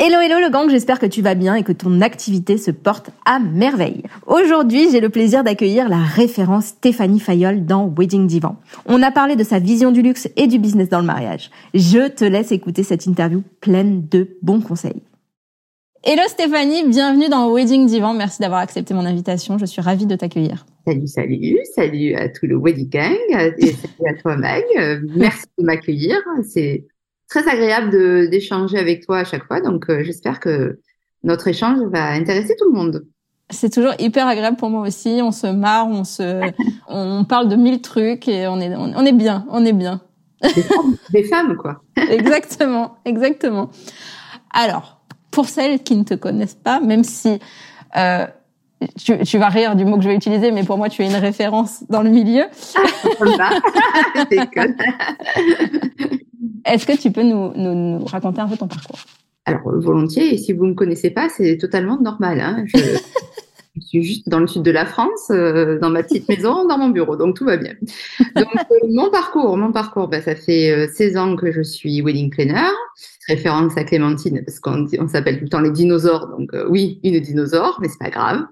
Hello 0.00 0.20
hello 0.20 0.38
le 0.38 0.48
gang, 0.48 0.70
j'espère 0.70 1.00
que 1.00 1.06
tu 1.06 1.22
vas 1.22 1.34
bien 1.34 1.56
et 1.56 1.64
que 1.64 1.72
ton 1.72 2.02
activité 2.02 2.56
se 2.56 2.70
porte 2.70 3.10
à 3.24 3.40
merveille. 3.40 4.04
Aujourd'hui, 4.28 4.86
j'ai 4.92 5.00
le 5.00 5.08
plaisir 5.08 5.42
d'accueillir 5.42 5.88
la 5.88 5.98
référence 5.98 6.66
Stéphanie 6.66 7.18
Fayol 7.18 7.66
dans 7.66 7.92
Wedding 7.98 8.28
Divan. 8.28 8.54
On 8.86 9.02
a 9.02 9.10
parlé 9.10 9.34
de 9.34 9.42
sa 9.42 9.58
vision 9.58 9.90
du 9.90 10.02
luxe 10.02 10.28
et 10.36 10.46
du 10.46 10.60
business 10.60 10.88
dans 10.88 11.00
le 11.00 11.04
mariage. 11.04 11.50
Je 11.74 12.08
te 12.08 12.24
laisse 12.24 12.52
écouter 12.52 12.84
cette 12.84 13.06
interview 13.06 13.42
pleine 13.60 14.06
de 14.08 14.38
bons 14.40 14.60
conseils. 14.60 15.02
Hello 16.04 16.22
Stéphanie, 16.28 16.86
bienvenue 16.86 17.28
dans 17.28 17.52
Wedding 17.52 17.88
Divan. 17.88 18.14
Merci 18.14 18.40
d'avoir 18.40 18.60
accepté 18.60 18.94
mon 18.94 19.04
invitation. 19.04 19.58
Je 19.58 19.66
suis 19.66 19.82
ravie 19.82 20.06
de 20.06 20.14
t'accueillir. 20.14 20.64
Salut, 20.86 21.08
salut, 21.08 21.58
salut 21.74 22.14
à 22.14 22.28
tout 22.28 22.46
le 22.46 22.56
Wedding 22.56 22.88
Gang 22.88 23.16
et 23.58 23.72
salut 23.72 24.08
à 24.08 24.14
toi 24.14 24.36
Mag. 24.36 24.62
Merci 25.16 25.46
de 25.58 25.64
m'accueillir. 25.64 26.16
C'est 26.48 26.86
très 27.28 27.46
agréable 27.48 27.90
d'échanger 28.30 28.78
avec 28.78 29.04
toi 29.04 29.18
à 29.18 29.24
chaque 29.24 29.44
fois. 29.46 29.60
Donc, 29.60 29.88
euh, 29.88 30.02
j'espère 30.02 30.40
que 30.40 30.80
notre 31.22 31.48
échange 31.48 31.78
va 31.92 32.10
intéresser 32.10 32.54
tout 32.58 32.70
le 32.70 32.76
monde. 32.76 33.06
C'est 33.50 33.72
toujours 33.72 33.94
hyper 33.98 34.26
agréable 34.26 34.56
pour 34.56 34.70
moi 34.70 34.86
aussi. 34.86 35.20
On 35.22 35.32
se 35.32 35.46
marre, 35.46 35.88
on 35.88 36.04
se, 36.04 36.42
on 36.88 37.24
parle 37.24 37.48
de 37.48 37.56
mille 37.56 37.80
trucs 37.80 38.28
et 38.28 38.46
on 38.46 38.60
est, 38.60 38.74
on 38.76 39.04
est 39.04 39.12
bien, 39.12 39.46
on 39.50 39.64
est 39.64 39.72
bien. 39.72 40.00
Des 41.12 41.24
femmes, 41.24 41.56
quoi. 41.56 41.82
exactement, 41.96 42.98
exactement. 43.04 43.70
Alors, 44.52 45.00
pour 45.30 45.48
celles 45.48 45.82
qui 45.82 45.96
ne 45.96 46.04
te 46.04 46.14
connaissent 46.14 46.54
pas, 46.54 46.80
même 46.80 47.04
si 47.04 47.38
euh, 47.96 48.26
tu, 49.02 49.18
tu, 49.24 49.38
vas 49.38 49.48
rire 49.48 49.74
du 49.74 49.84
mot 49.84 49.96
que 49.96 50.02
je 50.02 50.08
vais 50.08 50.14
utiliser, 50.14 50.52
mais 50.52 50.62
pour 50.62 50.78
moi, 50.78 50.88
tu 50.88 51.02
es 51.02 51.06
une 51.06 51.16
référence 51.16 51.82
dans 51.88 52.02
le 52.02 52.10
milieu. 52.10 52.44
Ah, 52.76 53.50
Est-ce 56.68 56.86
que 56.86 57.00
tu 57.00 57.10
peux 57.10 57.22
nous, 57.22 57.52
nous, 57.54 57.74
nous, 57.74 58.04
raconter 58.04 58.40
un 58.40 58.48
peu 58.48 58.56
ton 58.56 58.68
parcours? 58.68 58.98
Alors, 59.46 59.62
volontiers. 59.64 60.34
Et 60.34 60.38
si 60.38 60.52
vous 60.52 60.64
ne 60.64 60.70
me 60.70 60.74
connaissez 60.74 61.10
pas, 61.10 61.28
c'est 61.28 61.56
totalement 61.56 62.00
normal. 62.00 62.40
Hein. 62.40 62.64
Je, 62.66 62.78
je, 63.76 63.86
suis 63.86 64.02
juste 64.02 64.28
dans 64.28 64.40
le 64.40 64.46
sud 64.46 64.62
de 64.62 64.70
la 64.70 64.84
France, 64.84 65.30
euh, 65.30 65.78
dans 65.78 65.90
ma 65.90 66.02
petite 66.02 66.28
maison, 66.28 66.66
dans 66.66 66.78
mon 66.78 66.90
bureau. 66.90 67.16
Donc, 67.16 67.36
tout 67.36 67.44
va 67.44 67.56
bien. 67.56 67.74
Donc, 68.36 68.54
euh, 68.54 68.86
mon 68.90 69.10
parcours, 69.10 69.56
mon 69.56 69.72
parcours, 69.72 70.08
bah, 70.08 70.20
ça 70.20 70.34
fait 70.34 70.70
euh, 70.70 70.88
16 70.92 71.16
ans 71.16 71.36
que 71.36 71.50
je 71.50 71.62
suis 71.62 72.02
wedding 72.02 72.30
planner 72.30 72.68
référence 73.28 73.76
à 73.76 73.84
Clémentine 73.84 74.42
parce 74.44 74.58
qu'on 74.58 74.86
on 74.98 75.08
s'appelle 75.08 75.38
tout 75.38 75.44
le 75.44 75.50
temps 75.50 75.60
les 75.60 75.70
dinosaures. 75.70 76.28
Donc 76.28 76.52
euh, 76.54 76.66
oui, 76.68 76.98
une 77.04 77.20
dinosaure, 77.20 77.78
mais 77.80 77.88
c'est 77.88 77.98
pas 77.98 78.10
grave. 78.10 78.44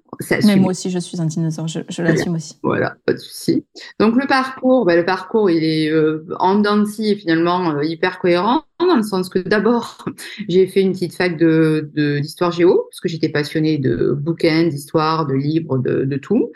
Mais 0.45 0.57
moi 0.57 0.71
aussi, 0.71 0.91
je 0.91 0.99
suis 0.99 1.21
un 1.21 1.27
dinosaure. 1.27 1.67
Je, 1.69 1.81
je 1.89 2.03
l'assume 2.03 2.35
aussi. 2.35 2.59
Voilà, 2.63 2.97
pas 3.07 3.13
de 3.15 3.19
souci. 3.19 3.65
Donc 3.99 4.15
le 4.17 4.27
parcours, 4.27 4.85
bah, 4.85 4.97
le 4.97 5.05
parcours, 5.05 5.51
il 5.51 5.65
est 5.65 5.91
euh, 5.91 6.27
en 6.39 6.57
dents 6.57 6.85
et 6.99 7.15
finalement 7.17 7.71
euh, 7.71 7.85
hyper 7.85 8.19
cohérent 8.19 8.63
dans 8.79 8.97
le 8.97 9.03
sens 9.03 9.31
que 9.31 9.39
d'abord 9.39 10.05
j'ai 10.49 10.67
fait 10.67 10.83
une 10.83 10.93
petite 10.93 11.15
fac 11.15 11.39
de 11.39 11.91
d'histoire 12.21 12.53
géo 12.53 12.87
parce 12.91 13.01
que 13.01 13.09
j'étais 13.09 13.31
passionnée 13.31 13.79
de 13.79 14.13
bouquins, 14.13 14.65
d'histoire, 14.65 15.27
de 15.27 15.35
livres, 15.35 15.79
de, 15.79 16.05
de 16.05 16.17
tout. 16.17 16.53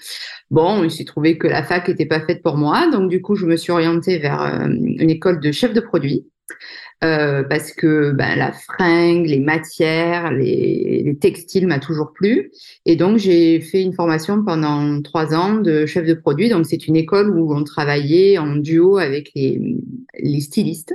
Bon, 0.50 0.84
il 0.84 0.90
s'est 0.90 1.04
trouvé 1.04 1.38
que 1.38 1.46
la 1.46 1.62
fac 1.62 1.88
n'était 1.88 2.06
pas 2.06 2.20
faite 2.20 2.42
pour 2.42 2.56
moi, 2.56 2.90
donc 2.90 3.08
du 3.08 3.22
coup 3.22 3.34
je 3.34 3.46
me 3.46 3.56
suis 3.56 3.72
orientée 3.72 4.18
vers 4.18 4.40
une 4.40 5.10
école 5.10 5.40
de 5.40 5.50
chef 5.50 5.72
de 5.72 5.80
produit. 5.80 6.26
Euh, 7.02 7.42
parce 7.44 7.72
que 7.72 8.12
ben, 8.12 8.36
la 8.36 8.52
fringue, 8.52 9.26
les 9.26 9.40
matières, 9.40 10.30
les, 10.30 11.02
les 11.02 11.16
textiles 11.16 11.66
m'a 11.66 11.78
toujours 11.78 12.12
plu. 12.12 12.52
Et 12.84 12.94
donc, 12.94 13.16
j'ai 13.16 13.60
fait 13.60 13.80
une 13.80 13.94
formation 13.94 14.44
pendant 14.44 15.00
trois 15.00 15.34
ans 15.34 15.54
de 15.54 15.86
chef 15.86 16.06
de 16.06 16.12
produit. 16.12 16.50
Donc, 16.50 16.66
c'est 16.66 16.86
une 16.86 16.96
école 16.96 17.30
où 17.30 17.54
on 17.54 17.64
travaillait 17.64 18.36
en 18.36 18.56
duo 18.56 18.98
avec 18.98 19.30
les, 19.34 19.78
les 20.18 20.40
stylistes. 20.40 20.94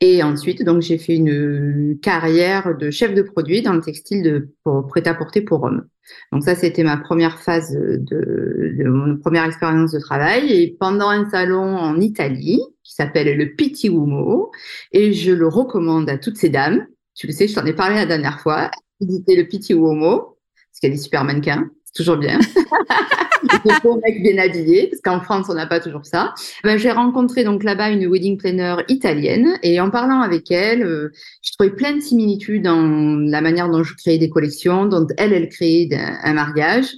Et 0.00 0.22
ensuite, 0.22 0.64
donc, 0.64 0.82
j'ai 0.82 0.98
fait 0.98 1.14
une 1.14 1.96
carrière 2.02 2.76
de 2.76 2.90
chef 2.90 3.14
de 3.14 3.22
produit 3.22 3.62
dans 3.62 3.74
le 3.74 3.80
textile 3.80 4.22
de, 4.22 4.48
prêt-à-porter 4.88 5.42
pour 5.42 5.62
hommes. 5.62 5.86
Donc 6.32 6.44
ça, 6.44 6.54
c'était 6.54 6.82
ma 6.82 6.96
première 6.96 7.38
phase 7.38 7.72
de, 7.72 8.74
de, 8.76 8.84
mon 8.88 9.16
première 9.18 9.44
expérience 9.44 9.92
de 9.92 9.98
travail. 9.98 10.52
Et 10.52 10.76
pendant 10.78 11.08
un 11.08 11.28
salon 11.30 11.76
en 11.76 12.00
Italie, 12.00 12.60
qui 12.82 12.94
s'appelle 12.94 13.36
le 13.36 13.54
Pitti 13.54 13.88
Uomo, 13.88 14.50
et 14.92 15.12
je 15.12 15.32
le 15.32 15.48
recommande 15.48 16.08
à 16.08 16.18
toutes 16.18 16.36
ces 16.36 16.48
dames. 16.48 16.86
Tu 17.14 17.26
le 17.26 17.32
sais, 17.32 17.48
je 17.48 17.54
t'en 17.54 17.64
ai 17.64 17.72
parlé 17.72 17.96
la 17.96 18.06
dernière 18.06 18.40
fois. 18.40 18.70
Visiter 19.00 19.36
le 19.36 19.46
Pitti 19.46 19.72
Uomo, 19.74 20.18
parce 20.18 20.80
qu'il 20.80 20.88
y 20.88 20.92
a 20.92 20.96
des 20.96 21.02
super 21.02 21.24
mannequins 21.24 21.70
toujours 21.96 22.16
bien. 22.16 22.38
des 23.64 23.72
beaux 23.82 24.00
mecs 24.04 24.22
bien 24.22 24.38
habillés, 24.38 24.88
parce 24.88 25.02
qu'en 25.02 25.20
France, 25.20 25.46
on 25.48 25.54
n'a 25.54 25.66
pas 25.66 25.80
toujours 25.80 26.04
ça. 26.04 26.34
Ben, 26.64 26.78
j'ai 26.78 26.90
rencontré 26.90 27.44
donc 27.44 27.64
là-bas 27.64 27.90
une 27.90 28.06
wedding 28.06 28.36
planner 28.36 28.76
italienne, 28.88 29.58
et 29.62 29.80
en 29.80 29.90
parlant 29.90 30.20
avec 30.20 30.50
elle, 30.50 30.82
euh, 30.82 31.12
je 31.42 31.52
trouvais 31.52 31.74
plein 31.74 31.94
de 31.94 32.00
similitudes 32.00 32.62
dans 32.64 32.82
la 33.18 33.40
manière 33.40 33.68
dont 33.68 33.82
je 33.82 33.94
créais 33.94 34.18
des 34.18 34.30
collections, 34.30 34.86
dont 34.86 35.06
elle, 35.18 35.32
elle 35.32 35.48
créait 35.48 35.88
un 35.94 36.34
mariage. 36.34 36.92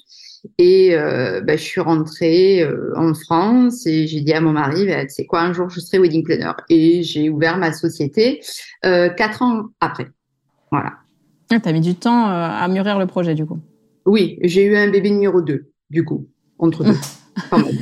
Et 0.59 0.95
euh, 0.95 1.41
ben, 1.41 1.59
je 1.59 1.63
suis 1.63 1.81
rentrée 1.81 2.63
euh, 2.63 2.93
en 2.97 3.15
France 3.15 3.87
et 3.87 4.07
j'ai 4.07 4.21
dit 4.21 4.33
à 4.33 4.41
mon 4.41 4.53
mari, 4.53 4.87
ben, 4.87 5.07
tu 5.07 5.15
sais 5.15 5.27
quoi, 5.27 5.43
un 5.43 5.53
jour 5.53 5.69
je 5.69 5.81
serai 5.81 5.99
wedding 5.99 6.25
planner. 6.25 6.53
Et 6.69 7.03
j'ai 7.03 7.29
ouvert 7.29 7.59
ma 7.59 7.73
société 7.73 8.41
euh, 8.85 9.09
quatre 9.09 9.43
ans 9.43 9.65
après. 9.81 10.09
Voilà. 10.71 10.95
Ah, 11.51 11.61
tu 11.61 11.69
as 11.69 11.73
mis 11.73 11.81
du 11.81 11.95
temps 11.95 12.27
à 12.27 12.67
mûrir 12.69 12.99
le 12.99 13.07
projet 13.07 13.35
du 13.35 13.47
coup. 13.47 13.59
Oui, 14.09 14.39
j'ai 14.41 14.65
eu 14.65 14.75
un 14.75 14.89
bébé 14.89 15.11
numéro 15.11 15.43
2, 15.43 15.71
du 15.91 16.03
coup, 16.03 16.29
entre 16.59 16.83
deux. 16.83 16.97
Même. 17.53 17.79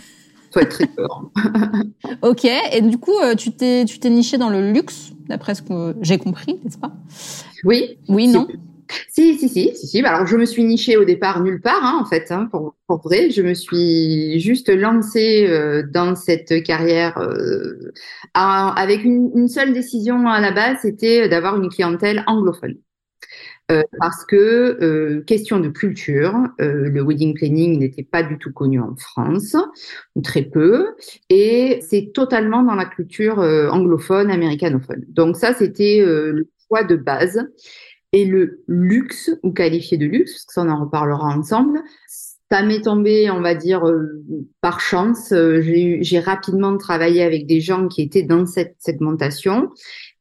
Faut 0.53 0.59
être 0.59 0.70
très 0.70 0.87
peur. 0.87 1.31
ok, 2.22 2.44
et 2.72 2.82
du 2.82 2.98
coup, 2.98 3.16
euh, 3.22 3.37
tu 3.37 3.53
t'es, 3.53 3.84
tu 3.84 4.00
t'es 4.00 4.10
niché 4.10 4.37
dans 4.37 4.50
le 4.50 4.72
luxe, 4.72 5.12
d'après 5.28 5.54
ce 5.54 5.62
que 5.62 5.94
j'ai 6.03 6.19
compris, 6.19 6.59
n'est-ce 6.64 6.78
pas? 6.78 6.92
Oui. 7.62 7.98
Oui, 8.09 8.26
non? 8.26 8.48
Si, 9.09 9.38
si, 9.38 9.48
si, 9.48 9.70
si, 9.76 9.87
si. 9.87 10.03
Bah, 10.03 10.16
alors, 10.16 10.26
je 10.26 10.37
me 10.37 10.47
suis 10.47 10.64
nichée 10.64 10.97
au 10.97 11.04
départ 11.04 11.42
nulle 11.44 11.60
part, 11.60 11.84
hein, 11.84 12.00
en 12.03 12.04
fait, 12.04 12.32
hein, 12.32 12.48
pour, 12.50 12.75
pour, 12.88 13.03
vrai. 13.03 13.31
Je 13.31 13.43
me 13.43 13.54
suis 13.54 14.41
juste 14.41 14.69
lancée 14.69 15.47
euh, 15.48 15.84
dans 15.93 16.16
cette 16.16 16.64
carrière 16.64 17.19
euh, 17.19 17.93
avec 18.34 19.04
une, 19.04 19.31
une, 19.37 19.48
seule 19.48 19.72
décision 19.72 20.26
à 20.26 20.41
la 20.41 20.50
base, 20.50 20.78
c'était 20.82 21.28
d'avoir 21.28 21.56
une 21.56 21.69
clientèle 21.69 22.25
anglophone. 22.26 22.75
Euh, 23.72 23.82
parce 23.99 24.25
que 24.25 24.78
euh, 24.81 25.22
question 25.22 25.59
de 25.59 25.69
culture, 25.69 26.32
euh, 26.60 26.88
le 26.88 27.03
wedding 27.03 27.34
planning 27.34 27.81
n'était 27.81 28.04
pas 28.04 28.22
du 28.22 28.38
tout 28.38 28.53
connu 28.53 28.78
en 28.81 28.94
France, 28.94 29.56
ou 30.15 30.22
très 30.22 30.43
peu, 30.43 30.94
et 31.31 31.81
c'est 31.82 32.12
totalement 32.15 32.62
dans 32.62 32.76
la 32.76 32.84
culture 32.84 33.38
anglophone, 33.38 34.31
américanophone. 34.31 35.05
Donc 35.08 35.37
ça, 35.37 35.52
c'était 35.52 36.02
le 36.05 36.49
choix 36.69 36.85
de 36.85 36.96
base. 36.96 37.44
Et 38.12 38.25
le 38.25 38.62
luxe, 38.69 39.31
ou 39.43 39.52
qualifié 39.52 39.99
de 39.99 40.06
luxe, 40.06 40.32
parce 40.32 40.44
que 40.44 40.52
ça 40.55 40.62
on 40.62 40.69
en 40.69 40.85
reparlera 40.85 41.37
ensemble, 41.37 41.81
ça 42.50 42.62
m'est 42.62 42.82
tombé, 42.82 43.29
on 43.31 43.41
va 43.41 43.56
dire, 43.56 43.82
par 44.61 44.79
chance. 44.81 45.35
J'ai 45.35 46.20
rapidement 46.20 46.79
travaillé 46.79 47.25
avec 47.25 47.46
des 47.46 47.61
gens 47.61 47.88
qui 47.88 48.02
étaient 48.02 48.23
dans 48.23 48.46
cette 48.46 48.76
segmentation 48.79 49.70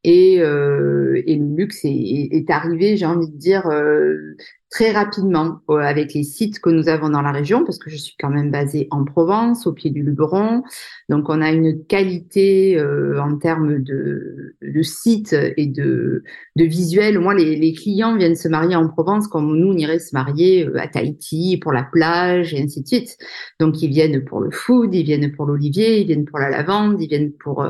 et, 0.06 0.40
euh, 0.40 1.20
et 1.26 1.34
le 1.34 1.56
luxe 1.56 1.84
est, 1.84 2.28
est 2.30 2.48
arrivé, 2.48 2.96
j'ai 2.96 3.06
envie 3.06 3.28
de 3.28 3.36
dire, 3.36 3.66
euh, 3.66 4.36
très 4.70 4.92
rapidement 4.92 5.60
euh, 5.70 5.78
avec 5.78 6.12
les 6.14 6.22
sites 6.22 6.60
que 6.60 6.70
nous 6.70 6.88
avons 6.88 7.08
dans 7.08 7.22
la 7.22 7.32
région, 7.32 7.64
parce 7.64 7.78
que 7.78 7.88
je 7.90 7.96
suis 7.96 8.14
quand 8.18 8.30
même 8.30 8.50
basée 8.50 8.88
en 8.90 9.04
Provence, 9.04 9.66
au 9.66 9.72
pied 9.72 9.90
du 9.90 10.02
Luberon. 10.02 10.62
Donc, 11.08 11.28
on 11.28 11.40
a 11.40 11.50
une 11.50 11.84
qualité 11.86 12.78
euh, 12.78 13.20
en 13.20 13.36
termes 13.38 13.82
de, 13.82 14.54
de 14.60 14.82
sites 14.82 15.34
et 15.56 15.66
de, 15.66 16.22
de 16.56 16.64
visuels. 16.64 17.18
Moi, 17.18 17.34
les, 17.34 17.56
les, 17.56 17.72
clients 17.72 18.16
viennent 18.16 18.36
se 18.36 18.48
marier 18.48 18.76
en 18.76 18.88
Provence 18.88 19.28
comme 19.28 19.56
nous, 19.56 19.72
on 19.72 19.76
irait 19.76 19.98
se 19.98 20.14
marier 20.14 20.66
euh, 20.66 20.78
à 20.78 20.88
Tahiti 20.88 21.58
pour 21.60 21.72
la 21.72 21.82
plage 21.82 22.54
et 22.54 22.62
ainsi 22.62 22.82
de 22.82 22.86
suite. 22.86 23.16
Donc, 23.58 23.82
ils 23.82 23.90
viennent 23.90 24.24
pour 24.24 24.40
le 24.40 24.50
food, 24.50 24.94
ils 24.94 25.04
viennent 25.04 25.32
pour 25.32 25.46
l'olivier, 25.46 26.00
ils 26.00 26.06
viennent 26.06 26.26
pour 26.26 26.38
la 26.38 26.50
lavande, 26.50 27.00
ils 27.00 27.08
viennent 27.08 27.32
pour 27.32 27.64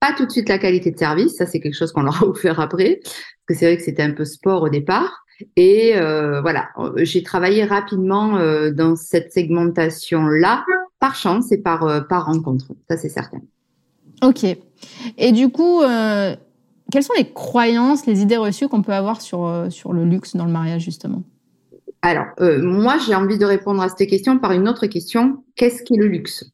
Pas 0.00 0.12
tout 0.16 0.26
de 0.26 0.30
suite 0.30 0.48
la 0.48 0.58
qualité 0.58 0.90
de 0.90 0.98
service, 0.98 1.36
ça 1.36 1.46
c'est 1.46 1.60
quelque 1.60 1.76
chose 1.76 1.92
qu'on 1.92 2.02
leur 2.02 2.22
a 2.22 2.26
offert 2.26 2.58
après, 2.60 3.00
parce 3.02 3.46
que 3.46 3.54
c'est 3.54 3.66
vrai 3.66 3.76
que 3.76 3.82
c'était 3.82 4.02
un 4.02 4.12
peu 4.12 4.24
sport 4.24 4.62
au 4.62 4.68
départ. 4.68 5.24
Et 5.56 5.96
euh, 5.96 6.42
voilà, 6.42 6.68
j'ai 6.96 7.22
travaillé 7.22 7.64
rapidement 7.64 8.36
euh, 8.36 8.70
dans 8.70 8.94
cette 8.94 9.32
segmentation-là, 9.32 10.64
par 10.98 11.14
chance 11.14 11.50
et 11.50 11.58
par, 11.58 11.84
euh, 11.84 12.00
par 12.00 12.26
rencontre, 12.26 12.66
ça 12.88 12.98
c'est 12.98 13.08
certain. 13.08 13.40
Ok. 14.22 14.44
Et 15.16 15.32
du 15.32 15.48
coup, 15.48 15.82
euh, 15.82 16.36
quelles 16.90 17.02
sont 17.02 17.14
les 17.16 17.32
croyances, 17.32 18.06
les 18.06 18.20
idées 18.20 18.36
reçues 18.36 18.68
qu'on 18.68 18.82
peut 18.82 18.92
avoir 18.92 19.20
sur, 19.20 19.46
euh, 19.46 19.70
sur 19.70 19.92
le 19.92 20.04
luxe 20.04 20.36
dans 20.36 20.44
le 20.44 20.52
mariage, 20.52 20.82
justement? 20.82 21.22
Alors, 22.02 22.26
euh, 22.40 22.62
moi, 22.62 22.96
j'ai 23.06 23.14
envie 23.14 23.38
de 23.38 23.44
répondre 23.44 23.82
à 23.82 23.88
cette 23.88 24.08
question 24.08 24.38
par 24.38 24.52
une 24.52 24.68
autre 24.68 24.86
question. 24.86 25.44
Qu'est-ce 25.56 25.82
qu'est 25.82 25.98
le 25.98 26.06
luxe? 26.06 26.44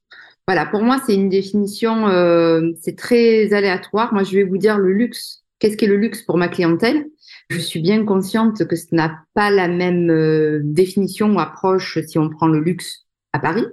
Voilà, 0.49 0.65
pour 0.65 0.83
moi, 0.83 1.01
c'est 1.05 1.15
une 1.15 1.29
définition, 1.29 2.07
euh, 2.07 2.71
c'est 2.81 2.97
très 2.97 3.53
aléatoire. 3.53 4.15
Moi, 4.15 4.23
je 4.23 4.37
vais 4.37 4.45
vous 4.45 4.59
dire 4.59 4.79
le 4.79 4.93
luxe. 4.93 5.43
Qu'est-ce 5.59 5.77
qu'est 5.77 5.89
le 5.89 5.97
luxe 5.97 6.23
pour 6.23 6.37
ma 6.37 6.47
clientèle? 6.47 7.07
Je 7.51 7.59
suis 7.59 7.81
bien 7.81 8.05
consciente 8.05 8.65
que 8.65 8.77
ce 8.77 8.95
n'a 8.95 9.25
pas 9.35 9.51
la 9.51 9.67
même 9.67 10.09
euh, 10.09 10.61
définition 10.63 11.35
ou 11.35 11.41
approche 11.41 11.99
si 12.07 12.17
on 12.19 12.29
prend 12.29 12.47
le 12.47 12.61
luxe 12.61 13.07
à 13.33 13.41
Paris 13.41 13.67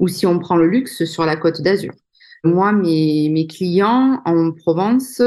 ou 0.00 0.08
si 0.08 0.26
on 0.26 0.38
prend 0.38 0.56
le 0.56 0.66
luxe 0.66 1.06
sur 1.06 1.24
la 1.24 1.36
côte 1.36 1.62
d'Azur. 1.62 1.94
Moi, 2.44 2.72
mes, 2.72 3.30
mes 3.30 3.46
clients 3.46 4.20
en 4.26 4.52
Provence 4.52 5.22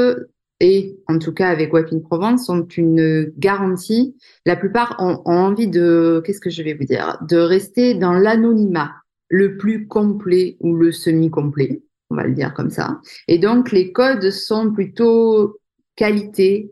et 0.60 0.96
en 1.08 1.18
tout 1.18 1.32
cas 1.32 1.48
avec 1.48 1.72
Wapin 1.72 1.98
Provence 1.98 2.48
ont 2.48 2.64
une 2.76 3.32
garantie. 3.38 4.16
La 4.46 4.54
plupart 4.54 4.94
ont, 5.00 5.20
ont 5.24 5.36
envie 5.36 5.66
de, 5.66 6.22
qu'est-ce 6.24 6.40
que 6.40 6.50
je 6.50 6.62
vais 6.62 6.74
vous 6.74 6.84
dire, 6.84 7.18
de 7.28 7.38
rester 7.38 7.94
dans 7.94 8.12
l'anonymat 8.12 8.92
le 9.32 9.56
plus 9.56 9.88
complet 9.88 10.58
ou 10.60 10.76
le 10.76 10.92
semi-complet, 10.92 11.82
on 12.10 12.16
va 12.16 12.24
le 12.24 12.34
dire 12.34 12.52
comme 12.52 12.68
ça. 12.68 13.00
Et 13.28 13.38
donc 13.38 13.72
les 13.72 13.90
codes 13.90 14.30
sont 14.30 14.70
plutôt 14.70 15.58
qualité, 15.96 16.70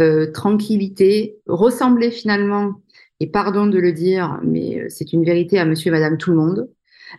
euh, 0.00 0.32
tranquillité, 0.32 1.38
ressembler 1.46 2.10
finalement, 2.10 2.74
et 3.20 3.28
pardon 3.28 3.66
de 3.66 3.78
le 3.78 3.92
dire, 3.92 4.40
mais 4.42 4.88
c'est 4.88 5.12
une 5.12 5.24
vérité 5.24 5.60
à 5.60 5.64
monsieur 5.64 5.90
et 5.90 5.92
madame 5.92 6.18
tout 6.18 6.30
le 6.30 6.36
monde, 6.36 6.68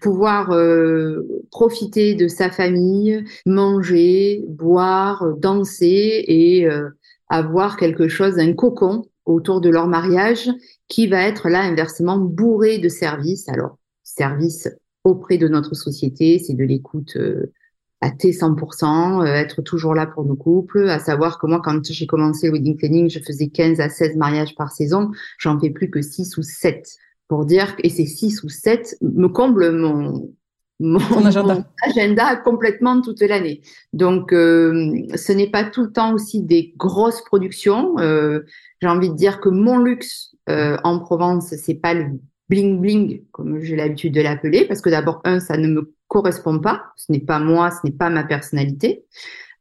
pouvoir 0.02 0.52
euh, 0.52 1.26
profiter 1.52 2.14
de 2.14 2.28
sa 2.28 2.50
famille, 2.50 3.24
manger, 3.46 4.44
boire, 4.50 5.26
danser 5.38 6.26
et 6.28 6.68
euh, 6.68 6.90
avoir 7.30 7.78
quelque 7.78 8.10
chose, 8.10 8.40
un 8.40 8.52
cocon 8.52 9.06
autour 9.24 9.62
de 9.62 9.70
leur 9.70 9.88
mariage 9.88 10.50
qui 10.90 11.08
va 11.08 11.22
être 11.22 11.48
là 11.48 11.62
inversement 11.62 12.18
bourré 12.18 12.78
de 12.80 12.90
services. 12.90 13.48
Alors, 13.48 13.78
services 14.04 14.68
auprès 15.04 15.38
de 15.38 15.48
notre 15.48 15.76
société, 15.76 16.40
c'est 16.40 16.54
de 16.54 16.64
l'écoute 16.64 17.16
euh, 17.18 17.54
à 18.02 18.12
T 18.12 18.32
100%, 18.32 19.22
euh, 19.22 19.26
être 19.26 19.62
toujours 19.62 19.94
là 19.94 20.08
pour 20.08 20.26
nos 20.26 20.36
couples, 20.36 20.90
à 20.90 21.00
savoir 21.00 21.40
que 21.40 21.48
moi, 21.48 21.62
quand 21.64 21.84
j'ai 21.84 22.08
commencé 22.08 22.48
le 22.48 22.54
wedding 22.54 22.78
planning, 22.78 23.10
je 23.10 23.20
faisais 23.20 23.48
15 23.48 23.80
à 23.80 23.90
16 23.90 24.16
mariages 24.16 24.56
par 24.56 24.72
saison, 24.72 25.12
j'en 25.38 25.60
fais 25.60 25.70
plus 25.70 25.90
que 25.90 26.02
6 26.02 26.38
ou 26.38 26.44
7 26.44 26.98
pour 27.32 27.46
dire, 27.46 27.74
et 27.80 27.88
ces 27.88 28.06
six 28.06 28.44
ou 28.44 28.50
sept 28.50 28.98
me 29.02 29.28
comblent 29.28 29.72
mon, 29.72 30.34
mon, 30.82 31.00
agenda. 31.26 31.56
mon 31.56 31.66
agenda. 31.90 32.36
complètement 32.36 33.00
toute 33.00 33.22
l'année. 33.22 33.62
Donc, 33.94 34.34
euh, 34.34 34.92
ce 35.16 35.32
n'est 35.32 35.50
pas 35.50 35.64
tout 35.64 35.84
le 35.84 35.94
temps 35.94 36.14
aussi 36.14 36.42
des 36.42 36.74
grosses 36.76 37.24
productions. 37.24 37.98
Euh, 38.00 38.42
J'ai 38.82 38.90
envie 38.90 39.10
de 39.10 39.16
dire 39.16 39.40
que 39.40 39.48
mon 39.48 39.78
luxe 39.78 40.36
euh, 40.50 40.76
en 40.84 41.00
Provence, 41.00 41.56
c'est 41.56 41.76
pas 41.76 41.94
le 41.94 42.20
bling 42.52 42.82
bling 42.82 43.22
comme 43.32 43.62
j'ai 43.62 43.76
l'habitude 43.78 44.14
de 44.14 44.22
l'appeler, 44.22 44.66
parce 44.66 44.82
que 44.82 44.90
d'abord 44.90 45.22
un, 45.24 45.40
ça 45.40 45.58
ne 45.58 45.68
me 45.68 45.94
correspond 46.08 46.60
pas. 46.60 46.84
Ce 46.98 47.12
n'est 47.12 47.20
pas 47.20 47.40
moi, 47.40 47.72
ce 47.72 47.80
n'est 47.86 47.96
pas 47.96 48.10
ma 48.10 48.24
personnalité. 48.24 49.06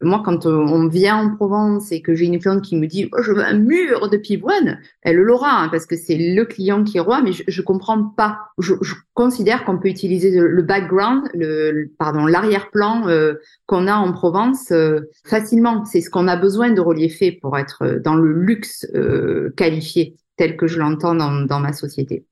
Moi, 0.03 0.23
quand 0.25 0.47
euh, 0.47 0.57
on 0.57 0.89
vient 0.89 1.17
en 1.17 1.37
Provence 1.37 1.93
et 1.93 2.01
que 2.01 2.15
j'ai 2.15 2.25
une 2.25 2.39
cliente 2.39 2.63
qui 2.63 2.77
me 2.77 2.87
dit 2.87 3.09
oh, 3.13 3.23
je 3.23 3.33
veux 3.33 3.45
un 3.45 3.59
mur 3.59 4.09
de 4.09 4.17
pivoine, 4.17 4.81
elle 5.03 5.17
l'aura 5.17 5.63
hein, 5.63 5.69
parce 5.69 5.85
que 5.85 5.95
c'est 5.95 6.17
le 6.17 6.45
client 6.47 6.85
qui 6.85 6.97
est 6.97 7.01
roi, 7.01 7.21
mais 7.23 7.33
je, 7.33 7.43
je 7.47 7.63
comprends 7.63 8.03
pas. 8.03 8.39
Je, 8.59 8.75
je 8.81 8.95
considère 9.13 9.65
qu'on 9.65 9.79
peut 9.79 9.89
utiliser 9.89 10.31
le, 10.31 10.63
background, 10.63 11.29
le, 11.35 11.93
pardon, 11.99 12.25
l'arrière-plan 12.25 13.09
euh, 13.09 13.35
qu'on 13.67 13.87
a 13.87 13.95
en 13.95 14.13
Provence 14.13 14.71
euh, 14.73 15.01
facilement. 15.27 15.85
C'est 15.85 16.01
ce 16.01 16.09
qu'on 16.09 16.29
a 16.29 16.37
besoin 16.37 16.71
de 16.71 16.81
relief 16.81 17.23
pour 17.43 17.59
être 17.59 17.83
euh, 17.83 17.99
dans 18.01 18.15
le 18.15 18.33
luxe 18.33 18.87
euh, 18.95 19.53
qualifié 19.57 20.17
tel 20.41 20.57
que 20.57 20.67
je 20.67 20.79
l'entends 20.79 21.15
dans, 21.15 21.43
dans, 21.43 21.61
ma 21.61 21.75
société. 21.75 22.25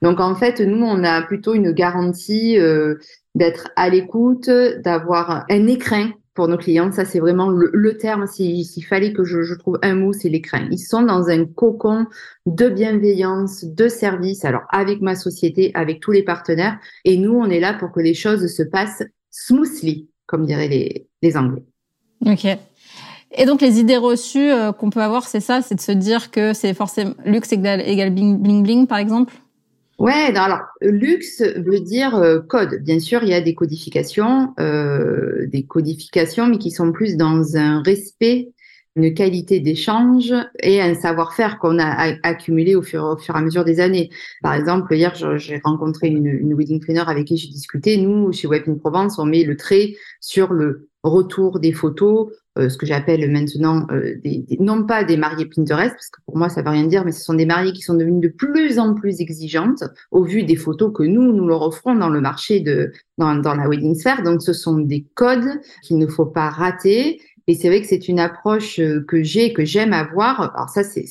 Donc 0.00 0.20
en 0.20 0.36
fait, 0.36 0.60
nous, 0.60 0.86
on 0.86 1.02
a 1.02 1.22
plutôt 1.22 1.52
une 1.52 1.72
garantie 1.72 2.56
d'être 3.34 3.68
à 3.74 3.88
l'écoute, 3.88 4.48
d'avoir 4.48 5.44
un 5.50 5.66
écrin 5.66 6.12
pour 6.36 6.46
nos 6.46 6.56
clients. 6.56 6.92
Ça, 6.92 7.04
c'est 7.04 7.18
vraiment 7.18 7.50
le, 7.50 7.96
terme. 7.96 8.28
S'il 8.28 8.84
fallait 8.84 9.12
que 9.12 9.24
je, 9.24 9.42
je, 9.42 9.54
trouve 9.54 9.80
un 9.82 9.96
mot, 9.96 10.12
c'est 10.12 10.28
l'écran. 10.28 10.68
Ils 10.70 10.78
sont 10.78 11.02
dans 11.02 11.28
un 11.28 11.44
cocon 11.44 12.06
de 12.44 12.68
bienveillance, 12.68 13.64
de 13.64 13.88
service. 13.88 14.44
Alors, 14.44 14.62
avec 14.70 15.00
ma 15.00 15.16
société, 15.16 15.72
avec 15.74 15.98
tous 15.98 16.12
les 16.12 16.22
partenaires. 16.22 16.78
Et 17.04 17.16
nous, 17.16 17.34
on 17.34 17.50
est 17.50 17.58
là 17.58 17.74
pour 17.74 17.90
que 17.90 18.00
les 18.00 18.14
choses 18.14 18.46
se 18.46 18.62
passent 18.62 19.02
smoothly, 19.30 20.08
comme 20.26 20.46
diraient 20.46 20.68
les, 20.68 21.08
les 21.22 21.36
Anglais. 21.36 21.64
OK. 22.24 22.46
Et 23.32 23.44
donc 23.44 23.60
les 23.60 23.80
idées 23.80 23.96
reçues 23.96 24.50
euh, 24.50 24.72
qu'on 24.72 24.90
peut 24.90 25.02
avoir, 25.02 25.26
c'est 25.26 25.40
ça, 25.40 25.60
c'est 25.62 25.74
de 25.74 25.80
se 25.80 25.92
dire 25.92 26.30
que 26.30 26.52
c'est 26.52 26.74
forcément 26.74 27.14
luxe 27.24 27.52
égale, 27.52 27.82
égale 27.86 28.10
bling, 28.10 28.38
bling 28.38 28.62
bling, 28.62 28.86
par 28.86 28.98
exemple? 28.98 29.34
Ouais, 29.98 30.36
alors 30.36 30.60
luxe 30.82 31.42
veut 31.42 31.80
dire 31.80 32.14
euh, 32.16 32.40
code. 32.40 32.82
Bien 32.82 33.00
sûr, 33.00 33.22
il 33.22 33.30
y 33.30 33.34
a 33.34 33.40
des 33.40 33.54
codifications, 33.54 34.52
euh, 34.60 35.46
des 35.46 35.64
codifications, 35.64 36.46
mais 36.46 36.58
qui 36.58 36.70
sont 36.70 36.92
plus 36.92 37.16
dans 37.16 37.56
un 37.56 37.82
respect, 37.82 38.50
une 38.94 39.12
qualité 39.14 39.60
d'échange 39.60 40.34
et 40.60 40.80
un 40.80 40.94
savoir-faire 40.94 41.58
qu'on 41.58 41.78
a 41.78 42.14
accumulé 42.22 42.74
au 42.74 42.82
fur, 42.82 43.18
et 43.26 43.32
à 43.32 43.40
mesure 43.40 43.64
des 43.64 43.80
années. 43.80 44.10
Par 44.42 44.54
exemple, 44.54 44.94
hier, 44.94 45.14
j'ai 45.14 45.60
rencontré 45.64 46.08
une, 46.08 46.26
une 46.26 46.54
wedding 46.54 46.80
planner 46.80 47.04
avec 47.06 47.26
qui 47.26 47.36
j'ai 47.36 47.48
discuté. 47.48 47.96
Nous, 47.96 48.32
chez 48.32 48.48
Web 48.48 48.64
in 48.68 48.74
Provence, 48.74 49.18
on 49.18 49.26
met 49.26 49.44
le 49.44 49.56
trait 49.56 49.96
sur 50.20 50.52
le 50.52 50.88
retour 51.02 51.60
des 51.60 51.72
photos, 51.72 52.30
euh, 52.58 52.68
ce 52.68 52.76
que 52.76 52.86
j'appelle 52.86 53.30
maintenant 53.30 53.86
euh, 53.90 54.14
des, 54.22 54.44
non 54.60 54.84
pas 54.84 55.04
des 55.04 55.16
mariées 55.16 55.46
Pinterest, 55.46 55.92
parce 55.92 56.10
que 56.10 56.20
pour 56.24 56.36
moi 56.36 56.48
ça 56.48 56.62
veut 56.62 56.70
rien 56.70 56.86
dire, 56.86 57.04
mais 57.04 57.12
ce 57.12 57.22
sont 57.22 57.34
des 57.34 57.46
mariées 57.46 57.72
qui 57.72 57.82
sont 57.82 57.94
devenues 57.94 58.20
de 58.20 58.28
plus 58.28 58.78
en 58.78 58.94
plus 58.94 59.20
exigeantes 59.20 59.84
au 60.10 60.24
vu 60.24 60.42
des 60.44 60.56
photos 60.56 60.92
que 60.94 61.02
nous 61.02 61.32
nous 61.32 61.46
leur 61.46 61.62
offrons 61.62 61.94
dans 61.94 62.08
le 62.08 62.20
marché 62.20 62.60
de 62.60 62.92
dans, 63.18 63.34
dans 63.34 63.54
la 63.54 63.68
wedding 63.68 63.94
sphere. 63.94 64.22
Donc 64.22 64.42
ce 64.42 64.52
sont 64.52 64.78
des 64.78 65.06
codes 65.14 65.60
qu'il 65.82 65.98
ne 65.98 66.06
faut 66.06 66.26
pas 66.26 66.50
rater. 66.50 67.20
Et 67.48 67.54
c'est 67.54 67.68
vrai 67.68 67.80
que 67.80 67.86
c'est 67.86 68.08
une 68.08 68.18
approche 68.18 68.80
euh, 68.80 69.04
que 69.06 69.22
j'ai, 69.22 69.52
que 69.52 69.64
j'aime 69.64 69.92
avoir. 69.92 70.54
Alors 70.54 70.68
ça, 70.68 70.82
c'est 70.82 71.04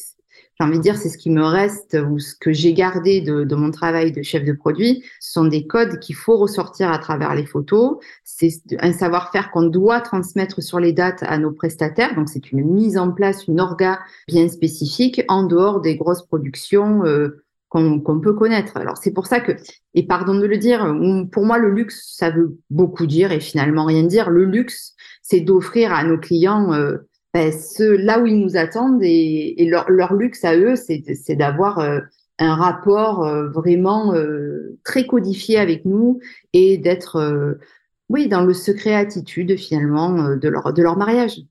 j'ai 0.57 0.65
envie 0.65 0.77
de 0.77 0.83
dire, 0.83 0.97
c'est 0.97 1.09
ce 1.09 1.17
qui 1.17 1.29
me 1.29 1.43
reste 1.43 1.97
ou 2.09 2.17
ce 2.17 2.33
que 2.35 2.53
j'ai 2.53 2.73
gardé 2.73 3.19
de, 3.19 3.43
de, 3.43 3.55
mon 3.55 3.71
travail 3.71 4.11
de 4.13 4.21
chef 4.21 4.45
de 4.45 4.53
produit. 4.53 5.03
Ce 5.19 5.33
sont 5.33 5.45
des 5.45 5.67
codes 5.67 5.99
qu'il 5.99 6.15
faut 6.15 6.37
ressortir 6.37 6.89
à 6.91 6.97
travers 6.97 7.35
les 7.35 7.45
photos. 7.45 7.97
C'est 8.23 8.61
un 8.79 8.93
savoir-faire 8.93 9.51
qu'on 9.51 9.63
doit 9.63 9.99
transmettre 9.99 10.63
sur 10.63 10.79
les 10.79 10.93
dates 10.93 11.23
à 11.23 11.37
nos 11.37 11.51
prestataires. 11.51 12.15
Donc, 12.15 12.29
c'est 12.29 12.51
une 12.53 12.63
mise 12.63 12.97
en 12.97 13.11
place, 13.11 13.47
une 13.47 13.59
orga 13.59 13.99
bien 14.27 14.47
spécifique 14.47 15.21
en 15.27 15.43
dehors 15.43 15.81
des 15.81 15.97
grosses 15.97 16.25
productions 16.25 17.03
euh, 17.03 17.43
qu'on 17.67 17.99
qu 17.99 18.21
peut 18.21 18.33
connaître. 18.33 18.77
Alors, 18.77 18.95
c'est 18.95 19.11
pour 19.11 19.27
ça 19.27 19.41
que, 19.41 19.51
et 19.93 20.07
pardon 20.07 20.35
de 20.35 20.45
le 20.45 20.57
dire, 20.57 20.95
pour 21.31 21.45
moi, 21.45 21.57
le 21.57 21.69
luxe, 21.69 22.13
ça 22.15 22.29
veut 22.29 22.57
beaucoup 22.69 23.05
dire 23.07 23.33
et 23.33 23.41
finalement 23.41 23.83
rien 23.83 24.03
dire. 24.03 24.29
Le 24.29 24.45
luxe, 24.45 24.93
c'est 25.21 25.41
d'offrir 25.41 25.91
à 25.91 26.05
nos 26.05 26.17
clients 26.17 26.71
euh, 26.73 26.97
ben, 27.35 27.51
ceux 27.51 27.97
là 27.97 28.21
où 28.21 28.25
ils 28.25 28.39
nous 28.39 28.55
attendent 28.55 29.03
et, 29.03 29.61
et 29.61 29.67
leur, 29.67 29.91
leur, 29.91 30.13
luxe 30.13 30.45
à 30.45 30.55
eux, 30.55 30.77
c'est 30.77 31.35
d'avoir 31.35 31.79
euh, 31.79 31.99
un 32.39 32.55
rapport 32.55 33.25
euh, 33.25 33.49
vraiment 33.49 34.13
euh, 34.13 34.77
très 34.85 35.05
codifié 35.05 35.57
avec 35.57 35.83
nous 35.83 36.21
et 36.53 36.77
d'être, 36.77 37.59
oui, 38.07 38.29
dans 38.29 38.45
le 38.45 38.53
secret 38.53 38.95
attitude 38.95 39.57
finalement 39.57 40.37
de 40.37 40.47
leur 40.47 40.71
de 40.71 40.81
leur 40.81 40.95
mariage. 40.95 41.41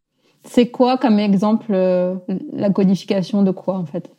C'est 0.45 0.71
quoi 0.71 0.97
comme 0.97 1.19
exemple 1.19 1.73
la 1.75 2.71
codification 2.71 3.43
de 3.43 3.51
quoi 3.51 3.75
en 3.75 3.85
fait? 3.85 4.11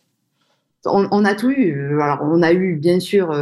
On, 0.86 1.07
on, 1.10 1.25
a 1.25 1.34
tout 1.34 1.50
eu. 1.50 2.00
Alors 2.00 2.19
on 2.22 2.43
a 2.43 2.53
eu 2.53 2.75
bien 2.75 3.00
sûr 3.00 3.36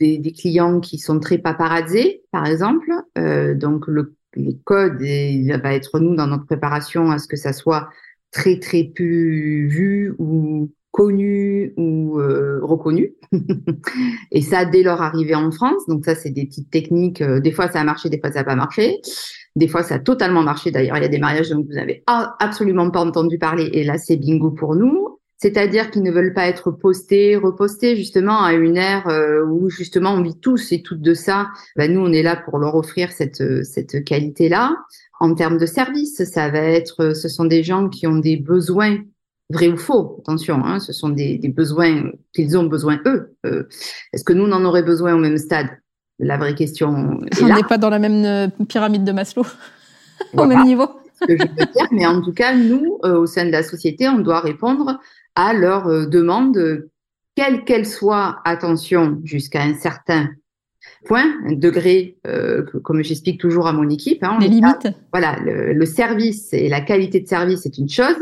des, 0.00 0.18
des, 0.18 0.32
clients 0.32 0.80
qui 0.80 0.98
sont 0.98 1.20
très 1.20 1.38
paparazzés, 1.38 2.24
par 2.32 2.46
exemple. 2.48 2.90
donc 3.14 3.86
le 3.86 4.16
les 4.36 4.56
codes 4.64 5.00
et 5.02 5.30
il 5.30 5.52
va 5.62 5.74
être 5.74 5.98
nous 5.98 6.14
dans 6.14 6.26
notre 6.26 6.46
préparation 6.46 7.10
à 7.10 7.18
ce 7.18 7.28
que 7.28 7.36
ça 7.36 7.52
soit 7.52 7.88
très 8.30 8.58
très 8.58 8.84
peu 8.84 9.04
vu 9.04 10.14
ou 10.18 10.70
connu 10.90 11.72
ou 11.76 12.18
euh, 12.18 12.60
reconnu. 12.62 13.14
et 14.30 14.42
ça 14.42 14.64
dès 14.64 14.82
leur 14.82 15.02
arrivée 15.02 15.34
en 15.34 15.50
France. 15.50 15.86
Donc 15.88 16.04
ça 16.04 16.14
c'est 16.14 16.30
des 16.30 16.46
petites 16.46 16.70
techniques. 16.70 17.22
Euh, 17.22 17.40
des 17.40 17.52
fois 17.52 17.68
ça 17.68 17.80
a 17.80 17.84
marché, 17.84 18.08
des 18.08 18.20
fois 18.20 18.30
ça 18.30 18.40
n'a 18.40 18.44
pas 18.44 18.56
marché. 18.56 19.00
Des 19.56 19.68
fois 19.68 19.82
ça 19.82 19.96
a 19.96 19.98
totalement 19.98 20.42
marché. 20.42 20.70
D'ailleurs 20.70 20.96
il 20.96 21.02
y 21.02 21.06
a 21.06 21.08
des 21.08 21.18
mariages 21.18 21.50
dont 21.50 21.62
vous 21.62 21.74
n'avez 21.74 22.04
absolument 22.06 22.90
pas 22.90 23.00
entendu 23.00 23.38
parler 23.38 23.68
et 23.72 23.84
là 23.84 23.98
c'est 23.98 24.16
bingo 24.16 24.50
pour 24.50 24.74
nous. 24.76 25.18
C'est-à-dire 25.42 25.90
qu'ils 25.90 26.04
ne 26.04 26.12
veulent 26.12 26.34
pas 26.34 26.46
être 26.46 26.70
postés, 26.70 27.34
repostés 27.34 27.96
justement 27.96 28.44
à 28.44 28.52
une 28.52 28.76
ère 28.76 29.08
euh, 29.08 29.44
où 29.44 29.68
justement 29.68 30.12
on 30.12 30.22
vit 30.22 30.38
tous 30.38 30.70
et 30.70 30.82
toutes 30.82 31.02
de 31.02 31.14
ça. 31.14 31.48
Ben, 31.74 31.92
nous, 31.92 32.00
on 32.00 32.12
est 32.12 32.22
là 32.22 32.36
pour 32.36 32.58
leur 32.58 32.76
offrir 32.76 33.10
cette, 33.10 33.64
cette 33.64 34.04
qualité-là. 34.04 34.76
En 35.18 35.34
termes 35.34 35.58
de 35.58 35.66
service, 35.66 36.22
ça 36.22 36.48
va 36.48 36.60
être, 36.60 37.12
ce 37.14 37.28
sont 37.28 37.44
des 37.44 37.64
gens 37.64 37.88
qui 37.88 38.06
ont 38.06 38.18
des 38.18 38.36
besoins 38.36 38.98
vrai 39.50 39.68
ou 39.68 39.76
faux, 39.76 40.16
attention, 40.20 40.64
hein, 40.64 40.78
ce 40.78 40.92
sont 40.92 41.08
des, 41.08 41.36
des 41.38 41.48
besoins 41.48 42.10
qu'ils 42.32 42.56
ont 42.56 42.64
besoin 42.64 43.00
eux. 43.04 43.34
Euh, 43.44 43.64
Est-ce 44.12 44.24
que 44.24 44.32
nous, 44.32 44.44
on 44.44 44.52
en 44.52 44.64
aurait 44.64 44.84
besoin 44.84 45.12
au 45.12 45.18
même 45.18 45.38
stade? 45.38 45.66
La 46.20 46.36
vraie 46.36 46.54
question 46.54 47.20
est 47.32 47.42
On 47.42 47.48
n'est 47.48 47.64
pas 47.64 47.78
dans 47.78 47.90
la 47.90 47.98
même 47.98 48.24
euh, 48.24 48.64
pyramide 48.68 49.02
de 49.02 49.12
Maslow, 49.12 49.44
au 50.36 50.44
même 50.46 50.64
niveau. 50.64 50.88
ce 51.20 51.26
que 51.26 51.36
je 51.36 51.42
veux 51.42 51.66
dire, 51.66 51.88
mais 51.90 52.06
en 52.06 52.22
tout 52.22 52.32
cas, 52.32 52.54
nous, 52.54 52.98
euh, 53.04 53.18
au 53.18 53.26
sein 53.26 53.44
de 53.44 53.50
la 53.50 53.64
société, 53.64 54.08
on 54.08 54.20
doit 54.20 54.40
répondre 54.40 55.00
à 55.34 55.52
leurs 55.54 55.88
euh, 55.88 56.06
demandes, 56.06 56.88
quelle 57.34 57.64
qu'elle 57.64 57.86
soit, 57.86 58.40
attention, 58.44 59.20
jusqu'à 59.24 59.62
un 59.62 59.74
certain 59.74 60.30
point, 61.04 61.24
un 61.46 61.52
degré, 61.52 62.18
euh, 62.26 62.62
comme 62.82 63.02
j'explique 63.02 63.40
toujours 63.40 63.66
à 63.66 63.72
mon 63.72 63.88
équipe. 63.88 64.22
Hein, 64.22 64.38
Les 64.40 64.48
limites. 64.48 64.88
voilà, 65.12 65.38
le, 65.40 65.72
le, 65.72 65.86
service 65.86 66.52
et 66.52 66.68
la 66.68 66.80
qualité 66.80 67.20
de 67.20 67.26
service 67.26 67.66
est 67.66 67.78
une 67.78 67.88
chose, 67.88 68.18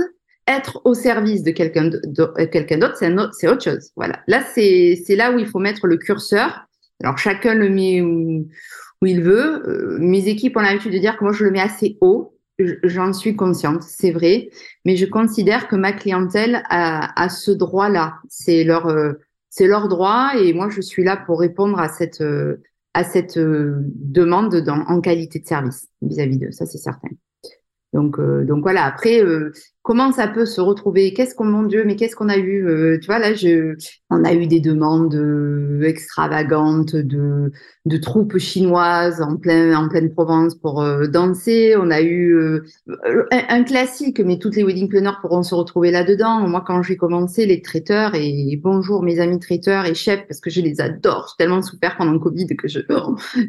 être 0.51 0.81
au 0.85 0.95
service 0.95 1.43
de 1.43 1.51
quelqu'un 1.51 1.91
euh, 1.91 2.47
quelqu'un 2.47 2.79
d'autre, 2.79 2.97
c'est 3.33 3.49
autre 3.49 3.63
chose. 3.63 3.91
Voilà. 3.97 4.21
Là, 4.27 4.43
c'est 4.55 5.05
là 5.11 5.33
où 5.33 5.39
il 5.39 5.47
faut 5.47 5.59
mettre 5.59 5.87
le 5.87 5.97
curseur. 5.97 6.67
Alors 7.03 7.19
chacun 7.19 7.55
le 7.55 7.71
met 7.71 8.03
où, 8.03 8.49
où 9.01 9.07
il 9.07 9.23
veut. 9.23 9.69
Euh, 9.69 9.99
mes 10.01 10.29
équipes 10.29 10.57
ont 10.57 10.61
l'habitude 10.61 10.93
de 10.93 10.99
dire 10.99 11.17
que 11.17 11.25
moi 11.25 11.33
je 11.33 11.45
le 11.45 11.51
mets 11.51 11.61
assez 11.61 11.97
haut. 12.01 12.37
J'en 12.85 13.13
suis 13.13 13.37
consciente, 13.37 13.83
c'est 13.83 14.11
vrai, 14.11 14.51
mais 14.85 14.97
je 14.97 15.07
considère 15.07 15.69
que 15.69 15.77
ma 15.77 15.93
clientèle 15.93 16.63
a, 16.69 17.29
ce 17.29 17.51
droit-là. 17.51 18.19
C'est 18.29 18.65
leur 18.65 18.87
euh, 18.87 19.13
leur 19.61 19.89
droit 19.89 20.33
et 20.37 20.53
moi 20.53 20.69
je 20.71 20.81
suis 20.81 21.05
là 21.05 21.17
pour 21.17 21.41
répondre 21.41 21.79
à 21.79 21.89
cette 21.89 22.23
à 22.95 23.05
cette 23.05 23.39
demande 23.39 24.57
dans, 24.57 24.81
en 24.87 25.01
qualité 25.01 25.39
de 25.39 25.47
service 25.47 25.89
vis-à-vis 26.03 26.39
d'eux. 26.39 26.51
Ça 26.51 26.67
c'est 26.67 26.79
certain. 26.79 27.09
Donc, 27.93 28.19
euh, 28.19 28.45
donc 28.45 28.63
voilà. 28.63 28.85
Après, 28.85 29.23
euh, 29.23 29.53
comment 29.83 30.13
ça 30.13 30.29
peut 30.29 30.47
se 30.47 30.61
retrouver? 30.61 31.13
Qu'est-ce 31.15 31.35
qu'on, 31.35 31.45
mon 31.45 31.63
Dieu, 31.63 31.85
mais 31.85 31.97
qu'est-ce 31.97 32.17
qu'on 32.17 32.29
a 32.29 32.37
eu 32.37 32.67
euh, 32.67 32.99
Tu 33.01 33.07
vois, 33.07 33.19
là, 33.19 33.35
je, 33.35 33.75
on 34.11 34.25
a 34.25 34.35
eu 34.35 34.47
des 34.47 34.61
demandes 34.61 35.15
extravagantes 35.83 36.95
de, 36.97 37.51
troupes 38.01 38.39
chinoises 38.39 39.21
en 39.21 39.37
plein, 39.37 39.77
en 39.77 39.89
pleine 39.89 40.13
Provence 40.13 40.55
pour 40.55 40.85
danser. 41.09 41.75
On 41.77 41.91
a 41.91 42.01
eu 42.03 42.61
un, 43.31 43.63
classique, 43.65 44.21
mais 44.21 44.39
toutes 44.39 44.57
les 44.57 44.65
wedding 44.65 44.89
planners 44.89 45.19
pourront 45.21 45.43
se 45.43 45.55
retrouver 45.55 45.91
là-dedans. 45.91 46.47
Moi, 46.49 46.63
quand 46.67 46.83
j'ai 46.83 46.97
commencé, 46.97 47.47
les 47.47 47.63
traiteurs 47.63 48.15
et 48.15 48.59
bonjour 48.63 49.03
mes 49.03 49.21
amis 49.21 49.39
traiteurs 49.39 49.87
et 49.87 49.95
chefs, 49.95 50.27
parce 50.27 50.41
que 50.41 50.51
je 50.51 50.61
les 50.61 50.81
adore. 50.81 51.29
J'ai 51.31 51.45
tellement 51.45 51.63
souffert 51.63 51.97
pendant 51.97 52.19
Covid 52.19 52.49
que 52.57 52.69
je 52.69 52.81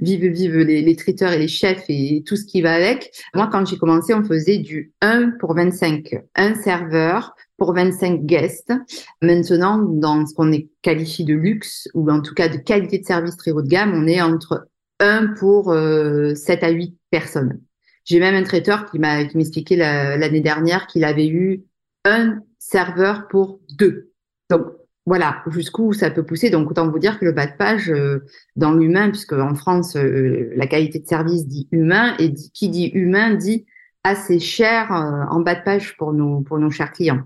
vive, 0.01 0.25
vive 0.25 0.57
les, 0.57 0.81
les 0.81 0.95
traiteurs 0.95 1.31
et 1.33 1.39
les 1.39 1.47
chefs 1.47 1.85
et 1.89 2.23
tout 2.25 2.35
ce 2.35 2.45
qui 2.45 2.61
va 2.61 2.73
avec. 2.73 3.11
Moi, 3.33 3.49
quand 3.51 3.65
j'ai 3.65 3.77
commencé, 3.77 4.13
on 4.13 4.23
faisait 4.23 4.57
du 4.57 4.91
1 5.01 5.31
pour 5.39 5.55
25, 5.55 6.20
un 6.35 6.55
serveur 6.55 7.35
pour 7.57 7.73
25 7.73 8.25
guests. 8.25 8.73
Maintenant, 9.21 9.77
dans 9.77 10.25
ce 10.25 10.33
qu'on 10.33 10.51
est 10.51 10.69
qualifié 10.81 11.25
de 11.25 11.33
luxe 11.33 11.87
ou 11.93 12.09
en 12.09 12.21
tout 12.21 12.33
cas 12.33 12.49
de 12.49 12.57
qualité 12.57 12.99
de 12.99 13.05
service 13.05 13.37
très 13.37 13.51
haut 13.51 13.61
de 13.61 13.67
gamme, 13.67 13.93
on 13.93 14.07
est 14.07 14.21
entre 14.21 14.67
1 14.99 15.33
pour 15.39 15.71
euh, 15.71 16.35
7 16.35 16.63
à 16.63 16.69
8 16.69 16.97
personnes. 17.09 17.61
J'ai 18.03 18.19
même 18.19 18.35
un 18.35 18.43
traiteur 18.43 18.89
qui 18.89 18.99
m'a 18.99 19.23
qui 19.25 19.37
m'expliquait 19.37 19.75
l'année 19.75 20.41
dernière 20.41 20.87
qu'il 20.87 21.03
avait 21.03 21.27
eu 21.27 21.63
un 22.03 22.39
serveur 22.57 23.27
pour 23.27 23.59
deux. 23.77 24.11
Donc 24.49 24.63
voilà 25.05 25.43
jusqu'où 25.47 25.93
ça 25.93 26.09
peut 26.09 26.23
pousser. 26.23 26.49
Donc 26.49 26.69
autant 26.69 26.89
vous 26.89 26.99
dire 26.99 27.19
que 27.19 27.25
le 27.25 27.31
bas 27.31 27.47
de 27.47 27.55
page 27.57 27.89
euh, 27.89 28.25
dans 28.55 28.73
l'humain, 28.73 29.09
puisque 29.09 29.33
en 29.33 29.55
France 29.55 29.95
euh, 29.95 30.51
la 30.55 30.67
qualité 30.67 30.99
de 30.99 31.07
service 31.07 31.47
dit 31.47 31.67
humain 31.71 32.15
et 32.19 32.33
qui 32.33 32.69
dit 32.69 32.87
humain 32.93 33.33
dit 33.33 33.65
assez 34.03 34.39
cher 34.39 34.91
euh, 34.91 35.25
en 35.29 35.41
bas 35.41 35.55
de 35.55 35.63
page 35.63 35.95
pour 35.97 36.13
nos 36.13 36.41
pour 36.41 36.57
nos 36.59 36.71
chers 36.71 36.91
clients. 36.91 37.21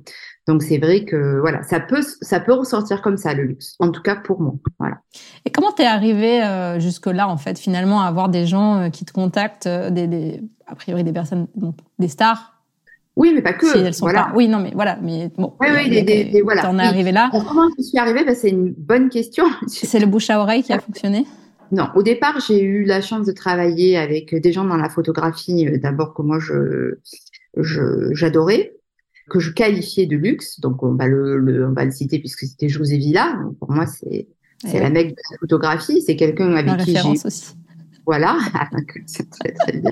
Donc 0.48 0.62
c'est 0.62 0.78
vrai 0.78 1.06
que 1.06 1.40
voilà, 1.40 1.64
ça 1.64 1.80
peut 1.80 2.02
ça 2.22 2.40
peut 2.40 2.54
ressortir 2.54 3.02
comme 3.02 3.18
ça 3.18 3.34
le 3.34 3.44
luxe. 3.44 3.76
En 3.80 3.92
tout 3.92 4.02
cas 4.02 4.16
pour 4.16 4.42
moi. 4.42 4.54
Voilà. 4.80 4.98
Et 5.46 5.52
comment 5.52 5.72
t'es 5.72 5.86
arrivé 5.86 6.44
euh, 6.44 6.80
jusque 6.80 7.08
là 7.08 7.28
en 7.28 7.38
fait 7.38 7.58
finalement 7.58 8.02
à 8.02 8.08
avoir 8.08 8.30
des 8.30 8.46
gens 8.46 8.82
euh, 8.82 8.90
qui 8.90 9.06
te 9.06 9.14
contactent, 9.14 9.68
des, 9.68 10.08
des, 10.08 10.42
a 10.68 10.76
priori 10.76 11.04
des 11.04 11.14
personnes, 11.14 11.48
des 12.00 12.08
stars? 12.08 12.52
Oui, 13.16 13.32
mais 13.34 13.42
pas 13.42 13.54
que. 13.54 13.72
Si 13.72 13.78
elles 13.78 13.94
sont 13.94 14.06
voilà. 14.06 14.24
pas. 14.26 14.32
Oui, 14.36 14.48
non, 14.48 14.60
mais 14.60 14.72
voilà, 14.76 14.98
mais 15.02 15.32
bon. 15.38 15.54
Oui, 15.62 15.68
oui, 15.74 15.90
des, 15.90 16.02
des, 16.02 16.26
des, 16.26 16.42
voilà. 16.42 16.64
T'en 16.64 16.78
es 16.78 16.84
arrivé 16.84 17.14
là? 17.14 17.30
Comment 17.32 17.70
je 17.78 17.84
suis 17.84 17.98
arrivée? 17.98 18.26
Ben, 18.26 18.36
C'est 18.36 18.50
une 18.50 18.74
bonne 18.74 19.10
question. 19.10 19.46
C'est 19.68 20.00
le 20.00 20.06
bouche 20.06 20.30
à 20.30 20.40
oreille 20.40 20.64
qui 20.64 20.74
a 20.74 20.80
fonctionné? 20.82 21.26
Non, 21.72 21.88
au 21.96 22.04
départ, 22.04 22.40
j'ai 22.40 22.62
eu 22.62 22.84
la 22.86 23.02
chance 23.02 23.26
de 23.26 23.32
travailler 23.32 23.98
avec 23.98 24.34
des 24.36 24.52
gens 24.52 24.66
dans 24.66 24.78
la 24.78 24.90
photographie, 24.90 25.68
euh, 25.68 25.78
d'abord 25.78 26.14
que 26.14 26.22
moi 26.22 26.40
je 26.40 27.00
j'adorais, 28.14 28.74
que 29.30 29.40
je 29.40 29.52
qualifiais 29.52 30.06
de 30.06 30.16
luxe. 30.18 30.60
Donc 30.60 30.84
on 30.84 30.94
va 30.94 31.08
le, 31.08 31.38
le 31.38 31.68
on 31.68 31.74
va 31.74 31.86
le 31.86 31.92
citer 31.92 32.20
puisque 32.20 32.42
c'était 32.46 32.70
José 32.70 32.98
Villa. 32.98 33.38
Donc, 33.44 33.58
pour 33.60 33.72
moi, 33.72 33.86
c'est 33.86 34.28
c'est 34.64 34.80
la 34.80 34.90
mec 34.90 35.10
de 35.10 35.16
la 35.32 35.38
photographie. 35.40 36.02
C'est 36.02 36.16
quelqu'un 36.16 36.54
avec 36.54 36.78
qui 36.86 36.96
j'ai 36.96 37.10
aussi. 37.26 37.56
voilà, 38.06 38.38
c'est 39.06 39.30
très 39.30 39.52
très 39.52 39.80
bien. 39.80 39.92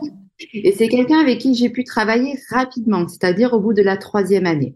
Et 0.54 0.72
c'est 0.72 0.88
quelqu'un 0.88 1.20
avec 1.20 1.40
qui 1.40 1.54
j'ai 1.56 1.70
pu 1.70 1.84
travailler 1.84 2.38
rapidement, 2.50 3.08
c'est-à-dire 3.08 3.54
au 3.54 3.60
bout 3.60 3.74
de 3.74 3.82
la 3.84 3.98
troisième 3.98 4.46
année. 4.46 4.76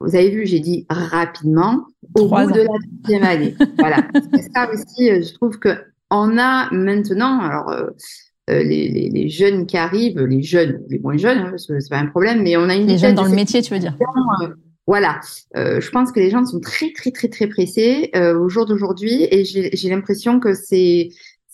Vous 0.00 0.14
avez 0.14 0.30
vu, 0.30 0.46
j'ai 0.46 0.60
dit 0.60 0.86
rapidement 0.88 1.86
au 2.14 2.24
Trois 2.26 2.44
bout 2.46 2.52
ans. 2.52 2.54
de 2.54 2.60
la 2.60 2.66
troisième 2.66 3.22
année. 3.24 3.54
voilà. 3.78 4.06
C'est 4.34 4.50
ça 4.54 4.70
aussi, 4.72 5.10
euh, 5.10 5.22
je 5.22 5.34
trouve 5.34 5.58
que 5.58 5.70
on 6.10 6.38
a 6.38 6.70
maintenant, 6.72 7.40
alors 7.40 7.70
euh, 7.70 8.62
les, 8.62 8.88
les, 8.88 9.08
les, 9.10 9.28
jeunes 9.28 9.66
qui 9.66 9.76
arrivent, 9.76 10.20
les 10.20 10.42
jeunes, 10.42 10.82
les 10.88 10.98
moins 10.98 11.16
jeunes, 11.16 11.38
hein, 11.38 11.50
parce 11.50 11.66
que 11.66 11.78
c'est 11.78 11.90
pas 11.90 11.98
un 11.98 12.06
problème, 12.06 12.42
mais 12.42 12.56
on 12.56 12.68
a 12.68 12.74
une 12.74 12.88
les 12.88 12.98
jeunes 12.98 13.14
dans 13.14 13.24
le 13.24 13.30
métier, 13.30 13.62
tu 13.62 13.72
veux 13.72 13.78
dire 13.78 13.96
euh, 14.42 14.48
Voilà, 14.86 15.20
euh, 15.56 15.80
je 15.80 15.90
pense 15.90 16.10
que 16.10 16.18
les 16.18 16.30
gens 16.30 16.44
sont 16.44 16.60
très 16.60 16.92
très 16.92 17.12
très 17.12 17.28
très 17.28 17.46
pressés 17.46 18.10
euh, 18.16 18.36
au 18.38 18.48
jour 18.48 18.66
d'aujourd'hui, 18.66 19.28
et 19.30 19.44
j'ai 19.44 19.88
l'impression 19.88 20.40
que 20.40 20.54
c'est 20.54 21.10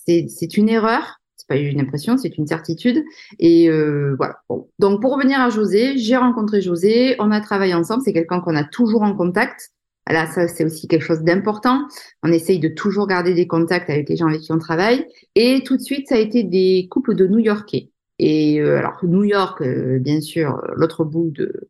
c'est 0.06 0.56
une 0.56 0.68
erreur. 0.68 1.20
C'est 1.36 1.48
pas 1.48 1.56
une 1.56 1.80
impression, 1.80 2.16
c'est 2.16 2.38
une 2.38 2.46
certitude. 2.46 3.04
Et 3.38 3.68
euh, 3.68 4.14
voilà. 4.16 4.36
Bon. 4.48 4.68
Donc 4.78 5.00
pour 5.00 5.14
revenir 5.14 5.40
à 5.40 5.50
José, 5.50 5.98
j'ai 5.98 6.16
rencontré 6.16 6.60
José, 6.62 7.14
on 7.18 7.30
a 7.30 7.40
travaillé 7.40 7.74
ensemble. 7.74 8.02
C'est 8.04 8.12
quelqu'un 8.12 8.40
qu'on 8.40 8.56
a 8.56 8.64
toujours 8.64 9.02
en 9.02 9.14
contact. 9.14 9.70
Là, 10.08 10.26
ça, 10.26 10.46
c'est 10.46 10.64
aussi 10.64 10.86
quelque 10.88 11.04
chose 11.04 11.22
d'important. 11.22 11.88
On 12.22 12.30
essaye 12.32 12.60
de 12.60 12.68
toujours 12.68 13.06
garder 13.06 13.34
des 13.34 13.46
contacts 13.46 13.90
avec 13.90 14.08
les 14.08 14.16
gens 14.16 14.28
avec 14.28 14.40
qui 14.40 14.52
on 14.52 14.58
travaille. 14.58 15.04
Et 15.34 15.62
tout 15.64 15.76
de 15.76 15.82
suite, 15.82 16.08
ça 16.08 16.14
a 16.14 16.18
été 16.18 16.44
des 16.44 16.86
couples 16.90 17.14
de 17.14 17.26
New-Yorkais. 17.26 17.90
Et 18.18 18.60
euh, 18.60 18.78
alors, 18.78 18.98
New 19.02 19.24
York, 19.24 19.60
euh, 19.62 19.98
bien 19.98 20.20
sûr, 20.20 20.62
l'autre 20.76 21.04
bout 21.04 21.30
de 21.30 21.68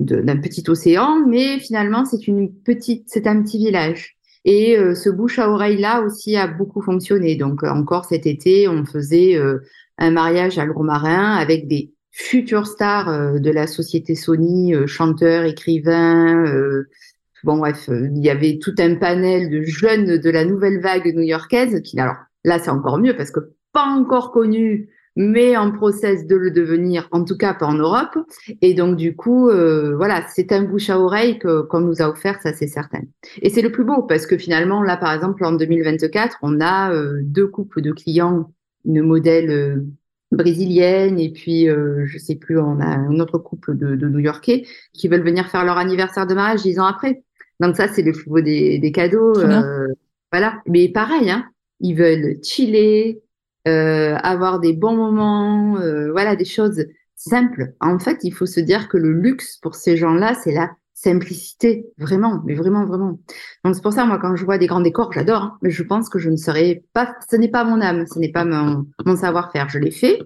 d'un 0.00 0.36
petit 0.36 0.62
océan, 0.68 1.26
mais 1.26 1.58
finalement, 1.58 2.04
c'est 2.04 2.28
une 2.28 2.52
petite, 2.52 3.04
c'est 3.08 3.26
un 3.26 3.42
petit 3.42 3.58
village. 3.58 4.16
Et 4.44 4.78
euh, 4.78 4.94
ce 4.94 5.10
bouche 5.10 5.38
à 5.38 5.50
oreille 5.50 5.78
là 5.78 6.02
aussi 6.02 6.36
a 6.36 6.46
beaucoup 6.46 6.80
fonctionné. 6.80 7.36
Donc 7.36 7.64
encore 7.64 8.04
cet 8.04 8.26
été, 8.26 8.68
on 8.68 8.84
faisait 8.84 9.36
euh, 9.36 9.58
un 9.98 10.10
mariage 10.10 10.58
à 10.58 10.66
Gros 10.66 10.84
Marin 10.84 11.34
avec 11.34 11.66
des 11.66 11.92
futures 12.12 12.66
stars 12.66 13.08
euh, 13.08 13.38
de 13.38 13.50
la 13.50 13.66
société 13.66 14.14
Sony, 14.14 14.74
chanteurs, 14.86 15.44
écrivains. 15.44 16.44
Bon 17.44 17.58
bref, 17.58 17.88
il 17.88 18.24
y 18.24 18.30
avait 18.30 18.58
tout 18.60 18.74
un 18.78 18.96
panel 18.96 19.50
de 19.50 19.62
jeunes 19.62 20.18
de 20.18 20.30
la 20.30 20.44
nouvelle 20.44 20.80
vague 20.80 21.14
new-yorkaise 21.14 21.80
qui, 21.82 21.98
alors 22.00 22.16
là 22.44 22.58
c'est 22.58 22.70
encore 22.70 22.98
mieux 22.98 23.16
parce 23.16 23.30
que 23.30 23.40
pas 23.72 23.84
encore 23.84 24.32
connus, 24.32 24.88
mais 25.14 25.56
en 25.56 25.72
process 25.72 26.26
de 26.26 26.36
le 26.36 26.50
devenir, 26.50 27.08
en 27.10 27.24
tout 27.24 27.36
cas 27.36 27.52
pas 27.52 27.66
en 27.66 27.74
Europe. 27.74 28.16
Et 28.62 28.74
donc 28.74 28.96
du 28.96 29.16
coup, 29.16 29.48
euh, 29.48 29.96
voilà, 29.96 30.24
c'est 30.28 30.52
un 30.52 30.62
bouche 30.62 30.90
à 30.90 30.98
oreille 30.98 31.38
qu'on 31.38 31.80
nous 31.80 32.00
a 32.00 32.08
offert, 32.08 32.40
ça 32.40 32.52
c'est 32.52 32.68
certain. 32.68 33.00
Et 33.42 33.50
c'est 33.50 33.62
le 33.62 33.72
plus 33.72 33.84
beau 33.84 34.02
parce 34.02 34.26
que 34.26 34.38
finalement 34.38 34.82
là, 34.82 34.96
par 34.96 35.12
exemple, 35.12 35.44
en 35.44 35.52
2024, 35.52 36.38
on 36.42 36.60
a 36.60 36.92
euh, 36.92 37.20
deux 37.22 37.48
couples 37.48 37.82
de 37.82 37.92
clients, 37.92 38.52
une 38.84 39.02
modèle 39.02 39.50
euh, 39.50 39.84
brésilienne 40.30 41.18
et 41.18 41.32
puis 41.32 41.68
euh, 41.68 42.04
je 42.06 42.18
sais 42.18 42.36
plus, 42.36 42.58
on 42.58 42.80
a 42.80 42.86
un 42.86 43.18
autre 43.18 43.38
couple 43.38 43.76
de, 43.76 43.96
de 43.96 44.08
New-Yorkais 44.08 44.66
qui 44.92 45.08
veulent 45.08 45.24
venir 45.24 45.48
faire 45.48 45.64
leur 45.64 45.78
anniversaire 45.78 46.26
de 46.26 46.34
mariage 46.34 46.62
dix 46.62 46.78
ans 46.78 46.86
après. 46.86 47.22
Donc 47.60 47.76
ça, 47.76 47.88
c'est 47.88 48.02
le 48.02 48.12
beau 48.26 48.40
des, 48.40 48.78
des 48.78 48.92
cadeaux. 48.92 49.36
Euh, 49.38 49.88
voilà. 50.32 50.62
Mais 50.66 50.88
pareil, 50.88 51.30
hein, 51.30 51.46
ils 51.80 51.94
veulent 51.94 52.36
chiller, 52.42 53.22
euh, 53.66 54.14
avoir 54.22 54.60
des 54.60 54.72
bons 54.72 54.96
moments, 54.96 55.78
euh, 55.78 56.10
voilà, 56.10 56.36
des 56.36 56.44
choses 56.44 56.86
simples. 57.16 57.74
En 57.80 57.98
fait, 57.98 58.18
il 58.22 58.32
faut 58.32 58.46
se 58.46 58.60
dire 58.60 58.88
que 58.88 58.96
le 58.96 59.12
luxe 59.12 59.58
pour 59.60 59.74
ces 59.74 59.96
gens-là, 59.96 60.34
c'est 60.34 60.52
la 60.52 60.70
simplicité, 60.94 61.86
vraiment, 61.96 62.42
mais 62.44 62.54
vraiment, 62.54 62.84
vraiment. 62.84 63.20
Donc 63.64 63.74
c'est 63.74 63.82
pour 63.82 63.92
ça, 63.92 64.04
moi, 64.04 64.18
quand 64.18 64.34
je 64.34 64.44
vois 64.44 64.58
des 64.58 64.66
grands 64.66 64.80
décors, 64.80 65.12
j'adore, 65.12 65.42
hein, 65.42 65.58
mais 65.62 65.70
je 65.70 65.84
pense 65.84 66.08
que 66.08 66.18
je 66.18 66.28
ne 66.28 66.36
serais 66.36 66.82
pas, 66.92 67.14
ce 67.30 67.36
n'est 67.36 67.48
pas 67.48 67.62
mon 67.62 67.80
âme, 67.80 68.04
ce 68.12 68.18
n'est 68.18 68.32
pas 68.32 68.44
mon, 68.44 68.84
mon 69.04 69.16
savoir-faire. 69.16 69.68
Je 69.68 69.78
l'ai 69.78 69.92
fait, 69.92 70.18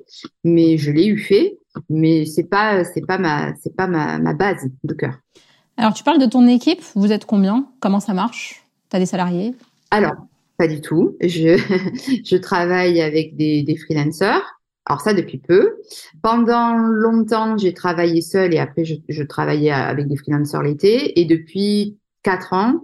mais 0.45 0.79
je 0.79 0.91
l'ai 0.91 1.07
eu 1.07 1.19
fait, 1.19 1.59
mais 1.91 2.25
c'est 2.25 2.45
pas, 2.49 2.85
c'est 2.85 3.07
pas 3.07 3.19
ma, 3.19 3.55
c'est 3.57 3.77
pas 3.77 3.87
ma, 3.87 4.19
ma 4.19 4.33
base 4.33 4.67
de 4.85 4.95
cœur. 4.95 5.19
Alors, 5.83 5.95
tu 5.95 6.05
parles 6.05 6.21
de 6.21 6.27
ton 6.27 6.47
équipe. 6.47 6.81
Vous 6.95 7.11
êtes 7.11 7.27
combien? 7.27 7.67
Comment 7.81 7.99
ça 7.99 8.15
marche? 8.15 8.63
Tu 8.89 8.97
as 8.97 9.01
des 9.01 9.07
salariés? 9.07 9.53
Alors, 9.91 10.15
pas 10.57 10.69
du 10.69 10.81
tout. 10.81 11.17
Je, 11.21 11.59
je 12.25 12.37
travaille 12.37 13.03
avec 13.03 13.37
des, 13.37 13.77
freelancers. 13.85 14.61
Alors 14.87 15.01
ça 15.01 15.13
depuis 15.13 15.39
peu. 15.39 15.79
Pendant 16.23 16.77
longtemps, 16.77 17.59
j'ai 17.59 17.75
travaillé 17.75 18.21
seule 18.21 18.55
et 18.55 18.61
après 18.61 18.85
je, 18.85 19.23
travaillais 19.25 19.73
avec 19.73 20.07
des 20.07 20.15
freelancers 20.15 20.63
l'été. 20.63 21.21
Et 21.21 21.25
depuis 21.25 21.99
quatre 22.23 22.53
ans, 22.53 22.83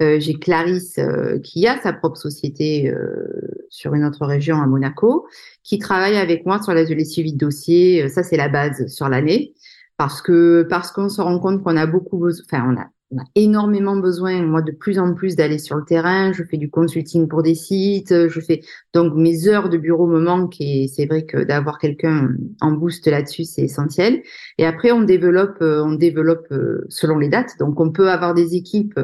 euh, 0.00 0.20
j'ai 0.20 0.34
Clarisse 0.34 0.98
euh, 0.98 1.40
qui 1.40 1.66
a 1.66 1.80
sa 1.82 1.92
propre 1.92 2.16
société 2.16 2.88
euh, 2.88 3.66
sur 3.70 3.94
une 3.94 4.04
autre 4.04 4.24
région 4.24 4.62
à 4.62 4.66
Monaco, 4.66 5.26
qui 5.64 5.80
travaille 5.80 6.16
avec 6.16 6.46
moi 6.46 6.62
sur 6.62 6.74
les 6.74 7.04
suivi 7.04 7.32
de 7.32 7.38
dossiers. 7.38 8.08
Ça 8.08 8.22
c'est 8.22 8.36
la 8.36 8.48
base 8.48 8.86
sur 8.86 9.08
l'année 9.08 9.52
parce 9.96 10.22
que 10.22 10.66
parce 10.68 10.92
qu'on 10.92 11.08
se 11.08 11.20
rend 11.20 11.38
compte 11.38 11.62
qu'on 11.62 11.76
a 11.76 11.86
beaucoup. 11.86 12.28
Enfin, 12.28 12.64
on 12.70 12.78
a 12.78 12.86
énormément 13.34 13.96
besoin, 13.96 14.42
moi, 14.42 14.62
de 14.62 14.72
plus 14.72 14.98
en 14.98 15.14
plus 15.14 15.36
d'aller 15.36 15.58
sur 15.58 15.76
le 15.76 15.84
terrain. 15.84 16.32
Je 16.32 16.42
fais 16.42 16.56
du 16.56 16.70
consulting 16.70 17.28
pour 17.28 17.42
des 17.42 17.54
sites. 17.54 18.28
Je 18.28 18.40
fais 18.40 18.62
donc 18.94 19.14
mes 19.14 19.48
heures 19.48 19.68
de 19.68 19.78
bureau 19.78 20.06
me 20.06 20.20
manquent 20.20 20.60
et 20.60 20.88
c'est 20.88 21.06
vrai 21.06 21.24
que 21.24 21.38
d'avoir 21.44 21.78
quelqu'un 21.78 22.28
en 22.60 22.72
boost 22.72 23.06
là-dessus, 23.06 23.44
c'est 23.44 23.62
essentiel. 23.62 24.22
Et 24.58 24.66
après, 24.66 24.92
on 24.92 25.02
développe, 25.02 25.58
euh, 25.62 25.84
on 25.84 25.92
développe 25.92 26.46
euh, 26.50 26.84
selon 26.88 27.18
les 27.18 27.28
dates. 27.28 27.58
Donc, 27.58 27.80
on 27.80 27.92
peut 27.92 28.10
avoir 28.10 28.34
des 28.34 28.54
équipes. 28.56 28.98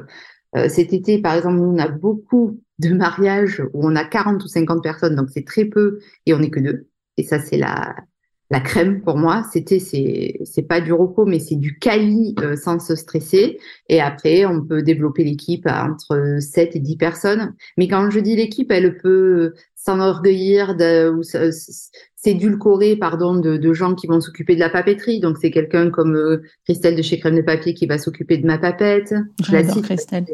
Euh, 0.56 0.68
cet 0.68 0.92
été, 0.92 1.20
par 1.20 1.34
exemple, 1.34 1.60
on 1.60 1.78
a 1.78 1.88
beaucoup 1.88 2.60
de 2.78 2.92
mariages 2.94 3.62
où 3.72 3.86
on 3.86 3.96
a 3.96 4.04
40 4.04 4.42
ou 4.44 4.48
50 4.48 4.82
personnes, 4.82 5.14
donc 5.14 5.30
c'est 5.30 5.46
très 5.46 5.64
peu 5.64 6.00
et 6.26 6.34
on 6.34 6.40
n'est 6.40 6.50
que 6.50 6.60
deux. 6.60 6.88
Et 7.16 7.22
ça, 7.22 7.38
c'est 7.38 7.56
la, 7.56 7.94
la 8.52 8.60
crème 8.60 9.00
pour 9.00 9.16
moi. 9.16 9.44
C'était 9.50 9.78
c'est 9.78 10.38
c'est 10.44 10.62
pas 10.62 10.82
du 10.82 10.92
repos, 10.92 11.24
mais 11.24 11.38
c'est 11.38 11.56
du 11.56 11.78
quali 11.78 12.34
euh, 12.40 12.54
sans 12.54 12.78
se 12.78 12.94
stresser. 12.94 13.58
Et 13.88 14.00
après, 14.00 14.44
on 14.44 14.62
peut 14.62 14.82
développer 14.82 15.24
l'équipe 15.24 15.66
entre 15.66 16.36
7 16.38 16.76
et 16.76 16.78
10 16.78 16.96
personnes. 16.96 17.54
Mais 17.78 17.88
quand 17.88 18.10
je 18.10 18.20
dis 18.20 18.36
l'équipe, 18.36 18.70
elle 18.70 18.98
peut 18.98 19.54
s'enorgueillir 19.74 20.76
de 20.76 21.08
ou 21.08 21.22
s'édulcorer 22.14 22.94
pardon 22.96 23.34
de, 23.34 23.56
de, 23.56 23.72
gens 23.72 23.94
qui 23.94 24.06
vont 24.06 24.20
s'occuper 24.20 24.54
de 24.54 24.60
la 24.60 24.68
papeterie. 24.68 25.18
Donc 25.18 25.38
c'est 25.40 25.50
quelqu'un 25.50 25.90
comme 25.90 26.14
euh, 26.14 26.42
Christelle 26.64 26.94
de 26.94 27.02
chez 27.02 27.18
Crème 27.18 27.36
de 27.36 27.42
Papier 27.42 27.72
qui 27.72 27.86
va 27.86 27.96
s'occuper 27.96 28.36
de 28.36 28.46
ma 28.46 28.58
papette. 28.58 29.14
Je 29.44 29.50
la 29.50 29.64
cite 29.64 29.84
Christelle. 29.84 30.26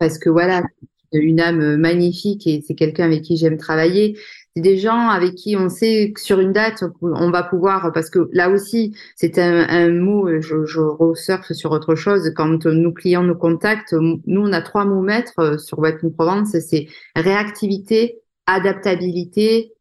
Parce 0.00 0.18
que 0.18 0.28
voilà, 0.28 0.64
une 1.12 1.40
âme 1.40 1.76
magnifique 1.76 2.46
et 2.48 2.60
c'est 2.66 2.74
quelqu'un 2.74 3.04
avec 3.04 3.22
qui 3.22 3.36
j'aime 3.36 3.56
travailler 3.56 4.18
c'est 4.54 4.62
des 4.62 4.78
gens 4.78 5.08
avec 5.08 5.34
qui 5.34 5.56
on 5.56 5.68
sait 5.68 6.12
que 6.14 6.20
sur 6.20 6.40
une 6.40 6.52
date 6.52 6.84
on 7.00 7.30
va 7.30 7.42
pouvoir 7.42 7.92
parce 7.92 8.10
que 8.10 8.28
là 8.32 8.50
aussi 8.50 8.94
c'est 9.16 9.38
un, 9.38 9.90
mot 9.90 10.28
je, 10.40 10.64
je 10.64 11.52
sur 11.54 11.70
autre 11.72 11.94
chose 11.94 12.32
quand 12.36 12.66
nos 12.66 12.92
clients 12.92 13.22
nous 13.22 13.34
contactent 13.34 13.94
nous 13.94 14.20
on 14.26 14.52
a 14.52 14.60
trois 14.60 14.84
mots 14.84 15.02
maîtres 15.02 15.38
euh, 15.38 15.58
sur 15.58 15.78
Webin 15.78 16.10
Provence 16.10 16.56
c'est 16.58 16.86
réactivité 17.16 18.20
adaptabilité 18.46 19.72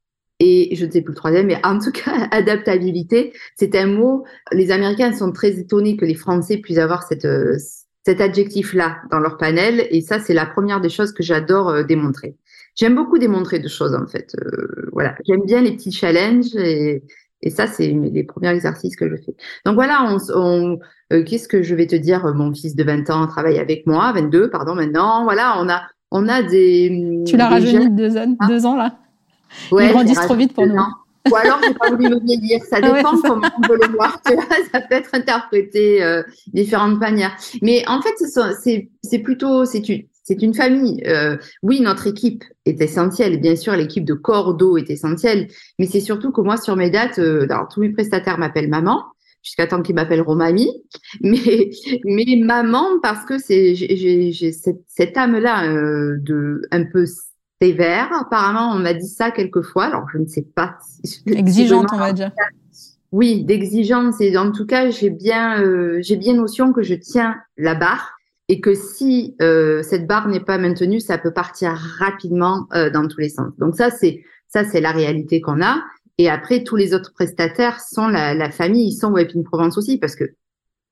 et 0.44 0.76
je 0.76 0.88
ne 0.88 0.92
sais 0.92 1.02
plus 1.02 1.12
le 1.12 1.18
troisième, 1.18 1.46
mais 1.46 1.64
en 1.64 1.78
tout 1.78 1.92
cas, 1.92 2.28
adaptabilité, 2.32 3.32
c'est 3.56 3.76
un 3.76 3.86
mot. 3.86 4.26
Les 4.52 4.72
Américains 4.72 5.14
sont 5.14 5.32
très 5.32 5.60
étonnés 5.60 5.98
que 5.98 6.06
les 6.06 6.16
Français 6.16 6.58
puissent 6.58 6.80
avoir 6.80 7.04
cette, 7.04 7.26
euh, 7.26 7.58
cet 8.04 8.22
adjectif-là 8.22 9.02
dans 9.12 9.20
leur 9.20 9.38
panel. 9.38 9.88
Et 9.92 10.02
ça, 10.02 10.20
c'est 10.20 10.34
la 10.34 10.48
première 10.48 10.82
des 10.82 10.90
choses 10.90 11.12
que 11.14 11.22
j'adore 11.22 11.70
euh, 11.70 11.84
démontrer. 11.84 12.36
J'aime 12.76 12.96
beaucoup 12.96 13.18
démontrer 13.18 13.60
de 13.60 13.68
choses 13.68 13.94
en 13.96 14.08
fait. 14.08 14.36
Euh, 14.42 14.90
voilà, 14.94 15.16
j'aime 15.28 15.44
bien 15.46 15.62
les 15.62 15.74
petits 15.74 15.92
challenges 15.92 16.56
et, 16.56 17.04
et 17.42 17.50
ça 17.50 17.68
c'est 17.68 17.88
les 17.88 18.24
premiers 18.24 18.50
exercices 18.50 18.96
que 18.96 19.10
je 19.10 19.16
fais. 19.16 19.36
Donc 19.66 19.76
voilà, 19.76 20.06
on, 20.10 20.18
on 20.36 20.80
euh, 21.12 21.24
qu'est-ce 21.24 21.48
que 21.48 21.64
je 21.64 21.76
vais 21.76 21.88
te 21.88 21.96
dire 21.96 22.26
Mon 22.34 22.54
fils 22.54 22.76
de 22.76 22.84
20 22.84 23.10
ans 23.10 23.28
travaille 23.28 23.60
avec 23.60 23.86
moi, 23.88 24.12
22 24.14 24.50
pardon 24.50 24.76
maintenant. 24.76 25.24
Voilà, 25.24 25.56
on 25.60 25.70
a 25.70 25.84
on 26.12 26.28
a 26.28 26.44
des. 26.44 27.24
Tu 27.26 27.38
l'as 27.38 27.48
rajeuni 27.50 27.90
de 27.90 27.96
deux 27.96 28.18
ans, 28.18 28.36
deux 28.48 28.66
ans 28.66 28.76
là? 28.76 28.98
Ouais, 29.72 29.88
Ils 29.88 29.92
grandissent 29.92 30.20
trop 30.20 30.36
vite 30.36 30.54
pour 30.54 30.66
nous. 30.66 30.76
Ou 31.30 31.36
alors, 31.36 31.60
j'ai 31.64 31.74
pas 31.74 31.90
voulu 31.90 32.10
me 32.10 32.20
vieillir. 32.20 32.64
Ça 32.64 32.82
dépend 32.82 33.18
comment 33.22 33.48
on 33.58 33.68
veut 33.68 33.80
le 33.82 33.94
voir. 33.96 34.20
Ça 34.72 34.82
peut 34.82 34.96
être 34.96 35.14
interprété 35.14 36.04
euh, 36.04 36.24
différentes 36.48 37.00
manières. 37.00 37.36
Mais 37.62 37.84
en 37.88 38.02
fait, 38.02 38.16
c'est 38.22 39.20
plutôt, 39.20 39.66
c'est 39.66 39.82
c'est 40.32 40.42
une 40.42 40.54
famille. 40.54 41.04
Euh, 41.08 41.36
oui, 41.62 41.82
notre 41.82 42.08
équipe 42.08 42.46
est 42.66 42.80
essentielle. 42.80 43.42
Bien 43.42 43.58
sûr, 43.58 43.74
l'équipe 43.74 44.06
de 44.06 44.14
Cordo 44.14 44.78
est 44.78 44.90
essentielle. 44.90 45.50
Mais 45.78 45.88
c'est 45.88 46.00
surtout 46.00 46.32
que 46.32 46.40
moi, 46.40 46.56
sur 46.56 46.78
mes 46.78 46.90
dates, 46.90 47.20
euh, 47.20 47.46
alors, 47.50 47.68
tous 47.68 47.82
mes 47.82 47.90
prestataires 47.90 48.38
m'appellent 48.38 48.70
maman 48.70 49.04
jusqu'à 49.44 49.68
temps 49.68 49.82
qu'ils 49.82 49.96
m'appelleront 49.96 50.36
mamie. 50.36 50.72
Mais, 51.22 51.72
mais 52.06 52.38
maman, 52.38 53.00
parce 53.02 53.26
que 53.26 53.40
c'est, 53.40 53.76
j'ai 53.76 54.52
cette, 54.52 54.84
cette 54.88 55.18
âme-là 55.18 55.68
euh, 55.68 56.18
de 56.20 56.62
un 56.72 56.86
peu 56.86 57.06
sévère. 57.62 58.10
Apparemment, 58.14 58.74
on 58.74 58.80
m'a 58.80 58.94
dit 58.94 59.10
ça 59.10 59.32
quelquefois. 59.32 59.86
Alors, 59.86 60.06
je 60.14 60.20
ne 60.20 60.28
sais 60.28 60.44
pas. 60.44 60.78
Si 61.04 61.24
Exigeante, 61.26 61.90
on 61.92 61.98
va 61.98 62.14
dire. 62.14 62.32
Oui, 63.12 63.44
d'exigence. 63.44 64.22
Et 64.22 64.38
en 64.38 64.52
tout 64.52 64.66
cas, 64.66 64.92
j'ai 64.92 65.10
bien, 65.10 65.62
euh, 65.62 66.00
j'ai 66.02 66.16
bien 66.16 66.36
notion 66.36 66.72
que 66.72 66.84
je 66.84 66.94
tiens 66.94 67.36
la 67.58 67.76
barre 67.76 68.21
et 68.52 68.60
que 68.60 68.76
si 68.76 69.34
euh, 69.42 69.82
cette 69.82 70.08
barre 70.08 70.28
n'est 70.28 70.42
pas 70.42 70.58
maintenue, 70.58 71.00
ça 71.00 71.18
peut 71.18 71.32
partir 71.32 71.72
rapidement 71.72 72.68
euh, 72.74 72.90
dans 72.90 73.08
tous 73.08 73.22
les 73.22 73.30
sens. 73.30 73.54
Donc 73.60 73.78
ça, 73.78 73.90
c'est 73.90 74.26
ça, 74.50 74.66
c'est 74.66 74.82
la 74.82 74.92
réalité 74.92 75.40
qu'on 75.40 75.62
a. 75.62 75.82
Et 76.18 76.30
après, 76.30 76.66
tous 76.66 76.76
les 76.76 76.94
autres 76.94 77.14
prestataires 77.14 77.80
sont 77.80 78.10
la, 78.10 78.52
famille, 78.52 78.90
ils 78.90 78.98
sont 78.98 79.10
Webin 79.10 79.44
Provence 79.44 79.78
aussi, 79.78 79.98
parce 79.98 80.18
que 80.18 80.26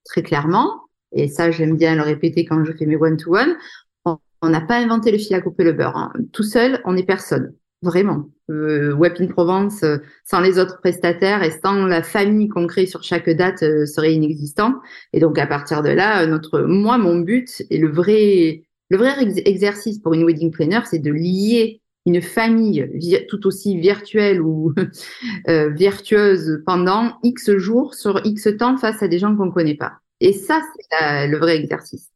très 0.05 0.23
clairement, 0.23 0.83
et 1.11 1.27
ça, 1.27 1.51
j'aime 1.51 1.75
bien 1.75 1.95
le 1.95 2.01
répéter 2.01 2.45
quand 2.45 2.63
je 2.63 2.71
fais 2.71 2.85
mes 2.85 2.95
one-to-one, 2.95 3.57
on 4.05 4.49
n'a 4.49 4.61
pas 4.61 4.77
inventé 4.77 5.11
le 5.11 5.17
fil 5.17 5.35
à 5.35 5.41
couper 5.41 5.65
le 5.65 5.73
beurre. 5.73 6.13
Tout 6.31 6.43
seul, 6.43 6.79
on 6.85 6.93
n'est 6.93 7.03
personne. 7.03 7.53
Vraiment. 7.81 8.29
Euh, 8.49 8.93
Web 8.93 9.13
in 9.19 9.27
Provence, 9.27 9.83
euh, 9.83 9.99
sans 10.25 10.41
les 10.41 10.59
autres 10.59 10.79
prestataires 10.79 11.43
et 11.43 11.51
sans 11.63 11.85
la 11.85 12.03
famille 12.03 12.49
qu'on 12.49 12.67
crée 12.67 12.85
sur 12.85 13.03
chaque 13.03 13.29
date, 13.29 13.63
euh, 13.63 13.85
serait 13.85 14.13
inexistant. 14.13 14.75
Et 15.13 15.19
donc, 15.21 15.37
à 15.39 15.47
partir 15.47 15.81
de 15.81 15.89
là, 15.89 16.25
notre, 16.25 16.61
moi, 16.61 16.97
mon 16.97 17.19
but 17.19 17.63
et 17.69 17.77
le 17.77 17.89
vrai, 17.89 18.63
le 18.89 18.97
vrai 18.97 19.13
exercice 19.45 19.99
pour 19.99 20.13
une 20.13 20.25
wedding 20.25 20.51
planner, 20.51 20.81
c'est 20.85 20.99
de 20.99 21.11
lier 21.11 21.81
une 22.05 22.21
famille 22.21 22.89
tout 23.29 23.45
aussi 23.47 23.79
virtuelle 23.79 24.41
ou 24.41 24.73
euh, 25.47 25.69
vertueuse 25.69 26.61
pendant 26.65 27.17
X 27.23 27.55
jours 27.57 27.93
sur 27.93 28.19
X 28.25 28.49
temps 28.57 28.77
face 28.77 29.01
à 29.01 29.07
des 29.07 29.19
gens 29.19 29.35
qu'on 29.37 29.45
ne 29.45 29.51
connaît 29.51 29.75
pas. 29.75 29.93
Et 30.19 30.33
ça, 30.33 30.59
c'est 30.91 31.27
le 31.27 31.37
vrai 31.37 31.55
exercice. 31.55 32.09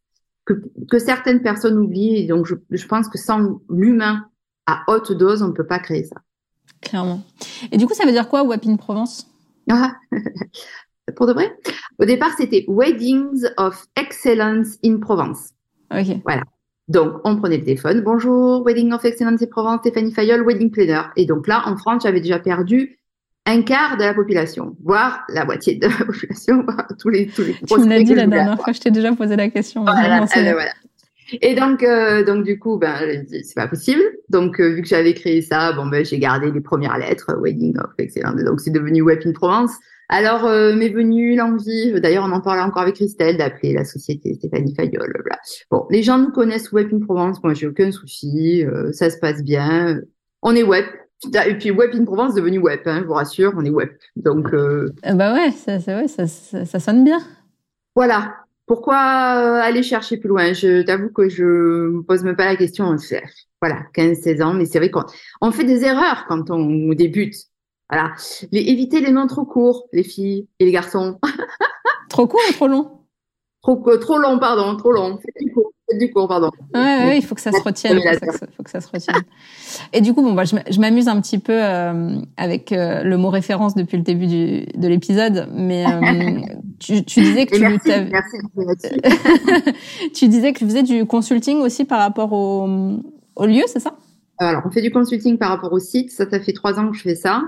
Que, 0.46 0.56
que, 0.92 1.00
certaines 1.00 1.42
personnes 1.42 1.78
oublient. 1.78 2.28
Donc, 2.28 2.46
je, 2.46 2.56
je 2.70 2.86
pense 2.86 3.08
que 3.08 3.18
sans 3.18 3.62
l'humain 3.70 4.26
à 4.66 4.84
haute 4.88 5.12
dose, 5.12 5.42
on 5.42 5.48
ne 5.48 5.54
peut 5.54 5.68
pas 5.68 5.80
créer 5.80 6.04
ça. 6.04 6.18
Clairement. 6.82 7.22
Et 7.72 7.78
du 7.78 7.86
coup, 7.86 7.94
ça 7.94 8.06
veut 8.06 8.12
dire 8.12 8.28
quoi, 8.28 8.44
WAP 8.44 8.66
in 8.66 8.76
Provence? 8.76 9.28
Ah, 9.70 9.96
Pour 11.16 11.28
de 11.28 11.34
vrai? 11.34 11.56
Au 12.00 12.06
départ, 12.06 12.32
c'était 12.38 12.66
Weddings 12.68 13.46
of 13.58 13.88
Excellence 13.96 14.78
in 14.84 14.98
Provence. 15.00 15.52
Ok. 15.92 16.22
Voilà. 16.24 16.44
Donc, 16.88 17.16
on 17.24 17.38
prenait 17.38 17.58
le 17.58 17.64
téléphone. 17.64 18.02
Bonjour, 18.02 18.66
Wedding 18.66 18.92
of 18.94 19.06
Excellence 19.06 19.42
in 19.42 19.48
Provence, 19.48 19.80
Stéphanie 19.82 20.12
Fayol, 20.14 20.46
Wedding 20.46 20.72
Planner. 20.72 21.04
Et 21.16 21.26
donc 21.26 21.48
là, 21.48 21.64
en 21.66 21.78
France, 21.78 22.04
j'avais 22.04 22.20
déjà 22.20 22.40
perdu 22.40 23.00
un 23.46 23.62
quart 23.62 23.98
de 23.98 24.04
la 24.04 24.14
population, 24.14 24.76
voire 24.84 25.24
la 25.30 25.46
moitié 25.46 25.76
de 25.76 25.88
la 25.88 26.06
population, 26.06 26.66
tous 27.00 27.10
les 27.10 27.28
tous 27.28 27.44
les. 27.44 27.54
Tu 27.54 27.80
me 27.80 27.88
l'as 27.88 28.04
dit 28.04 28.16
la 28.16 28.28
dernière 28.28 28.62
fois, 28.62 28.74
je 28.74 28.80
t'ai 28.80 28.92
déjà 28.92 29.14
posé 29.14 29.36
la 29.36 29.50
question. 29.50 29.84
Voilà, 29.84 30.26
voilà. 30.26 30.72
Et 31.42 31.56
donc, 31.56 31.84
euh, 31.84 32.24
donc 32.24 32.44
du 32.44 32.60
coup, 32.60 32.78
ben, 32.78 33.26
c'est 33.28 33.56
pas 33.56 33.68
possible. 33.68 34.02
Donc, 34.30 34.60
euh, 34.60 34.70
vu 34.70 34.82
que 34.82 34.88
j'avais 34.88 35.14
créé 35.14 35.42
ça, 35.42 35.74
bon, 35.74 35.88
ben, 35.88 36.04
j'ai 36.04 36.20
gardé 36.20 36.52
les 36.52 36.62
premières 36.62 36.98
lettres, 36.98 37.36
Wedding 37.40 37.78
of 37.80 37.92
Excellent. 37.98 38.34
Donc, 38.34 38.60
c'est 38.60 38.72
devenu 38.72 39.02
Web 39.02 39.20
in 39.26 39.32
Provence. 39.32 39.72
Alors, 40.10 40.46
euh, 40.46 40.76
m'est 40.76 40.90
venue 40.90 41.36
l'envie, 41.36 42.00
d'ailleurs, 42.02 42.26
on 42.28 42.32
en 42.32 42.42
parlait 42.42 42.62
encore 42.62 42.84
avec 42.84 42.96
Christelle, 42.96 43.38
d'appeler 43.38 43.74
la 43.74 43.86
société 43.86 44.34
Stéphanie 44.34 44.76
Fayol. 44.76 45.14
Bla. 45.24 45.40
Bon, 45.72 45.86
les 45.90 46.04
gens 46.04 46.20
nous 46.20 46.32
connaissent 46.32 46.72
Web 46.72 46.94
in 46.94 47.00
Provence. 47.00 47.42
Moi, 47.44 47.54
j'ai 47.54 47.68
aucun 47.68 47.92
souci. 47.92 48.64
Euh, 48.66 48.92
ça 48.92 49.10
se 49.10 49.18
passe 49.18 49.42
bien. 49.42 50.02
On 50.42 50.56
est 50.56 50.64
web. 50.64 50.86
Et 51.48 51.58
puis 51.58 51.72
Web 51.72 51.92
in 51.94 52.04
Provence 52.04 52.36
devenu 52.36 52.58
web, 52.58 52.82
hein, 52.86 53.00
je 53.02 53.06
vous 53.06 53.14
rassure, 53.14 53.54
on 53.56 53.64
est 53.64 53.70
web. 53.70 53.88
Donc, 54.18 54.54
euh... 54.54 54.94
bah 55.14 55.34
ouais, 55.34 55.52
ça, 55.52 55.80
ça, 55.80 55.96
ouais 55.96 56.10
ça, 56.10 56.28
ça, 56.28 56.66
ça 56.66 56.80
sonne 56.82 57.06
bien. 57.06 57.20
Voilà, 57.96 58.43
pourquoi 58.66 58.96
euh, 58.96 59.62
aller 59.62 59.84
chercher 59.84 60.18
plus 60.18 60.30
loin? 60.30 60.54
Je 60.54 60.82
t'avoue 60.84 61.10
que 61.10 61.28
je 61.30 61.44
me 61.44 62.02
pose 62.02 62.24
même 62.24 62.36
pas 62.36 62.46
la 62.46 62.56
question. 62.56 62.96
Voilà, 63.62 63.84
15-16 63.94 64.44
ans, 64.44 64.54
mais 64.54 64.66
c'est 64.66 64.80
vrai 64.80 64.90
qu'on 64.90 65.04
on 65.42 65.52
fait 65.52 65.64
des 65.64 65.84
erreurs 65.84 66.26
quand 66.28 66.50
on 66.50 66.94
débute. 66.94 67.36
Voilà, 67.90 68.14
les, 68.52 68.62
éviter 68.62 69.02
les 69.02 69.12
noms 69.12 69.28
trop 69.28 69.46
courts, 69.46 69.88
les 69.92 70.04
filles 70.04 70.48
et 70.60 70.66
les 70.66 70.72
garçons. 70.72 71.20
trop 72.10 72.28
court 72.28 72.42
ou 72.50 72.54
trop 72.54 72.68
long? 72.68 73.00
Trop 73.62 73.84
euh, 73.90 73.98
trop 73.98 74.18
long, 74.18 74.40
pardon, 74.40 74.76
trop 74.78 74.92
long. 74.92 75.18
Faites 75.18 75.36
du 75.46 75.52
court, 75.52 75.73
du 75.98 76.12
court, 76.12 76.28
pardon. 76.28 76.50
Ouais, 76.74 77.06
ouais, 77.06 77.18
il 77.18 77.24
faut 77.24 77.36
que 77.36 77.42
ça 77.42 77.52
se 77.52 77.62
retienne. 77.62 78.00
Il 78.04 78.20
faut, 78.20 78.46
faut, 78.56 78.64
que 78.64 78.70
ça 78.70 78.82
se 78.82 78.88
retienne. 78.88 79.22
Et 79.92 80.02
du 80.02 80.14
coup, 80.14 80.22
bon, 80.22 80.34
bah, 80.34 80.44
je 80.46 80.80
m'amuse 80.80 81.08
un 81.08 81.20
petit 81.22 81.40
peu 81.40 81.54
euh, 81.54 82.16
avec 82.38 82.72
euh, 82.72 83.04
le 83.04 83.18
mot 83.18 83.30
référence 83.30 83.76
depuis 83.76 83.98
le 83.98 84.04
début 84.04 84.28
du, 84.28 84.66
de 84.76 84.88
l'épisode, 84.88 85.48
mais 85.54 85.86
Tu, 86.80 87.02
disais 87.02 87.46
que 87.46 87.56
tu, 87.56 87.62
merci, 87.62 88.38
merci 88.58 88.90
tu 90.14 90.28
disais 90.28 90.52
que 90.52 90.60
tu 90.60 90.66
faisais 90.66 90.84
du 90.84 91.06
consulting 91.06 91.60
aussi 91.60 91.86
par 91.86 92.00
rapport 92.00 92.34
au, 92.34 92.68
au 93.36 93.46
lieu, 93.46 93.64
c'est 93.68 93.80
ça? 93.80 93.96
Alors, 94.38 94.64
on 94.66 94.72
fait 94.72 94.82
du 94.82 94.92
consulting 94.92 95.38
par 95.38 95.50
rapport 95.50 95.72
au 95.72 95.80
site. 95.80 96.12
Ça, 96.12 96.30
ça 96.30 96.40
fait 96.40 96.52
trois 96.52 96.80
ans 96.80 96.90
que 96.90 96.98
je 96.98 97.04
fais 97.04 97.16
ça. 97.16 97.44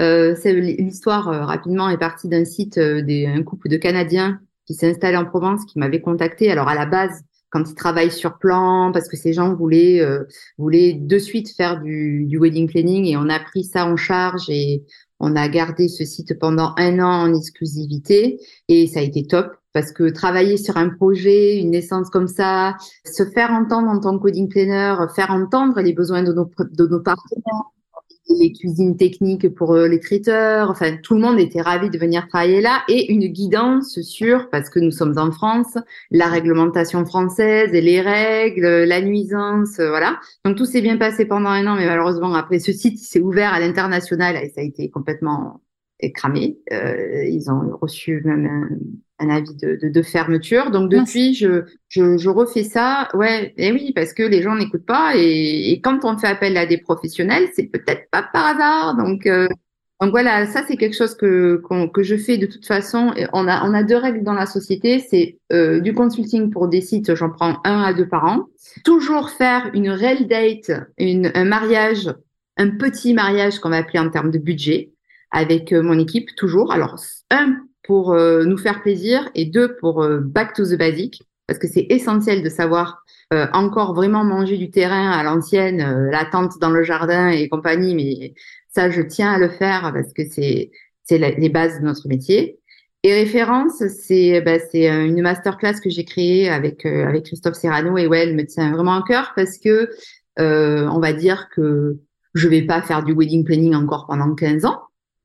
Euh, 0.00 0.34
l'histoire 0.44 1.28
euh, 1.28 1.44
rapidement 1.44 1.90
est 1.90 1.98
partie 1.98 2.28
d'un 2.28 2.44
site 2.44 2.78
euh, 2.78 3.02
d'un 3.02 3.42
couple 3.42 3.68
de 3.68 3.76
Canadiens 3.76 4.40
qui 4.66 4.74
s'est 4.74 4.90
installé 4.90 5.16
en 5.16 5.26
Provence, 5.26 5.64
qui 5.66 5.78
m'avait 5.78 6.00
contacté. 6.00 6.50
Alors 6.50 6.68
à 6.68 6.74
la 6.74 6.86
base, 6.86 7.22
quand 7.52 7.68
ils 7.68 7.74
travaillent 7.74 8.10
sur 8.10 8.38
plan, 8.38 8.90
parce 8.92 9.08
que 9.08 9.16
ces 9.16 9.32
gens 9.32 9.54
voulaient 9.54 10.00
euh, 10.00 10.24
voulaient 10.58 10.94
de 10.94 11.18
suite 11.18 11.54
faire 11.54 11.80
du, 11.80 12.24
du 12.26 12.38
wedding 12.38 12.68
planning 12.68 13.04
et 13.06 13.16
on 13.16 13.28
a 13.28 13.38
pris 13.38 13.62
ça 13.62 13.86
en 13.86 13.96
charge 13.96 14.48
et 14.48 14.82
on 15.20 15.36
a 15.36 15.48
gardé 15.48 15.88
ce 15.88 16.04
site 16.04 16.38
pendant 16.38 16.74
un 16.78 16.98
an 16.98 17.28
en 17.28 17.34
exclusivité 17.34 18.40
et 18.68 18.86
ça 18.88 19.00
a 19.00 19.02
été 19.02 19.24
top 19.26 19.52
parce 19.72 19.92
que 19.92 20.10
travailler 20.10 20.56
sur 20.56 20.76
un 20.76 20.88
projet, 20.88 21.58
une 21.58 21.70
naissance 21.70 22.10
comme 22.10 22.28
ça, 22.28 22.76
se 23.04 23.24
faire 23.24 23.50
entendre 23.50 23.88
en 23.88 24.00
tant 24.00 24.18
que 24.18 24.24
wedding 24.24 24.48
planner, 24.48 24.96
faire 25.14 25.30
entendre 25.30 25.80
les 25.80 25.92
besoins 25.92 26.22
de 26.22 26.32
nos, 26.32 26.50
de 26.58 26.86
nos 26.86 27.00
partenaires, 27.00 27.70
les 28.38 28.52
cuisines 28.52 28.96
techniques 28.96 29.48
pour 29.54 29.74
euh, 29.74 29.88
les 29.88 30.00
traiteurs. 30.00 30.70
Enfin, 30.70 30.96
tout 31.02 31.14
le 31.14 31.20
monde 31.20 31.38
était 31.40 31.60
ravi 31.60 31.90
de 31.90 31.98
venir 31.98 32.28
travailler 32.28 32.60
là 32.60 32.82
et 32.88 33.12
une 33.12 33.26
guidance 33.28 34.00
sur, 34.00 34.48
parce 34.50 34.70
que 34.70 34.80
nous 34.80 34.90
sommes 34.90 35.18
en 35.18 35.30
France, 35.32 35.78
la 36.10 36.28
réglementation 36.28 37.04
française 37.04 37.74
et 37.74 37.80
les 37.80 38.00
règles, 38.00 38.84
la 38.84 39.00
nuisance, 39.00 39.78
euh, 39.78 39.88
voilà. 39.88 40.20
Donc 40.44 40.56
tout 40.56 40.66
s'est 40.66 40.82
bien 40.82 40.96
passé 40.96 41.24
pendant 41.24 41.50
un 41.50 41.66
an, 41.66 41.76
mais 41.76 41.86
malheureusement 41.86 42.34
après 42.34 42.58
ce 42.58 42.72
site 42.72 42.98
s'est 42.98 43.20
ouvert 43.20 43.52
à 43.52 43.60
l'international 43.60 44.36
et 44.36 44.50
ça 44.50 44.60
a 44.60 44.64
été 44.64 44.90
complètement 44.90 45.60
cramé. 46.10 46.58
Euh, 46.72 47.24
ils 47.24 47.50
ont 47.50 47.76
reçu 47.80 48.22
même 48.24 48.80
un, 49.18 49.28
avis 49.28 49.54
de, 49.54 49.78
de, 49.80 49.88
de, 49.88 50.02
fermeture. 50.02 50.70
Donc 50.70 50.90
depuis, 50.90 51.34
je, 51.34 51.62
je, 51.88 52.18
je, 52.18 52.28
refais 52.28 52.64
ça. 52.64 53.08
Ouais, 53.14 53.54
et 53.56 53.70
oui, 53.70 53.92
parce 53.94 54.12
que 54.12 54.22
les 54.22 54.42
gens 54.42 54.56
n'écoutent 54.56 54.86
pas. 54.86 55.12
Et, 55.14 55.70
et, 55.70 55.80
quand 55.80 56.04
on 56.04 56.18
fait 56.18 56.26
appel 56.26 56.56
à 56.56 56.66
des 56.66 56.78
professionnels, 56.78 57.48
c'est 57.54 57.66
peut-être 57.66 58.10
pas 58.10 58.22
par 58.32 58.46
hasard. 58.46 58.96
Donc 58.96 59.26
euh, 59.26 59.46
donc 60.02 60.10
voilà, 60.10 60.46
ça 60.46 60.64
c'est 60.66 60.76
quelque 60.76 60.96
chose 60.96 61.14
que 61.14 61.62
que 61.94 62.02
je 62.02 62.16
fais 62.16 62.36
de 62.36 62.46
toute 62.46 62.66
façon. 62.66 63.14
On 63.32 63.46
a 63.46 63.64
on 63.64 63.72
a 63.72 63.84
deux 63.84 63.96
règles 63.96 64.24
dans 64.24 64.32
la 64.32 64.46
société, 64.46 64.98
c'est 64.98 65.38
euh, 65.52 65.78
du 65.78 65.94
consulting 65.94 66.50
pour 66.50 66.66
des 66.66 66.80
sites, 66.80 67.14
j'en 67.14 67.30
prends 67.30 67.60
un 67.62 67.82
à 67.82 67.94
deux 67.94 68.08
par 68.08 68.24
an. 68.24 68.46
Toujours 68.84 69.30
faire 69.30 69.70
une 69.74 69.90
real 69.90 70.26
date, 70.26 70.72
une, 70.98 71.30
un 71.36 71.44
mariage, 71.44 72.12
un 72.56 72.70
petit 72.70 73.14
mariage 73.14 73.60
qu'on 73.60 73.68
va 73.68 73.76
appeler 73.76 74.00
en 74.00 74.10
termes 74.10 74.32
de 74.32 74.38
budget 74.38 74.91
avec 75.32 75.72
euh, 75.72 75.82
mon 75.82 75.98
équipe 75.98 76.34
toujours. 76.36 76.72
Alors, 76.72 76.96
un, 77.30 77.56
pour 77.82 78.12
euh, 78.12 78.44
nous 78.44 78.58
faire 78.58 78.82
plaisir 78.82 79.28
et 79.34 79.46
deux, 79.46 79.76
pour 79.76 80.02
euh, 80.02 80.20
back 80.20 80.52
to 80.54 80.64
the 80.64 80.78
basic, 80.78 81.22
parce 81.48 81.58
que 81.58 81.66
c'est 81.66 81.86
essentiel 81.90 82.42
de 82.42 82.48
savoir 82.48 83.02
encore 83.54 83.94
vraiment 83.94 84.24
manger 84.24 84.58
du 84.58 84.70
terrain 84.70 85.10
à 85.10 85.22
l'ancienne, 85.22 86.10
la 86.10 86.26
tente 86.26 86.58
dans 86.60 86.68
le 86.68 86.82
jardin 86.82 87.30
et 87.30 87.48
compagnie, 87.48 87.94
mais 87.94 88.34
ça, 88.68 88.90
je 88.90 89.00
tiens 89.00 89.32
à 89.32 89.38
le 89.38 89.48
faire 89.48 89.90
parce 89.94 90.12
que 90.12 90.22
c'est 90.30 90.70
c'est 91.04 91.16
les 91.16 91.48
bases 91.48 91.80
de 91.80 91.84
notre 91.86 92.08
métier. 92.08 92.60
Et 93.02 93.14
référence, 93.14 93.82
c'est 93.88 94.42
bah, 94.42 94.58
c'est 94.70 94.86
une 94.86 95.22
masterclass 95.22 95.80
que 95.82 95.88
j'ai 95.88 96.04
créée 96.04 96.50
avec 96.50 96.84
avec 96.84 97.24
Christophe 97.24 97.54
Serrano 97.54 97.96
et 97.96 98.06
ouais, 98.06 98.20
elle 98.20 98.36
me 98.36 98.44
tient 98.44 98.70
vraiment 98.70 99.00
à 99.00 99.02
cœur 99.02 99.32
parce 99.34 99.56
que 99.56 99.88
on 100.36 101.00
va 101.00 101.14
dire 101.14 101.48
que 101.54 101.96
je 102.34 102.48
vais 102.48 102.62
pas 102.62 102.82
faire 102.82 103.02
du 103.02 103.14
wedding 103.14 103.44
planning 103.44 103.74
encore 103.74 104.06
pendant 104.06 104.34
15 104.34 104.66
ans, 104.66 104.82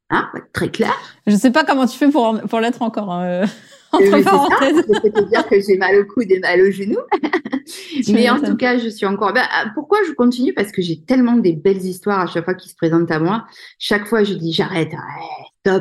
Hein, 0.09 0.29
très 0.53 0.69
clair. 0.69 0.93
Je 1.25 1.35
sais 1.35 1.51
pas 1.51 1.63
comment 1.63 1.85
tu 1.85 1.97
fais 1.97 2.09
pour, 2.09 2.39
pour 2.41 2.59
l'être 2.59 2.81
encore. 2.81 3.11
Hein, 3.11 3.25
euh, 3.25 3.45
entre 3.91 4.23
parenthèses. 4.23 4.83
je 4.87 5.01
peux 5.01 5.11
te 5.11 5.29
dire 5.29 5.47
que 5.47 5.59
j'ai 5.59 5.77
mal 5.77 5.97
au 5.99 6.05
coude 6.05 6.31
et 6.31 6.39
mal 6.39 6.61
au 6.61 6.71
genou. 6.71 6.97
Mais 8.09 8.29
en 8.29 8.39
tout 8.39 8.55
cas, 8.55 8.77
je 8.77 8.89
suis 8.89 9.05
encore. 9.05 9.33
Bah, 9.33 9.47
pourquoi 9.73 9.99
je 10.07 10.13
continue? 10.13 10.53
Parce 10.53 10.71
que 10.71 10.81
j'ai 10.81 11.01
tellement 11.01 11.35
des 11.35 11.53
belles 11.53 11.85
histoires 11.85 12.19
à 12.19 12.27
chaque 12.27 12.45
fois 12.45 12.53
qui 12.53 12.69
se 12.69 12.75
présentent 12.75 13.11
à 13.11 13.19
moi. 13.19 13.45
Chaque 13.79 14.05
fois, 14.07 14.23
je 14.23 14.33
dis 14.33 14.53
j'arrête, 14.53 14.91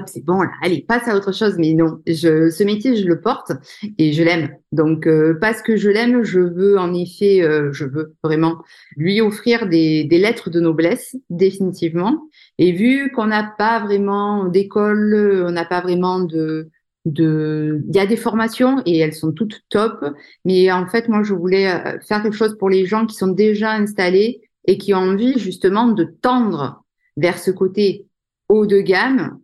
c'est 0.07 0.25
bon 0.25 0.43
là, 0.43 0.51
allez, 0.63 0.85
passe 0.87 1.09
à 1.09 1.17
autre 1.17 1.33
chose. 1.33 1.57
Mais 1.59 1.75
non, 1.75 2.01
je, 2.07 2.51
ce 2.51 2.65
métier, 2.65 2.97
je 2.97 3.07
le 3.07 3.21
porte 3.21 3.53
et 3.99 4.13
je 4.13 4.23
l'aime. 4.23 4.51
Donc 4.73 5.07
euh, 5.07 5.39
parce 5.41 5.63
que 5.63 5.77
je 5.77 5.89
l'aime, 5.89 6.23
je 6.23 6.41
veux 6.41 6.79
en 6.79 6.95
effet, 6.95 7.43
euh, 7.43 7.73
je 7.73 7.85
veux 7.85 8.15
vraiment 8.23 8.59
lui 8.97 9.21
offrir 9.21 9.69
des, 9.69 10.05
des 10.05 10.19
lettres 10.19 10.51
de 10.51 10.61
noblesse 10.61 11.17
définitivement. 11.31 12.29
Et 12.59 12.73
vu 12.73 13.13
qu'on 13.13 13.27
n'a 13.27 13.55
pas 13.59 13.81
vraiment 13.81 14.45
d'école, 14.45 15.45
on 15.47 15.53
n'a 15.53 15.65
pas 15.65 15.81
vraiment 15.81 16.21
de 16.21 16.71
de, 17.07 17.85
il 17.89 17.97
y 17.97 18.01
a 18.01 18.07
des 18.07 18.17
formations 18.17 18.83
et 18.85 18.99
elles 18.99 19.15
sont 19.15 19.33
toutes 19.33 19.63
top. 19.71 20.05
Mais 20.45 20.71
en 20.71 20.87
fait, 20.87 21.09
moi, 21.09 21.23
je 21.23 21.33
voulais 21.33 21.71
euh, 21.71 21.99
faire 22.01 22.23
quelque 22.23 22.37
chose 22.37 22.59
pour 22.59 22.69
les 22.69 22.85
gens 22.85 23.07
qui 23.07 23.15
sont 23.17 23.29
déjà 23.29 23.73
installés 23.73 24.43
et 24.67 24.77
qui 24.77 24.93
ont 24.93 24.99
envie 24.99 25.39
justement 25.39 25.87
de 25.87 26.05
tendre 26.05 26.85
vers 27.17 27.39
ce 27.39 27.51
côté 27.51 28.07
haut 28.49 28.67
de 28.67 28.81
gamme, 28.81 29.39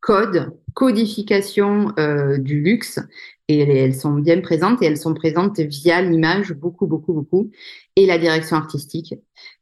code, 0.00 0.52
codification 0.74 1.92
euh, 1.98 2.38
du 2.38 2.60
luxe. 2.62 3.00
Et 3.48 3.60
elles 3.60 3.94
sont 3.94 4.14
bien 4.14 4.40
présentes 4.40 4.82
et 4.82 4.86
elles 4.86 4.96
sont 4.96 5.14
présentes 5.14 5.60
via 5.60 6.02
l'image, 6.02 6.52
beaucoup, 6.52 6.88
beaucoup, 6.88 7.12
beaucoup, 7.12 7.52
et 7.94 8.04
la 8.04 8.18
direction 8.18 8.56
artistique. 8.56 9.14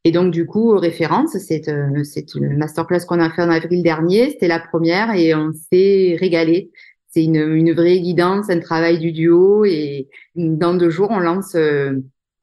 Et 0.04 0.10
donc, 0.10 0.32
du 0.32 0.46
coup, 0.46 0.70
référence, 0.78 1.36
c'est 1.36 1.68
euh, 1.68 2.02
c'est 2.02 2.34
une 2.34 2.56
masterclass 2.56 3.04
qu'on 3.06 3.20
a 3.20 3.28
fait 3.28 3.42
en 3.42 3.50
avril 3.50 3.82
dernier. 3.82 4.30
C'était 4.30 4.48
la 4.48 4.58
première 4.58 5.14
et 5.14 5.34
on 5.34 5.52
s'est 5.52 6.16
régalé 6.18 6.70
c'est 7.14 7.22
une, 7.22 7.36
une, 7.36 7.72
vraie 7.72 8.00
guidance, 8.00 8.50
un 8.50 8.58
travail 8.58 8.98
du 8.98 9.12
duo 9.12 9.64
et 9.64 10.08
dans 10.34 10.74
deux 10.74 10.90
jours 10.90 11.12
on 11.12 11.20
lance 11.20 11.54
euh, 11.54 11.92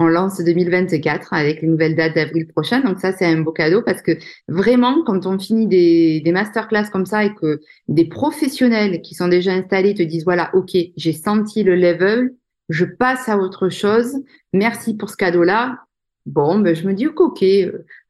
on 0.02 0.08
lance 0.08 0.42
2024 0.42 1.34
avec 1.34 1.62
une 1.62 1.72
nouvelle 1.72 1.96
date 1.96 2.16
d'avril 2.16 2.48
prochain. 2.48 2.82
Donc 2.82 3.00
ça 3.00 3.12
c'est 3.12 3.26
un 3.26 3.40
beau 3.42 3.52
cadeau 3.52 3.82
parce 3.82 4.02
que 4.02 4.12
vraiment 4.48 5.04
quand 5.06 5.26
on 5.26 5.38
finit 5.38 5.68
des, 5.68 6.22
des 6.22 6.32
masterclass 6.32 6.90
comme 6.92 7.06
ça 7.06 7.24
et 7.24 7.34
que 7.36 7.62
des 7.88 8.06
professionnels 8.06 9.02
qui 9.02 9.16
sont 9.16 9.28
déjà 9.28 9.54
installés 9.54 9.94
te 9.94 10.04
disent 10.04 10.24
voilà 10.24 10.50
ok 10.54 10.72
j'ai 10.98 11.14
senti 11.14 11.64
le 11.64 11.76
level, 11.76 12.34
je 12.70 12.86
passe 12.86 13.30
à 13.30 13.38
autre 13.38 13.70
chose. 13.70 14.16
Merci 14.54 14.96
pour 14.96 15.10
ce 15.10 15.18
cadeau 15.18 15.44
là. 15.44 15.80
Bon, 16.28 16.60
ben, 16.60 16.76
je 16.76 16.88
me 16.88 16.94
dis, 16.94 17.08
ok, 17.08 17.44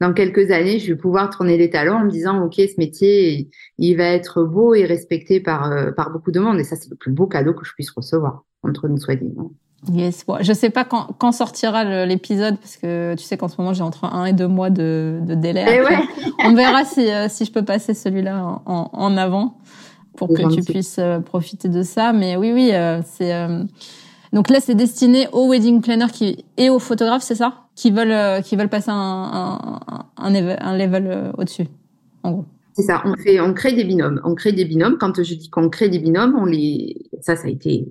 dans 0.01 0.13
quelques 0.13 0.51
années, 0.51 0.79
je 0.79 0.91
vais 0.91 0.99
pouvoir 0.99 1.29
tourner 1.29 1.55
les 1.57 1.69
talons 1.69 1.95
en 1.95 2.03
me 2.03 2.09
disant, 2.09 2.43
ok, 2.43 2.55
ce 2.55 2.77
métier, 2.77 3.49
il 3.77 3.95
va 3.95 4.03
être 4.03 4.43
beau 4.43 4.75
et 4.75 4.83
respecté 4.83 5.39
par, 5.39 5.71
euh, 5.71 5.91
par 5.91 6.11
beaucoup 6.11 6.31
de 6.31 6.41
monde. 6.41 6.59
Et 6.59 6.65
ça, 6.65 6.75
c'est 6.75 6.89
le 6.89 6.97
plus 6.97 7.13
beau 7.13 7.27
cadeau 7.27 7.53
que 7.53 7.65
je 7.65 7.73
puisse 7.73 7.89
recevoir 7.91 8.43
entre 8.63 8.87
nous 8.87 8.97
soit 8.97 9.15
dit. 9.15 9.33
Yes. 9.91 10.25
Bon, 10.25 10.37
je 10.41 10.53
sais 10.53 10.69
pas 10.69 10.85
quand, 10.85 11.07
quand 11.17 11.31
sortira 11.31 12.05
l'épisode 12.05 12.57
parce 12.57 12.77
que 12.77 13.15
tu 13.15 13.23
sais 13.23 13.37
qu'en 13.37 13.47
ce 13.47 13.55
moment 13.57 13.73
j'ai 13.73 13.81
entre 13.81 14.05
un 14.05 14.25
et 14.25 14.33
deux 14.33 14.47
mois 14.47 14.69
de, 14.69 15.19
de 15.23 15.33
délai. 15.33 15.65
Eh 15.67 15.81
ouais. 15.81 15.99
On 16.45 16.53
verra 16.53 16.85
si, 16.85 17.09
euh, 17.09 17.27
si 17.29 17.45
je 17.45 17.51
peux 17.51 17.65
passer 17.65 17.93
celui-là 17.93 18.61
en, 18.65 18.89
en, 18.93 19.17
avant 19.17 19.57
pour 20.15 20.27
que 20.27 20.53
tu 20.53 20.61
puisses 20.61 20.99
profiter 21.25 21.67
de 21.67 21.81
ça. 21.81 22.13
Mais 22.13 22.35
oui, 22.35 22.51
oui, 22.53 22.71
c'est 23.05 23.33
donc 24.33 24.49
là, 24.49 24.59
c'est 24.61 24.75
destiné 24.75 25.27
aux 25.33 25.49
wedding 25.49 25.81
planners 25.81 26.11
qui 26.11 26.45
et 26.57 26.69
aux 26.69 26.79
photographes, 26.79 27.23
c'est 27.23 27.35
ça, 27.35 27.65
qui 27.75 27.91
veulent 27.91 28.11
euh, 28.11 28.41
qui 28.41 28.55
veulent 28.55 28.69
passer 28.69 28.89
un 28.89 28.93
un, 28.95 29.79
un, 30.17 30.33
un 30.33 30.77
level 30.77 31.07
euh, 31.07 31.31
au-dessus, 31.37 31.67
en 32.23 32.31
gros. 32.31 32.45
C'est 32.73 32.83
ça. 32.83 33.01
On 33.03 33.15
fait, 33.17 33.41
on 33.41 33.53
crée 33.53 33.73
des 33.73 33.83
binômes. 33.83 34.21
On 34.23 34.33
crée 34.33 34.53
des 34.53 34.63
binômes. 34.63 34.97
Quand 34.97 35.21
je 35.21 35.35
dis 35.35 35.49
qu'on 35.49 35.69
crée 35.69 35.89
des 35.89 35.99
binômes, 35.99 36.37
on 36.39 36.45
les, 36.45 37.09
ça, 37.19 37.35
ça 37.35 37.47
a 37.47 37.49
été 37.49 37.85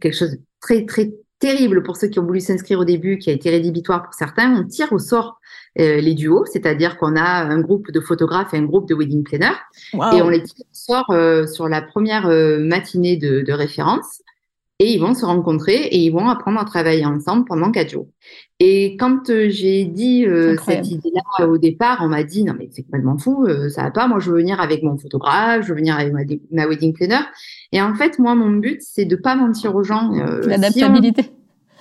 quelque 0.00 0.14
chose 0.14 0.30
de 0.32 0.40
très 0.60 0.86
très 0.86 1.12
terrible 1.42 1.82
pour 1.82 1.96
ceux 1.96 2.06
qui 2.06 2.20
ont 2.20 2.24
voulu 2.24 2.40
s'inscrire 2.40 2.78
au 2.78 2.84
début, 2.84 3.18
qui 3.18 3.28
a 3.28 3.32
été 3.32 3.50
rédhibitoire 3.50 4.04
pour 4.04 4.14
certains. 4.14 4.54
On 4.54 4.64
tire 4.64 4.92
au 4.92 5.00
sort 5.00 5.40
euh, 5.80 6.00
les 6.00 6.14
duos, 6.14 6.44
c'est-à-dire 6.46 6.96
qu'on 6.98 7.16
a 7.16 7.42
un 7.42 7.60
groupe 7.60 7.90
de 7.90 7.98
photographes 7.98 8.54
et 8.54 8.58
un 8.58 8.64
groupe 8.64 8.88
de 8.88 8.94
wedding 8.94 9.24
planners, 9.24 9.58
et 9.92 10.22
on 10.22 10.28
les 10.28 10.44
tire 10.44 10.64
au 10.64 10.74
sort 10.74 11.10
euh, 11.10 11.48
sur 11.48 11.68
la 11.68 11.82
première 11.82 12.28
matinée 12.60 13.16
de, 13.16 13.40
de 13.40 13.52
référence 13.52 14.22
et 14.82 14.94
ils 14.94 14.98
vont 14.98 15.14
se 15.14 15.24
rencontrer 15.24 15.76
et 15.76 15.98
ils 15.98 16.10
vont 16.10 16.28
apprendre 16.28 16.58
à 16.58 16.64
travailler 16.64 17.06
ensemble 17.06 17.44
pendant 17.44 17.70
quatre 17.70 17.90
jours. 17.90 18.08
Et 18.58 18.96
quand 18.96 19.30
euh, 19.30 19.48
j'ai 19.48 19.84
dit 19.84 20.26
euh, 20.26 20.56
cette 20.66 20.90
idée-là 20.90 21.46
au 21.46 21.56
départ, 21.56 22.00
on 22.02 22.08
m'a 22.08 22.24
dit 22.24 22.42
non 22.42 22.54
mais 22.58 22.68
c'est 22.72 22.82
complètement 22.82 23.16
fou, 23.16 23.46
euh, 23.46 23.68
ça 23.68 23.84
va 23.84 23.92
pas. 23.92 24.08
Moi 24.08 24.18
je 24.18 24.32
veux 24.32 24.38
venir 24.38 24.60
avec 24.60 24.82
mon 24.82 24.96
photographe, 24.96 25.62
je 25.62 25.68
veux 25.68 25.76
venir 25.76 25.96
avec 25.96 26.12
ma, 26.50 26.66
wedding 26.66 26.92
planner. 26.94 27.20
Et 27.70 27.80
en 27.80 27.94
fait 27.94 28.18
moi 28.18 28.34
mon 28.34 28.50
but 28.50 28.82
c'est 28.82 29.04
de 29.04 29.14
pas 29.14 29.36
mentir 29.36 29.76
aux 29.76 29.84
gens. 29.84 30.10
L'adaptabilité. 30.44 31.30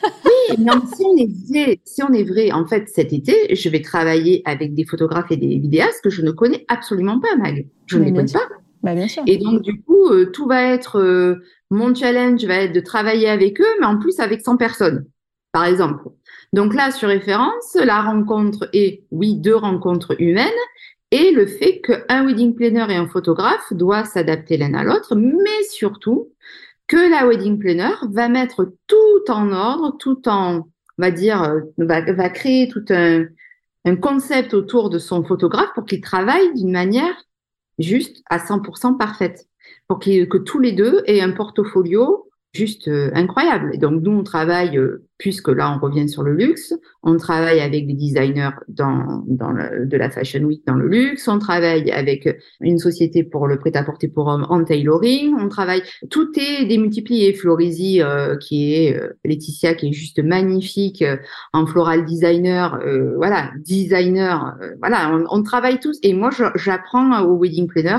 oui, 0.03 0.57
mais 0.59 0.71
si 0.93 1.03
on 1.03 1.17
est 1.17 1.31
vrai, 1.49 1.79
si 1.83 2.03
on 2.03 2.13
est 2.13 2.23
vrai, 2.23 2.51
en 2.51 2.67
fait 2.67 2.87
cet 2.87 3.13
été 3.13 3.55
je 3.55 3.69
vais 3.69 3.81
travailler 3.81 4.43
avec 4.45 4.75
des 4.75 4.85
photographes 4.85 5.31
et 5.31 5.37
des 5.37 5.57
vidéastes 5.57 6.01
que 6.03 6.11
je 6.11 6.21
ne 6.21 6.29
connais 6.29 6.65
absolument 6.67 7.19
pas, 7.19 7.35
Mag. 7.35 7.65
Je 7.87 7.97
ne 7.97 8.03
les 8.03 8.13
connais 8.13 8.31
pas. 8.31 8.47
Bah, 8.83 8.93
bien 8.95 9.07
sûr. 9.07 9.21
Et 9.27 9.37
donc, 9.37 9.61
du 9.61 9.79
coup, 9.79 10.09
tout 10.33 10.47
va 10.47 10.63
être 10.63 11.39
mon 11.71 11.95
challenge 11.95 12.43
va 12.45 12.55
être 12.55 12.73
de 12.73 12.81
travailler 12.81 13.29
avec 13.29 13.59
eux, 13.59 13.73
mais 13.79 13.87
en 13.87 13.97
plus 13.97 14.19
avec 14.19 14.41
100 14.41 14.57
personnes, 14.57 15.05
par 15.53 15.65
exemple. 15.65 16.09
Donc 16.53 16.75
là, 16.75 16.91
sur 16.91 17.07
référence, 17.07 17.75
la 17.75 18.01
rencontre 18.01 18.69
est, 18.73 19.05
oui, 19.09 19.35
deux 19.35 19.55
rencontres 19.55 20.21
humaines 20.21 20.49
et 21.11 21.31
le 21.31 21.45
fait 21.45 21.81
qu'un 21.81 22.25
wedding 22.25 22.55
planner 22.55 22.85
et 22.89 22.95
un 22.95 23.07
photographe 23.07 23.71
doivent 23.71 24.09
s'adapter 24.09 24.57
l'un 24.57 24.73
à 24.73 24.83
l'autre, 24.83 25.15
mais 25.15 25.63
surtout 25.69 26.29
que 26.87 27.09
la 27.09 27.25
wedding 27.25 27.57
planner 27.57 27.95
va 28.09 28.27
mettre 28.27 28.73
tout 28.87 29.29
en 29.29 29.51
ordre, 29.53 29.95
tout 29.97 30.27
en, 30.27 30.57
on 30.57 31.01
va 31.01 31.11
dire, 31.11 31.55
va, 31.77 32.29
créer 32.29 32.67
tout 32.67 32.85
un, 32.89 33.25
un 33.85 33.95
concept 33.95 34.53
autour 34.53 34.89
de 34.89 34.99
son 34.99 35.23
photographe 35.23 35.71
pour 35.73 35.85
qu'il 35.85 36.01
travaille 36.01 36.53
d'une 36.53 36.71
manière 36.71 37.15
juste 37.79 38.23
à 38.29 38.37
100% 38.37 38.97
parfaite, 38.97 39.47
pour 39.87 39.99
que 39.99 40.37
tous 40.37 40.59
les 40.59 40.71
deux 40.71 41.01
aient 41.05 41.21
un 41.21 41.31
portfolio 41.31 42.31
juste 42.53 42.89
euh, 42.89 43.11
incroyable. 43.13 43.77
Donc 43.77 44.01
nous, 44.01 44.11
on 44.11 44.23
travaille, 44.23 44.77
euh, 44.77 45.07
puisque 45.17 45.47
là, 45.47 45.73
on 45.73 45.79
revient 45.79 46.09
sur 46.09 46.23
le 46.23 46.33
luxe, 46.33 46.73
on 47.01 47.15
travaille 47.15 47.61
avec 47.61 47.87
des 47.87 47.93
designers 47.93 48.49
dans, 48.67 49.23
dans 49.25 49.51
le, 49.51 49.85
de 49.85 49.97
la 49.97 50.09
Fashion 50.09 50.41
Week 50.41 50.61
dans 50.67 50.75
le 50.75 50.87
luxe, 50.87 51.27
on 51.29 51.39
travaille 51.39 51.89
avec 51.91 52.27
une 52.59 52.77
société 52.77 53.23
pour 53.23 53.47
le 53.47 53.57
prêt-à-porter 53.57 54.09
pour 54.09 54.27
hommes 54.27 54.45
en 54.49 54.63
tailoring, 54.65 55.33
on 55.39 55.47
travaille, 55.47 55.83
tout 56.09 56.27
est 56.37 56.65
démultiplié. 56.65 57.33
Florizy, 57.33 58.01
euh, 58.01 58.35
qui 58.35 58.73
est 58.73 58.99
Laetitia, 59.23 59.73
qui 59.73 59.89
est 59.89 59.93
juste 59.93 60.21
magnifique, 60.21 61.03
en 61.53 61.65
floral 61.65 62.05
designer, 62.05 62.79
voilà, 63.15 63.51
designer, 63.59 64.57
voilà, 64.79 65.13
on, 65.13 65.25
on, 65.29 65.43
travaille 65.43 65.79
tous. 65.79 65.97
Et 66.03 66.13
moi, 66.13 66.31
j'apprends 66.55 67.21
au 67.23 67.37
wedding 67.37 67.67
planner 67.67 67.97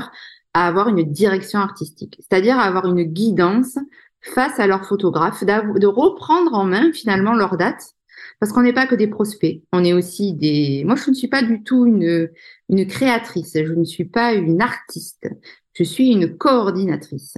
à 0.53 0.67
avoir 0.67 0.87
une 0.89 1.03
direction 1.03 1.59
artistique, 1.59 2.17
c'est-à-dire 2.19 2.57
à 2.57 2.63
avoir 2.63 2.85
une 2.85 3.03
guidance 3.03 3.77
face 4.21 4.59
à 4.59 4.67
leurs 4.67 4.85
photographes, 4.85 5.43
de 5.43 5.87
reprendre 5.87 6.53
en 6.53 6.63
main 6.63 6.91
finalement 6.93 7.33
leurs 7.33 7.57
dates, 7.57 7.93
parce 8.39 8.51
qu'on 8.51 8.61
n'est 8.61 8.73
pas 8.73 8.87
que 8.87 8.95
des 8.95 9.07
prospects, 9.07 9.61
on 9.71 9.83
est 9.83 9.93
aussi 9.93 10.33
des. 10.33 10.83
Moi, 10.85 10.95
je 10.95 11.09
ne 11.09 11.15
suis 11.15 11.27
pas 11.27 11.43
du 11.43 11.63
tout 11.63 11.85
une 11.85 12.29
une 12.69 12.87
créatrice, 12.87 13.53
je 13.55 13.73
ne 13.73 13.83
suis 13.83 14.05
pas 14.05 14.33
une 14.33 14.61
artiste, 14.61 15.27
je 15.73 15.83
suis 15.83 16.11
une 16.11 16.37
coordinatrice. 16.37 17.35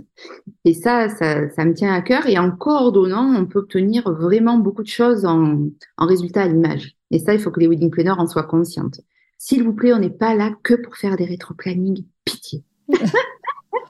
Et 0.64 0.74
ça, 0.74 1.10
ça, 1.10 1.50
ça 1.50 1.66
me 1.66 1.74
tient 1.74 1.94
à 1.94 2.02
cœur. 2.02 2.28
Et 2.28 2.38
en 2.38 2.52
coordonnant, 2.52 3.36
on 3.36 3.46
peut 3.46 3.60
obtenir 3.60 4.12
vraiment 4.12 4.58
beaucoup 4.58 4.84
de 4.84 4.88
choses 4.88 5.26
en, 5.26 5.70
en 5.98 6.06
résultat 6.06 6.44
à 6.44 6.48
l'image. 6.48 6.96
Et 7.12 7.20
ça, 7.20 7.34
il 7.34 7.40
faut 7.40 7.52
que 7.52 7.60
les 7.60 7.68
wedding 7.68 7.90
planners 7.90 8.12
en 8.18 8.28
soient 8.28 8.44
conscientes. 8.44 9.02
S'il 9.38 9.64
vous 9.64 9.74
plaît, 9.74 9.94
on 9.94 10.00
n'est 10.00 10.10
pas 10.10 10.36
là 10.36 10.52
que 10.64 10.74
pour 10.74 10.96
faire 10.98 11.18
des 11.18 11.26
rétro-planning. 11.26 12.04
Pitié. 12.24 12.64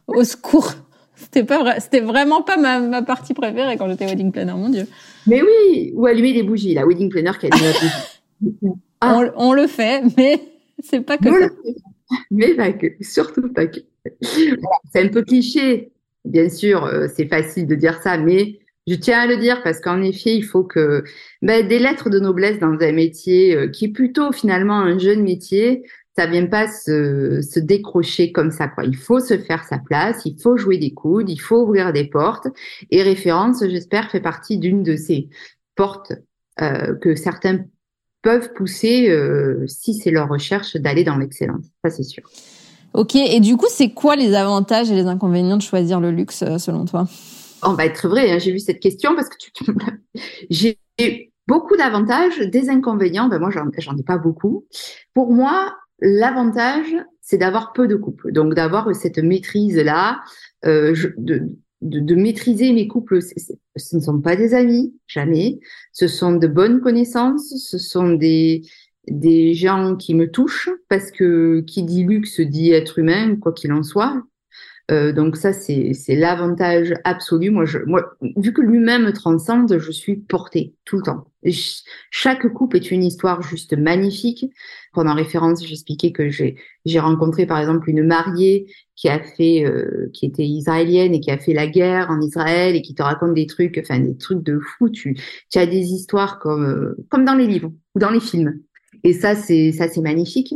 Au 0.08 0.23
secours. 0.23 0.73
C'était 1.15 1.43
pas 1.43 1.60
vrai, 1.60 1.79
c'était 1.79 2.01
vraiment 2.01 2.41
pas 2.41 2.58
ma, 2.58 2.79
ma, 2.79 3.01
partie 3.01 3.34
préférée 3.34 3.77
quand 3.77 3.89
j'étais 3.89 4.05
wedding 4.05 4.31
planner, 4.31 4.53
mon 4.53 4.69
dieu. 4.69 4.86
Mais 5.27 5.41
oui, 5.41 5.93
ou 5.95 6.05
allumer 6.05 6.34
des 6.34 6.43
bougies, 6.43 6.73
la 6.73 6.86
wedding 6.86 7.10
planner 7.10 7.31
qui 7.39 7.47
allume 7.47 7.71
des 8.41 8.49
bougies. 8.51 8.75
Ah. 9.01 9.17
On, 9.17 9.49
on, 9.49 9.53
le 9.53 9.67
fait, 9.67 10.03
mais 10.17 10.41
c'est 10.79 11.01
pas 11.01 11.17
que 11.17 11.29
ça. 11.29 11.49
Mais 12.31 12.53
pas 12.53 12.73
que, 12.73 12.88
surtout 13.01 13.51
pas 13.53 13.67
que. 13.67 13.79
C'est 14.21 15.01
un 15.01 15.08
peu 15.08 15.23
cliché, 15.23 15.91
bien 16.25 16.49
sûr, 16.49 16.86
euh, 16.86 17.08
c'est 17.13 17.27
facile 17.27 17.65
de 17.65 17.75
dire 17.75 18.01
ça, 18.01 18.17
mais 18.17 18.60
je 18.88 18.95
tiens 18.95 19.21
à 19.21 19.27
le 19.27 19.38
dire 19.38 19.63
parce 19.63 19.79
qu'en 19.79 20.01
effet, 20.01 20.36
il 20.36 20.43
faut 20.43 20.63
que 20.63 21.03
ben, 21.41 21.67
des 21.67 21.79
lettres 21.79 22.10
de 22.10 22.19
noblesse 22.19 22.60
dans 22.60 22.77
un 22.79 22.91
métier 22.91 23.55
euh, 23.55 23.67
qui 23.67 23.86
est 23.86 23.91
plutôt 23.91 24.31
finalement 24.31 24.79
un 24.79 24.99
jeune 24.99 25.23
métier, 25.23 25.84
ça 26.15 26.25
vient 26.28 26.45
pas 26.45 26.67
se, 26.67 27.41
se, 27.41 27.60
décrocher 27.60 28.32
comme 28.32 28.51
ça. 28.51 28.67
Quoi. 28.67 28.86
Il 28.86 28.95
faut 28.95 29.19
se 29.19 29.38
faire 29.38 29.65
sa 29.65 29.80
place, 29.80 30.21
il 30.25 30.39
faut 30.41 30.56
jouer 30.56 30.78
des 30.78 30.93
coudes, 30.93 31.30
il 31.30 31.39
faut 31.39 31.63
ouvrir 31.63 31.91
des 31.91 32.06
portes. 32.06 32.47
Et 32.89 33.04
référence, 33.04 33.60
j'espère, 33.62 34.10
fait 34.10 34.21
partie 34.21 34.58
d'une 34.58 34.82
de 34.82 34.95
ces 34.95 35.30
portes 35.75 36.13
euh, 36.62 36.95
que 36.95 37.15
certains 37.15 37.65
peuvent 38.21 38.54
pousser 38.54 39.10
euh, 39.10 39.65
si 39.67 39.93
c'est 39.93 40.10
leur 40.10 40.30
recherche 40.30 40.78
d'aller 40.78 41.04
dans 41.04 41.17
l'excellence. 41.17 41.65
Ça, 41.84 41.91
c'est 41.91 42.04
sûr. 42.04 42.23
Ok. 42.93 43.15
Et 43.15 43.41
du 43.41 43.58
coup, 43.58 43.67
c'est 43.69 43.89
quoi 43.89 44.15
les 44.15 44.34
avantages 44.36 44.89
et 44.89 44.95
les 44.95 45.08
inconvénients 45.08 45.58
de 45.58 45.62
choisir 45.62 45.99
le 45.99 46.12
luxe 46.12 46.43
euh, 46.43 46.58
selon 46.58 46.86
toi? 46.86 47.08
On 47.62 47.73
va 47.73 47.86
être 47.86 48.08
vrai. 48.08 48.32
Hein, 48.32 48.39
j'ai 48.39 48.54
vu 48.54 48.60
cette 48.60 48.80
question 48.80 49.15
parce 49.15 49.28
que 49.28 49.36
tu, 49.38 49.51
j'ai 50.49 50.80
beaucoup 51.45 51.75
d'avantages, 51.75 52.39
des 52.39 52.69
inconvénients. 52.69 53.28
Ben 53.28 53.39
moi, 53.39 53.49
j'en 53.51 53.97
ai 53.97 54.04
pas 54.04 54.17
beaucoup. 54.17 54.65
Pour 55.13 55.34
moi, 55.34 55.75
L'avantage, 55.99 56.95
c'est 57.21 57.38
d'avoir 57.38 57.73
peu 57.73 57.88
de 57.88 57.95
couples, 57.95 58.31
donc 58.31 58.53
d'avoir 58.53 58.93
cette 58.95 59.17
maîtrise-là, 59.17 60.19
euh, 60.65 60.95
de, 61.17 62.15
maîtriser 62.15 62.73
mes 62.73 62.88
couples. 62.88 63.19
Ce 63.21 63.95
ne 63.95 64.01
sont 64.01 64.21
pas 64.21 64.36
des 64.36 64.53
amis, 64.53 64.93
jamais. 65.08 65.60
Ce 65.93 66.08
sont 66.08 66.34
de 66.34 66.47
bonnes 66.47 66.81
connaissances, 66.81 67.53
ce 67.58 67.77
sont 67.77 68.13
des, 68.13 68.63
des 69.08 69.53
gens 69.53 69.95
qui 69.95 70.15
me 70.15 70.29
touchent, 70.29 70.69
parce 70.89 71.12
que 71.12 71.62
qui 71.62 71.84
dit 71.84 72.03
luxe 72.03 72.41
dit 72.41 72.71
être 72.71 72.99
humain, 72.99 73.38
quoi 73.38 73.53
qu'il 73.53 73.71
en 73.71 73.84
soit. 73.84 74.21
Euh, 74.91 75.11
donc 75.11 75.35
ça, 75.35 75.51
c'est 75.51 75.93
l'avantage 76.09 76.93
absolu. 77.03 77.49
Moi, 77.49 77.65
je, 77.65 77.79
moi, 77.79 78.15
vu 78.37 78.53
que 78.53 78.61
l'humain 78.61 78.99
me 78.99 79.11
transcende, 79.11 79.77
je 79.79 79.91
suis 79.91 80.15
portée 80.15 80.75
tout 80.85 80.97
le 80.97 81.03
temps. 81.03 81.25
chaque 82.11 82.47
couple 82.53 82.77
est 82.77 82.91
une 82.91 83.03
histoire 83.03 83.41
juste 83.41 83.75
magnifique. 83.75 84.45
Pendant 84.93 85.15
référence, 85.15 85.65
j'expliquais 85.65 86.11
que 86.11 86.29
j'ai 86.29 86.99
rencontré 86.99 87.45
par 87.45 87.59
exemple 87.59 87.89
une 87.89 88.03
mariée 88.03 88.67
qui 88.95 89.09
a 89.09 89.19
fait, 89.19 89.65
euh, 89.65 90.09
qui 90.13 90.25
était 90.25 90.45
israélienne 90.45 91.13
et 91.15 91.19
qui 91.19 91.31
a 91.31 91.37
fait 91.37 91.53
la 91.53 91.67
guerre 91.67 92.09
en 92.11 92.21
Israël 92.21 92.75
et 92.75 92.81
qui 92.81 92.93
te 92.93 93.03
raconte 93.03 93.33
des 93.33 93.47
trucs, 93.47 93.77
enfin 93.81 93.99
des 93.99 94.15
trucs 94.15 94.43
de 94.43 94.59
fou. 94.59 94.89
Tu, 94.89 95.17
tu 95.51 95.57
as 95.57 95.65
des 95.65 95.93
histoires 95.93 96.39
comme 96.39 96.65
euh, 96.65 97.05
comme 97.09 97.25
dans 97.25 97.35
les 97.35 97.47
livres 97.47 97.71
ou 97.95 97.99
dans 97.99 98.11
les 98.11 98.21
films. 98.21 98.61
Et 99.03 99.13
ça, 99.13 99.36
c'est 99.36 99.71
ça, 99.71 99.88
c'est 99.88 100.01
magnifique. 100.01 100.53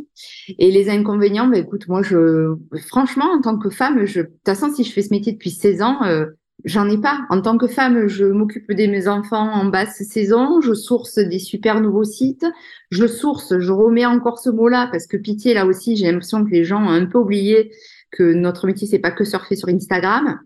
Et 0.58 0.71
les 0.71 0.89
inconvénients, 0.89 1.47
bah, 1.47 1.58
écoute, 1.58 1.88
moi, 1.88 2.02
je, 2.02 2.56
franchement, 2.88 3.25
en 3.25 3.41
tant 3.41 3.58
que 3.58 3.69
femme, 3.69 4.06
je, 4.06 4.21
de 4.21 4.25
toute 4.25 4.45
façon, 4.45 4.73
si 4.73 4.84
je 4.84 4.91
fais 4.91 5.02
ce 5.02 5.12
métier 5.12 5.34
depuis 5.34 5.52
16 5.52 5.82
ans, 5.82 6.04
euh, 6.04 6.25
j'en 6.65 6.89
ai 6.89 6.97
pas. 6.97 7.21
En 7.30 7.41
tant 7.41 7.58
que 7.58 7.67
femme, 7.67 8.08
je 8.08 8.25
m'occupe 8.25 8.71
de 8.71 8.88
mes 8.88 9.08
enfants 9.08 9.52
en 9.52 9.65
basse 9.65 10.02
saison, 10.04 10.62
je 10.62 10.73
source 10.73 11.19
des 11.19 11.39
super 11.39 11.82
nouveaux 11.82 12.04
sites, 12.04 12.45
je 12.91 13.08
source, 13.08 13.60
je 13.60 13.71
remets 13.71 14.06
encore 14.06 14.39
ce 14.39 14.49
mot-là 14.49 14.89
parce 14.91 15.08
que 15.08 15.17
pitié, 15.17 15.54
là 15.54 15.65
aussi, 15.65 15.95
j'ai 15.95 16.06
l'impression 16.06 16.43
que 16.45 16.52
les 16.52 16.63
gens 16.63 16.84
ont 16.84 16.89
un 16.89 17.06
peu 17.06 17.17
oublié 17.17 17.71
que 18.12 18.34
notre 18.34 18.67
métier, 18.67 18.88
c'est 18.88 18.99
pas 18.99 19.12
que 19.12 19.23
surfer 19.23 19.56
sur 19.56 19.69
Instagram. 19.69 20.39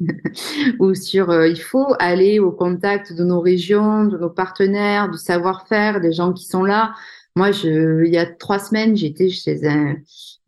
ou 0.78 0.94
sur 0.94 1.30
euh, 1.30 1.48
il 1.48 1.60
faut 1.60 1.94
aller 1.98 2.38
au 2.38 2.50
contact 2.50 3.12
de 3.12 3.24
nos 3.24 3.40
régions, 3.40 4.04
de 4.04 4.16
nos 4.18 4.30
partenaires, 4.30 5.10
du 5.10 5.18
savoir-faire, 5.18 6.00
des 6.00 6.12
gens 6.12 6.32
qui 6.32 6.46
sont 6.46 6.64
là. 6.64 6.94
Moi, 7.36 7.50
je, 7.50 8.04
il 8.04 8.12
y 8.12 8.18
a 8.18 8.26
trois 8.26 8.58
semaines, 8.58 8.96
j'étais 8.96 9.30
chez 9.30 9.66
un, 9.66 9.96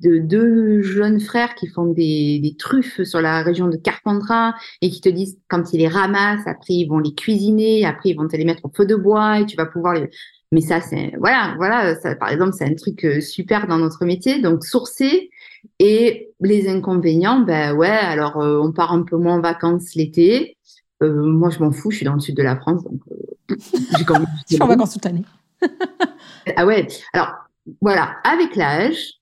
de 0.00 0.18
deux 0.18 0.82
jeunes 0.82 1.20
frères 1.20 1.54
qui 1.54 1.66
font 1.66 1.86
des, 1.86 2.40
des, 2.42 2.56
truffes 2.56 3.02
sur 3.04 3.20
la 3.20 3.42
région 3.42 3.68
de 3.68 3.76
Carpentras 3.76 4.54
et 4.82 4.90
qui 4.90 5.00
te 5.00 5.08
disent 5.08 5.38
quand 5.48 5.72
ils 5.72 5.78
les 5.78 5.88
ramassent, 5.88 6.46
après 6.46 6.74
ils 6.74 6.86
vont 6.86 6.98
les 6.98 7.14
cuisiner, 7.14 7.86
après 7.86 8.10
ils 8.10 8.16
vont 8.16 8.28
te 8.28 8.36
les 8.36 8.44
mettre 8.44 8.64
au 8.64 8.70
feu 8.74 8.84
de 8.84 8.96
bois 8.96 9.40
et 9.40 9.46
tu 9.46 9.56
vas 9.56 9.66
pouvoir 9.66 9.94
les. 9.94 10.10
Mais 10.52 10.60
ça, 10.60 10.80
c'est 10.80 11.14
voilà, 11.18 11.54
voilà. 11.56 11.94
Ça, 11.96 12.14
par 12.14 12.28
exemple, 12.30 12.52
c'est 12.56 12.66
un 12.66 12.74
truc 12.74 13.04
euh, 13.04 13.20
super 13.20 13.66
dans 13.66 13.78
notre 13.78 14.04
métier. 14.04 14.40
Donc 14.40 14.64
sourcer 14.64 15.30
et 15.78 16.30
les 16.40 16.68
inconvénients, 16.68 17.40
ben 17.40 17.74
ouais. 17.74 17.88
Alors 17.88 18.40
euh, 18.40 18.60
on 18.62 18.72
part 18.72 18.92
un 18.92 19.02
peu 19.02 19.16
moins 19.16 19.36
en 19.36 19.40
vacances 19.40 19.94
l'été. 19.94 20.56
Euh, 21.02 21.22
moi, 21.22 21.50
je 21.50 21.58
m'en 21.60 21.72
fous. 21.72 21.90
Je 21.90 21.98
suis 21.98 22.06
dans 22.06 22.14
le 22.14 22.20
sud 22.20 22.36
de 22.36 22.42
la 22.42 22.56
France, 22.56 22.84
donc 22.84 23.00
euh, 23.10 23.56
j'ai 23.98 24.04
quand 24.04 24.14
même. 24.14 24.26
je 24.48 24.54
suis 24.54 24.62
en 24.62 24.66
vacances 24.66 24.92
toute 24.92 25.04
l'année 25.04 25.24
ah 26.56 26.66
ouais. 26.66 26.86
Alors, 27.12 27.32
voilà, 27.80 28.16
avec 28.24 28.56
l'âge, 28.56 29.14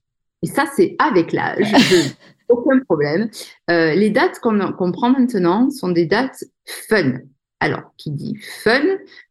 et 0.42 0.46
ça, 0.46 0.66
c'est 0.74 0.96
avec 0.98 1.33
l'âge, 1.33 1.72
aucun 2.48 2.81
problème. 2.81 3.31
Euh, 3.70 3.94
les 3.94 4.11
dates 4.11 4.40
qu'on 4.40 4.92
prend 4.92 5.11
maintenant 5.11 5.70
sont 5.70 5.90
des 5.90 6.07
dates 6.07 6.44
fun. 6.88 7.14
Alors, 7.61 7.92
qui 7.96 8.11
dit 8.11 8.37
fun 8.64 8.83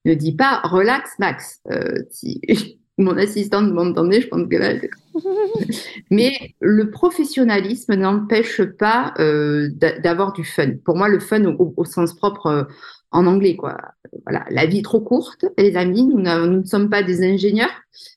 ne 0.06 0.14
dit 0.14 0.36
pas 0.36 0.62
relax 0.64 1.20
max. 1.20 1.60
Euh, 1.70 2.00
si 2.10 2.42
mon 2.98 3.18
assistante 3.18 3.72
m'entendait, 3.74 4.22
je 4.22 4.28
pense 4.28 4.48
que 4.48 4.56
là. 4.56 4.74
Mais 6.12 6.56
le 6.62 6.90
professionnalisme 6.92 7.96
n'empêche 7.96 8.62
pas 8.64 9.14
euh, 9.20 9.70
d'avoir 9.74 10.32
du 10.32 10.46
fun. 10.46 10.72
Pour 10.86 10.96
moi, 10.96 11.10
le 11.10 11.20
fun 11.20 11.44
au, 11.44 11.74
au 11.76 11.84
sens 11.84 12.14
propre 12.16 12.68
en 13.12 13.26
anglais, 13.28 13.56
quoi. 13.56 13.78
Voilà, 14.26 14.46
la 14.50 14.66
vie 14.66 14.80
est 14.80 14.84
trop 14.84 15.02
courte, 15.02 15.46
les 15.58 15.76
amis. 15.76 16.04
Nous, 16.04 16.20
ne 16.20 16.64
sommes 16.64 16.90
pas 16.90 17.04
des 17.04 17.24
ingénieurs, 17.24 17.70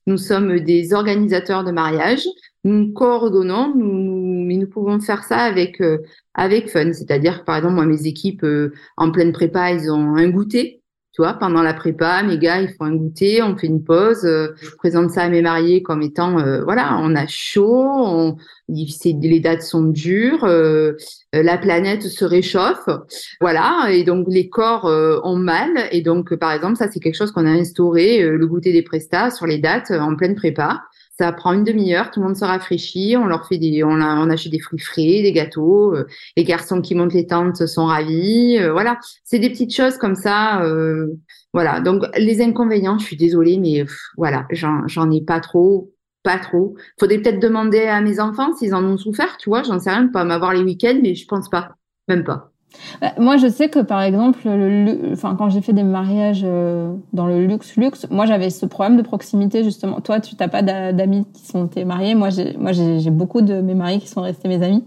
nous 0.07 0.19
sommes 0.19 0.61
des 0.61 0.93
organisateurs 0.93 1.65
de 1.65 1.73
mariage. 1.73 2.27
Nous 2.65 2.93
coordonnons, 2.93 3.75
nous, 3.75 4.45
mais 4.47 4.57
nous 4.57 4.67
pouvons 4.67 4.99
faire 5.01 5.25
ça 5.25 5.39
avec 5.39 5.81
euh, 5.81 5.99
avec 6.33 6.71
fun. 6.71 6.93
C'est-à-dire, 6.93 7.45
par 7.45 7.57
exemple, 7.57 7.75
moi, 7.75 7.87
mes 7.87 8.07
équipes 8.07 8.45
euh, 8.45 8.73
en 8.97 9.11
pleine 9.11 9.33
prépa, 9.33 9.73
ils 9.73 9.91
ont 9.91 10.17
un 10.17 10.29
goûter 10.29 10.84
tu 11.15 11.23
vois, 11.23 11.35
pendant 11.35 11.63
la 11.63 11.75
prépa, 11.75 12.25
mes 12.25 12.39
gars, 12.39 12.61
ils 12.61 12.71
font 12.71 12.87
un 12.87 12.97
goûter, 12.97 13.41
on 13.41 13.57
fait 13.57 13.69
une 13.69 13.85
pause. 13.85 14.25
Euh, 14.25 14.49
je 14.61 14.71
présente 14.71 15.13
ça 15.13 15.23
à 15.23 15.29
mes 15.29 15.43
mariés 15.43 15.81
comme 15.81 16.03
étant, 16.03 16.41
euh, 16.41 16.65
voilà, 16.65 16.99
on 17.01 17.15
a 17.15 17.29
chaud, 17.29 17.85
on, 17.87 18.37
les 18.67 19.39
dates 19.39 19.63
sont 19.63 19.85
dures, 19.85 20.43
euh, 20.43 20.95
la 21.33 21.57
planète 21.57 22.03
se 22.03 22.25
réchauffe, 22.25 22.89
voilà, 23.41 23.91
et 23.91 24.03
donc 24.03 24.27
les 24.29 24.49
corps 24.49 24.87
ont 25.23 25.37
mal. 25.37 25.71
Et 25.93 26.03
donc, 26.03 26.35
par 26.35 26.51
exemple, 26.51 26.77
ça, 26.77 26.91
c'est 26.91 26.99
quelque 26.99 27.15
chose 27.15 27.31
qu'on 27.31 27.47
a 27.47 27.51
instauré, 27.51 28.21
le 28.21 28.47
goûter 28.49 28.73
des 28.73 28.83
prestats 28.83 29.31
sur 29.31 29.47
les 29.47 29.59
dates 29.59 29.93
en 29.93 30.17
pleine 30.17 30.35
prépa. 30.35 30.83
Ça 31.17 31.31
prend 31.33 31.53
une 31.53 31.63
demi-heure, 31.63 32.11
tout 32.11 32.19
le 32.21 32.27
monde 32.27 32.37
se 32.37 32.45
rafraîchit, 32.45 33.17
on 33.17 33.27
leur 33.27 33.47
fait 33.47 33.59
des, 33.59 33.85
on, 33.85 34.01
a, 34.01 34.17
on 34.17 34.31
achète 34.31 34.51
des 34.51 34.59
fruits 34.59 34.81
frais, 34.81 35.23
des 35.23 35.33
gâteaux. 35.33 35.95
euh, 35.95 36.07
les 36.37 36.43
garçons 36.45 36.81
qui 36.81 36.95
montent 36.97 37.13
les 37.15 37.27
tentes 37.29 37.67
sont 37.67 37.87
ravis. 37.87 38.59
euh, 38.59 38.73
voilà, 38.73 38.99
c'est 39.23 39.39
des 39.39 39.51
petites 39.51 39.75
choses 39.75 39.97
comme 39.97 40.17
ça. 40.17 40.63
euh, 40.65 41.07
voilà. 41.53 41.81
Donc 41.81 42.03
les 42.19 42.43
inconvénients, 42.43 42.99
je 42.99 43.05
suis 43.07 43.17
désolée, 43.17 43.59
mais 43.59 43.85
voilà, 44.17 44.47
j'en, 44.51 44.87
j'en 44.89 45.09
ai 45.13 45.21
pas 45.23 45.39
trop, 45.41 45.93
pas 46.25 46.39
trop. 46.39 46.77
Faudrait 46.99 47.19
peut-être 47.19 47.41
demander 47.41 47.83
à 47.83 48.01
mes 48.01 48.19
enfants 48.19 48.53
s'ils 48.57 48.75
en 48.75 48.85
ont 48.85 48.97
souffert, 48.99 49.37
tu 49.37 49.51
vois. 49.51 49.63
J'en 49.63 49.79
sais 49.79 49.91
rien, 49.91 50.09
pas 50.09 50.25
m'avoir 50.25 50.53
les 50.53 50.63
week-ends, 50.63 50.99
mais 51.03 51.15
je 51.15 51.27
pense 51.27 51.49
pas, 51.49 51.77
même 52.09 52.25
pas. 52.25 52.54
Bah, 53.01 53.13
Moi, 53.19 53.37
je 53.37 53.49
sais 53.49 53.69
que 53.69 53.81
par 53.81 54.03
exemple, 54.03 54.41
le, 54.45 55.13
enfin, 55.13 55.35
quand 55.37 55.51
j'ai 55.51 55.61
fait 55.61 55.73
des 55.73 55.83
mariages 55.83 56.43
euh, 56.45 56.93
dans 57.13 57.27
le 57.27 57.47
luxe, 57.47 57.77
luxe, 57.77 58.07
moi 58.11 58.27
j'avais 58.27 58.51
ce 58.51 58.67
problème 58.67 58.97
de 58.97 59.03
proximité 59.03 59.65
justement. 59.65 60.01
Toi, 60.01 60.21
tu 60.21 60.37
t'as 60.37 60.49
pas 60.49 60.63
d'a- 60.63 60.93
d'amis 60.93 61.27
qui 61.33 61.47
sont 61.47 61.67
tes 61.67 61.85
mariés. 61.85 62.15
Moi, 62.15 62.31
j'ai, 62.31 62.57
moi, 62.57 62.73
j'ai 62.73 63.11
beaucoup 63.11 63.41
de 63.43 63.61
mes 63.61 63.75
mariés 63.75 63.99
qui 63.99 64.09
sont 64.09 64.21
restés 64.23 64.49
mes 64.49 64.63
amis. 64.63 64.85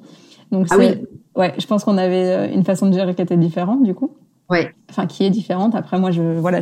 Donc, 0.51 0.67
Ah 0.69 0.77
oui. 0.77 0.93
ouais, 1.35 1.53
je 1.57 1.65
pense 1.67 1.83
qu'on 1.83 1.97
avait 1.97 2.25
euh, 2.49 2.53
une 2.53 2.63
façon 2.63 2.87
de 2.87 2.93
gérer 2.93 3.13
qui 3.15 3.21
était 3.21 3.37
différente 3.37 3.83
du 3.83 3.93
coup. 3.93 4.11
Ouais. 4.49 4.71
Enfin, 4.89 5.07
qui 5.07 5.25
est 5.25 5.29
différente. 5.29 5.75
Après, 5.75 5.99
moi, 5.99 6.11
je, 6.11 6.21
voilà, 6.21 6.59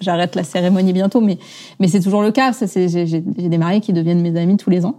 j'arrête 0.00 0.34
la 0.34 0.44
cérémonie 0.44 0.92
bientôt, 0.92 1.22
mais, 1.22 1.38
mais 1.80 1.88
c'est 1.88 2.00
toujours 2.00 2.20
le 2.22 2.30
cas. 2.32 2.52
Ça, 2.52 2.66
c'est, 2.66 2.86
j'ai, 2.88 3.20
des 3.22 3.58
mariés 3.58 3.80
qui 3.80 3.94
deviennent 3.94 4.20
mes 4.20 4.38
amis 4.38 4.58
tous 4.58 4.68
les 4.68 4.84
ans. 4.84 4.96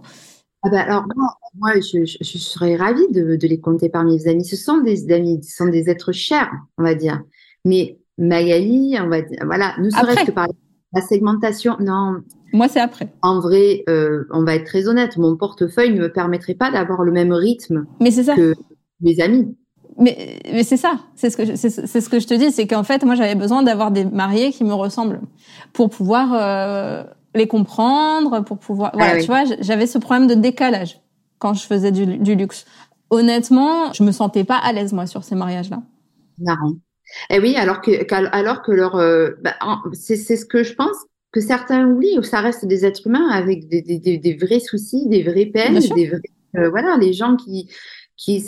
Ah 0.64 0.68
ben 0.70 0.78
alors 0.78 1.04
moi, 1.14 1.28
moi 1.58 1.72
je, 1.76 2.04
je, 2.04 2.16
je 2.20 2.38
serais 2.38 2.76
ravie 2.76 3.06
de, 3.12 3.36
de 3.36 3.46
les 3.48 3.60
compter 3.60 3.88
parmi 3.88 4.16
mes 4.16 4.28
amis. 4.28 4.44
Ce 4.44 4.56
sont 4.56 4.78
des 4.78 5.12
amis, 5.12 5.42
ce 5.42 5.56
sont 5.56 5.68
des 5.68 5.88
êtres 5.90 6.12
chers, 6.12 6.50
on 6.78 6.82
va 6.82 6.94
dire. 6.94 7.20
Mais 7.64 7.98
Magali, 8.18 8.96
on 9.00 9.08
va 9.08 9.22
dire, 9.22 9.38
voilà, 9.44 9.74
ne 9.78 9.90
serait-ce 9.90 10.26
que 10.26 10.30
par 10.32 10.48
la 10.92 11.02
segmentation. 11.02 11.76
Non, 11.80 12.22
Moi, 12.52 12.68
c'est 12.68 12.80
après. 12.80 13.12
en 13.22 13.40
vrai, 13.40 13.82
euh, 13.88 14.24
on 14.30 14.44
va 14.44 14.54
être 14.54 14.64
très 14.66 14.88
honnête, 14.88 15.16
mon 15.16 15.36
portefeuille 15.36 15.92
ne 15.92 16.00
me 16.00 16.12
permettrait 16.12 16.54
pas 16.54 16.70
d'avoir 16.70 17.02
le 17.02 17.12
même 17.12 17.32
rythme 17.32 17.86
Mais 18.00 18.10
ça. 18.10 18.34
que 18.34 18.54
mes 19.00 19.20
amis. 19.20 19.54
Mais, 19.98 20.40
mais 20.52 20.62
c'est 20.62 20.76
ça, 20.76 21.00
c'est 21.14 21.30
ce 21.30 21.36
que 21.38 21.44
je, 21.46 21.54
c'est, 21.54 21.70
ce 21.70 22.08
que 22.08 22.20
je 22.20 22.26
te 22.26 22.34
dis, 22.34 22.50
c'est 22.50 22.66
qu'en 22.66 22.82
fait, 22.84 23.02
moi, 23.04 23.14
j'avais 23.14 23.34
besoin 23.34 23.62
d'avoir 23.62 23.90
des 23.90 24.04
mariés 24.04 24.52
qui 24.52 24.62
me 24.62 24.74
ressemblent 24.74 25.20
pour 25.72 25.88
pouvoir 25.88 26.34
euh, 26.34 27.02
les 27.34 27.46
comprendre, 27.46 28.44
pour 28.44 28.58
pouvoir. 28.58 28.92
Voilà, 28.94 29.14
oui. 29.14 29.20
tu 29.20 29.26
vois, 29.26 29.44
j'avais 29.60 29.86
ce 29.86 29.98
problème 29.98 30.26
de 30.26 30.34
décalage 30.34 31.00
quand 31.38 31.54
je 31.54 31.66
faisais 31.66 31.92
du, 31.92 32.18
du 32.18 32.34
luxe. 32.34 32.64
Honnêtement, 33.10 33.92
je 33.92 34.02
me 34.02 34.12
sentais 34.12 34.44
pas 34.44 34.56
à 34.56 34.72
l'aise 34.72 34.92
moi 34.92 35.06
sur 35.06 35.22
ces 35.24 35.34
mariages-là. 35.34 35.82
Marrant. 36.38 36.74
Et 37.30 37.38
oui, 37.38 37.54
alors 37.56 37.80
que, 37.80 37.90
alors 38.12 38.62
que 38.62 38.72
leur, 38.72 38.96
euh, 38.96 39.30
bah, 39.42 39.54
c'est, 39.92 40.16
c'est 40.16 40.36
ce 40.36 40.44
que 40.44 40.64
je 40.64 40.74
pense 40.74 40.96
que 41.32 41.40
certains 41.40 41.86
oublient, 41.86 42.18
ça 42.22 42.40
reste 42.40 42.64
des 42.64 42.84
êtres 42.84 43.06
humains 43.06 43.28
avec 43.28 43.68
des, 43.68 43.82
des, 43.82 43.98
des, 43.98 44.18
des 44.18 44.34
vrais 44.34 44.60
soucis, 44.60 45.06
des 45.08 45.22
vraies 45.22 45.46
peines, 45.46 45.78
des 45.78 46.08
vrais, 46.08 46.20
euh, 46.56 46.70
voilà, 46.70 46.96
les 46.96 47.12
gens 47.12 47.36
qui, 47.36 47.70
qui, 48.16 48.44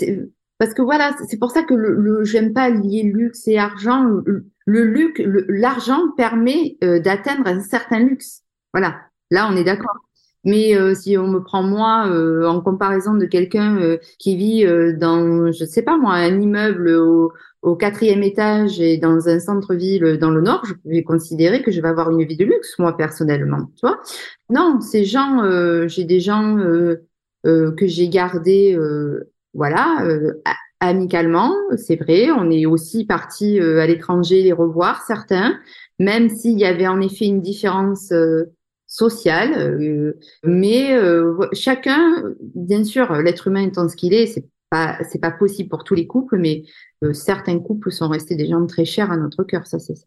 parce 0.59 0.75
que 0.75 0.83
voilà, 0.83 1.15
c'est 1.29 1.39
pour 1.39 1.53
ça 1.53 1.63
que 1.63 1.75
le, 1.75 1.95
le 1.95 2.25
j'aime 2.25 2.53
pas 2.53 2.69
lier 2.71 3.03
luxe 3.05 3.47
et 3.47 3.59
argent. 3.59 4.05
Le, 4.67 4.85
luxe, 4.85 5.21
l'argent 5.49 6.11
permet 6.17 6.77
euh, 6.83 6.99
d'atteindre 6.99 7.47
un 7.47 7.61
certain 7.61 8.01
luxe. 8.01 8.43
Voilà, 8.73 8.97
là 9.31 9.49
on 9.51 9.57
est 9.57 9.65
d'accord. 9.65 9.97
Mais 10.45 10.77
euh, 10.77 10.95
si 10.95 11.19
on 11.19 11.29
me 11.29 11.41
prend 11.41 11.63
moi 11.63 12.07
euh, 12.09 12.47
en 12.47 12.61
comparaison 12.61 13.15
de 13.15 13.27
quelqu'un 13.27 13.77
euh, 13.81 13.99
qui 14.19 14.37
vit 14.37 14.65
euh, 14.65 14.97
dans, 14.97 15.53
je 15.53 15.65
sais 15.65 15.83
pas 15.83 15.97
moi, 15.97 16.15
un 16.15 16.41
immeuble 16.41 16.91
au, 16.91 17.33
au 17.63 17.75
quatrième 17.75 18.23
étage 18.23 18.81
et 18.81 18.99
dans 18.99 19.29
un 19.29 19.41
centre-ville 19.41 20.17
dans 20.19 20.31
le 20.31 20.41
nord, 20.41 20.65
je 20.65 20.75
vais 20.85 21.03
considérer 21.03 21.63
que 21.63 21.71
je 21.71 21.81
vais 21.81 21.89
avoir 21.89 22.11
une 22.11 22.25
vie 22.25 22.37
de 22.37 22.45
luxe, 22.45 22.79
moi 22.79 22.97
personnellement, 22.97 23.71
tu 23.77 23.87
vois. 23.87 24.01
Non, 24.49 24.81
ces 24.81 25.05
gens, 25.05 25.43
euh, 25.43 25.89
j'ai 25.89 26.05
des 26.05 26.21
gens 26.21 26.57
euh, 26.59 27.05
euh, 27.47 27.73
que 27.73 27.87
j'ai 27.87 28.09
gardés, 28.09 28.77
euh, 28.77 29.33
voilà, 29.55 30.05
euh, 30.05 30.35
amicalement, 30.81 31.53
c'est 31.77 31.97
vrai. 31.97 32.31
On 32.31 32.51
est 32.51 32.67
aussi 32.67 33.05
parti 33.05 33.61
euh, 33.61 33.81
à 33.81 33.87
l'étranger 33.87 34.43
les 34.43 34.53
revoir, 34.53 35.03
certains, 35.03 35.59
même 35.99 36.29
s'il 36.29 36.59
y 36.59 36.65
avait 36.65 36.87
en 36.87 37.01
effet 37.01 37.27
une 37.27 37.41
différence 37.41 38.13
euh, 38.13 38.53
sociale. 38.89 39.53
euh, 39.57 40.19
mais 40.45 40.93
euh, 40.95 41.37
chacun, 41.53 42.01
bien 42.57 42.83
sûr, 42.83 43.13
l'être 43.23 43.47
humain 43.47 43.63
étant 43.63 43.89
ce 43.89 43.95
qu'il 43.95 44.13
est, 44.15 44.27
c'est 44.27 44.47
pas, 44.71 44.97
c'est 45.09 45.21
pas 45.21 45.31
possible 45.31 45.69
pour 45.69 45.85
tous 45.85 45.95
les 45.95 46.07
couples, 46.09 46.39
mais 46.39 46.65
euh, 47.05 47.13
certains 47.13 47.59
couples 47.61 47.93
sont 47.93 48.09
restés 48.09 48.35
des 48.35 48.49
gens 48.49 48.67
très 48.67 48.85
chers 48.85 49.13
à 49.13 49.17
notre 49.17 49.45
cœur, 49.45 49.67
ça 49.67 49.79
c'est 49.79 49.95
ça. 49.95 50.05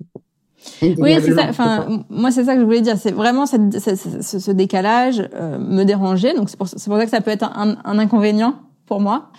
Oui, 0.81 1.15
c'est 1.21 1.33
ça. 1.33 1.45
Enfin, 1.49 2.03
moi, 2.11 2.29
c'est 2.29 2.43
ça 2.43 2.53
que 2.53 2.59
je 2.61 2.65
voulais 2.65 2.81
dire. 2.81 2.95
C'est 2.97 3.11
vraiment 3.13 3.47
cette, 3.47 3.79
ce, 3.79 3.95
ce- 3.95 4.37
ce 4.37 4.51
décalage 4.51 5.27
euh, 5.33 5.57
me 5.57 5.83
dérangeait. 5.85 6.35
Donc, 6.35 6.49
c'est 6.51 6.57
pour, 6.57 6.67
ça 6.67 6.77
que 7.03 7.09
ça 7.09 7.21
peut 7.21 7.31
être 7.31 7.49
un, 7.55 7.77
un 7.83 7.97
inconvénient 7.97 8.59
pour 8.85 8.99
moi. 8.99 9.31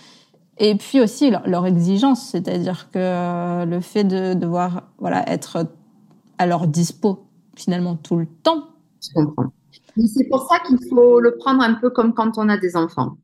Et 0.57 0.75
puis 0.75 0.99
aussi 0.99 1.31
leur, 1.31 1.47
leur 1.47 1.65
exigence, 1.65 2.27
c'est-à-dire 2.29 2.89
que 2.91 2.99
euh, 2.99 3.65
le 3.65 3.79
fait 3.79 4.03
de 4.03 4.33
devoir 4.33 4.83
voilà 4.99 5.27
être 5.31 5.65
à 6.37 6.45
leur 6.45 6.67
dispo 6.67 7.25
finalement 7.55 7.95
tout 7.95 8.17
le 8.17 8.25
temps. 8.43 8.65
Je 9.03 9.13
comprends. 9.13 9.51
C'est 10.07 10.27
pour 10.29 10.47
ça 10.49 10.59
qu'il 10.59 10.77
faut 10.89 11.19
le 11.19 11.35
prendre 11.35 11.61
un 11.63 11.73
peu 11.75 11.89
comme 11.89 12.13
quand 12.13 12.37
on 12.37 12.49
a 12.49 12.57
des 12.57 12.75
enfants. 12.75 13.17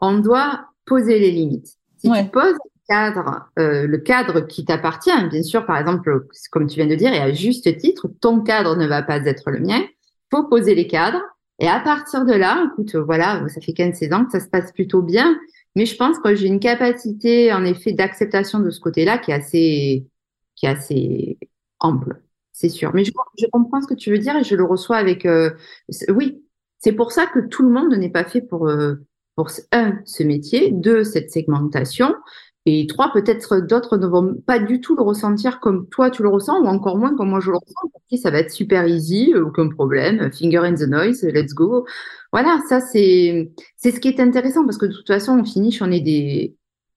On 0.00 0.18
doit 0.18 0.66
poser 0.86 1.18
les 1.18 1.30
limites. 1.30 1.74
Si 1.98 2.08
Ouais. 2.08 2.24
tu 2.24 2.30
poses 2.30 2.54
le 2.54 2.80
cadre, 2.88 3.50
euh, 3.58 3.86
le 3.86 3.98
cadre 3.98 4.40
qui 4.40 4.64
t'appartient, 4.64 5.10
bien 5.30 5.42
sûr, 5.42 5.66
par 5.66 5.76
exemple, 5.78 6.26
comme 6.50 6.66
tu 6.66 6.76
viens 6.76 6.86
de 6.86 6.94
dire, 6.94 7.12
et 7.12 7.18
à 7.18 7.32
juste 7.32 7.76
titre, 7.78 8.08
ton 8.20 8.40
cadre 8.40 8.76
ne 8.76 8.86
va 8.86 9.02
pas 9.02 9.18
être 9.26 9.50
le 9.50 9.60
mien. 9.60 9.80
Faut 10.30 10.44
poser 10.44 10.74
les 10.74 10.86
cadres. 10.86 11.20
Et 11.58 11.68
à 11.68 11.80
partir 11.80 12.24
de 12.24 12.32
là, 12.32 12.68
écoute, 12.72 12.94
voilà, 12.94 13.44
ça 13.48 13.60
fait 13.60 13.72
15-16 13.72 14.12
ans 14.14 14.24
que 14.24 14.30
ça 14.32 14.40
se 14.40 14.48
passe 14.48 14.72
plutôt 14.72 15.02
bien. 15.02 15.38
Mais 15.74 15.86
je 15.86 15.96
pense 15.96 16.18
que 16.18 16.34
j'ai 16.34 16.46
une 16.46 16.60
capacité, 16.60 17.52
en 17.52 17.64
effet, 17.64 17.92
d'acceptation 17.92 18.60
de 18.60 18.70
ce 18.70 18.80
côté-là 18.80 19.18
qui 19.18 19.32
est 19.32 19.34
assez, 19.34 20.06
qui 20.54 20.66
est 20.66 20.68
assez 20.68 21.38
ample. 21.80 22.20
C'est 22.58 22.68
sûr. 22.68 22.90
Mais 22.92 23.04
je, 23.04 23.12
je 23.38 23.46
comprends 23.52 23.80
ce 23.80 23.86
que 23.86 23.94
tu 23.94 24.10
veux 24.10 24.18
dire 24.18 24.34
et 24.36 24.42
je 24.42 24.56
le 24.56 24.64
reçois 24.64 24.96
avec, 24.96 25.24
euh, 25.26 25.50
oui. 26.08 26.42
C'est 26.80 26.90
pour 26.92 27.12
ça 27.12 27.26
que 27.26 27.38
tout 27.38 27.62
le 27.62 27.70
monde 27.70 27.94
n'est 27.94 28.10
pas 28.10 28.24
fait 28.24 28.40
pour, 28.40 28.68
euh, 28.68 28.96
pour 29.36 29.48
un, 29.70 29.98
ce 30.04 30.24
métier, 30.24 30.72
deux, 30.72 31.04
cette 31.04 31.30
segmentation, 31.30 32.14
et 32.66 32.86
trois, 32.88 33.12
peut-être 33.12 33.60
d'autres 33.60 33.96
ne 33.96 34.08
vont 34.08 34.34
pas 34.44 34.58
du 34.58 34.80
tout 34.80 34.96
le 34.96 35.02
ressentir 35.02 35.60
comme 35.60 35.88
toi 35.88 36.10
tu 36.10 36.22
le 36.24 36.28
ressens, 36.28 36.60
ou 36.60 36.66
encore 36.66 36.98
moins 36.98 37.14
comme 37.16 37.30
moi 37.30 37.38
je 37.40 37.52
le 37.52 37.58
ressens. 37.58 37.88
Pour 37.92 38.02
qui 38.08 38.18
ça 38.18 38.32
va 38.32 38.40
être 38.40 38.50
super 38.50 38.88
easy, 38.88 39.32
aucun 39.36 39.68
problème, 39.68 40.32
finger 40.32 40.58
in 40.58 40.74
the 40.74 40.88
noise, 40.88 41.22
let's 41.22 41.54
go. 41.54 41.86
Voilà, 42.32 42.60
ça 42.68 42.80
c'est, 42.80 43.52
c'est 43.76 43.92
ce 43.92 44.00
qui 44.00 44.08
est 44.08 44.18
intéressant 44.18 44.64
parce 44.64 44.78
que 44.78 44.86
de 44.86 44.92
toute 44.92 45.06
façon, 45.06 45.38
on 45.38 45.44
finish, 45.44 45.80
on 45.80 45.92
est 45.92 46.00
des 46.00 46.56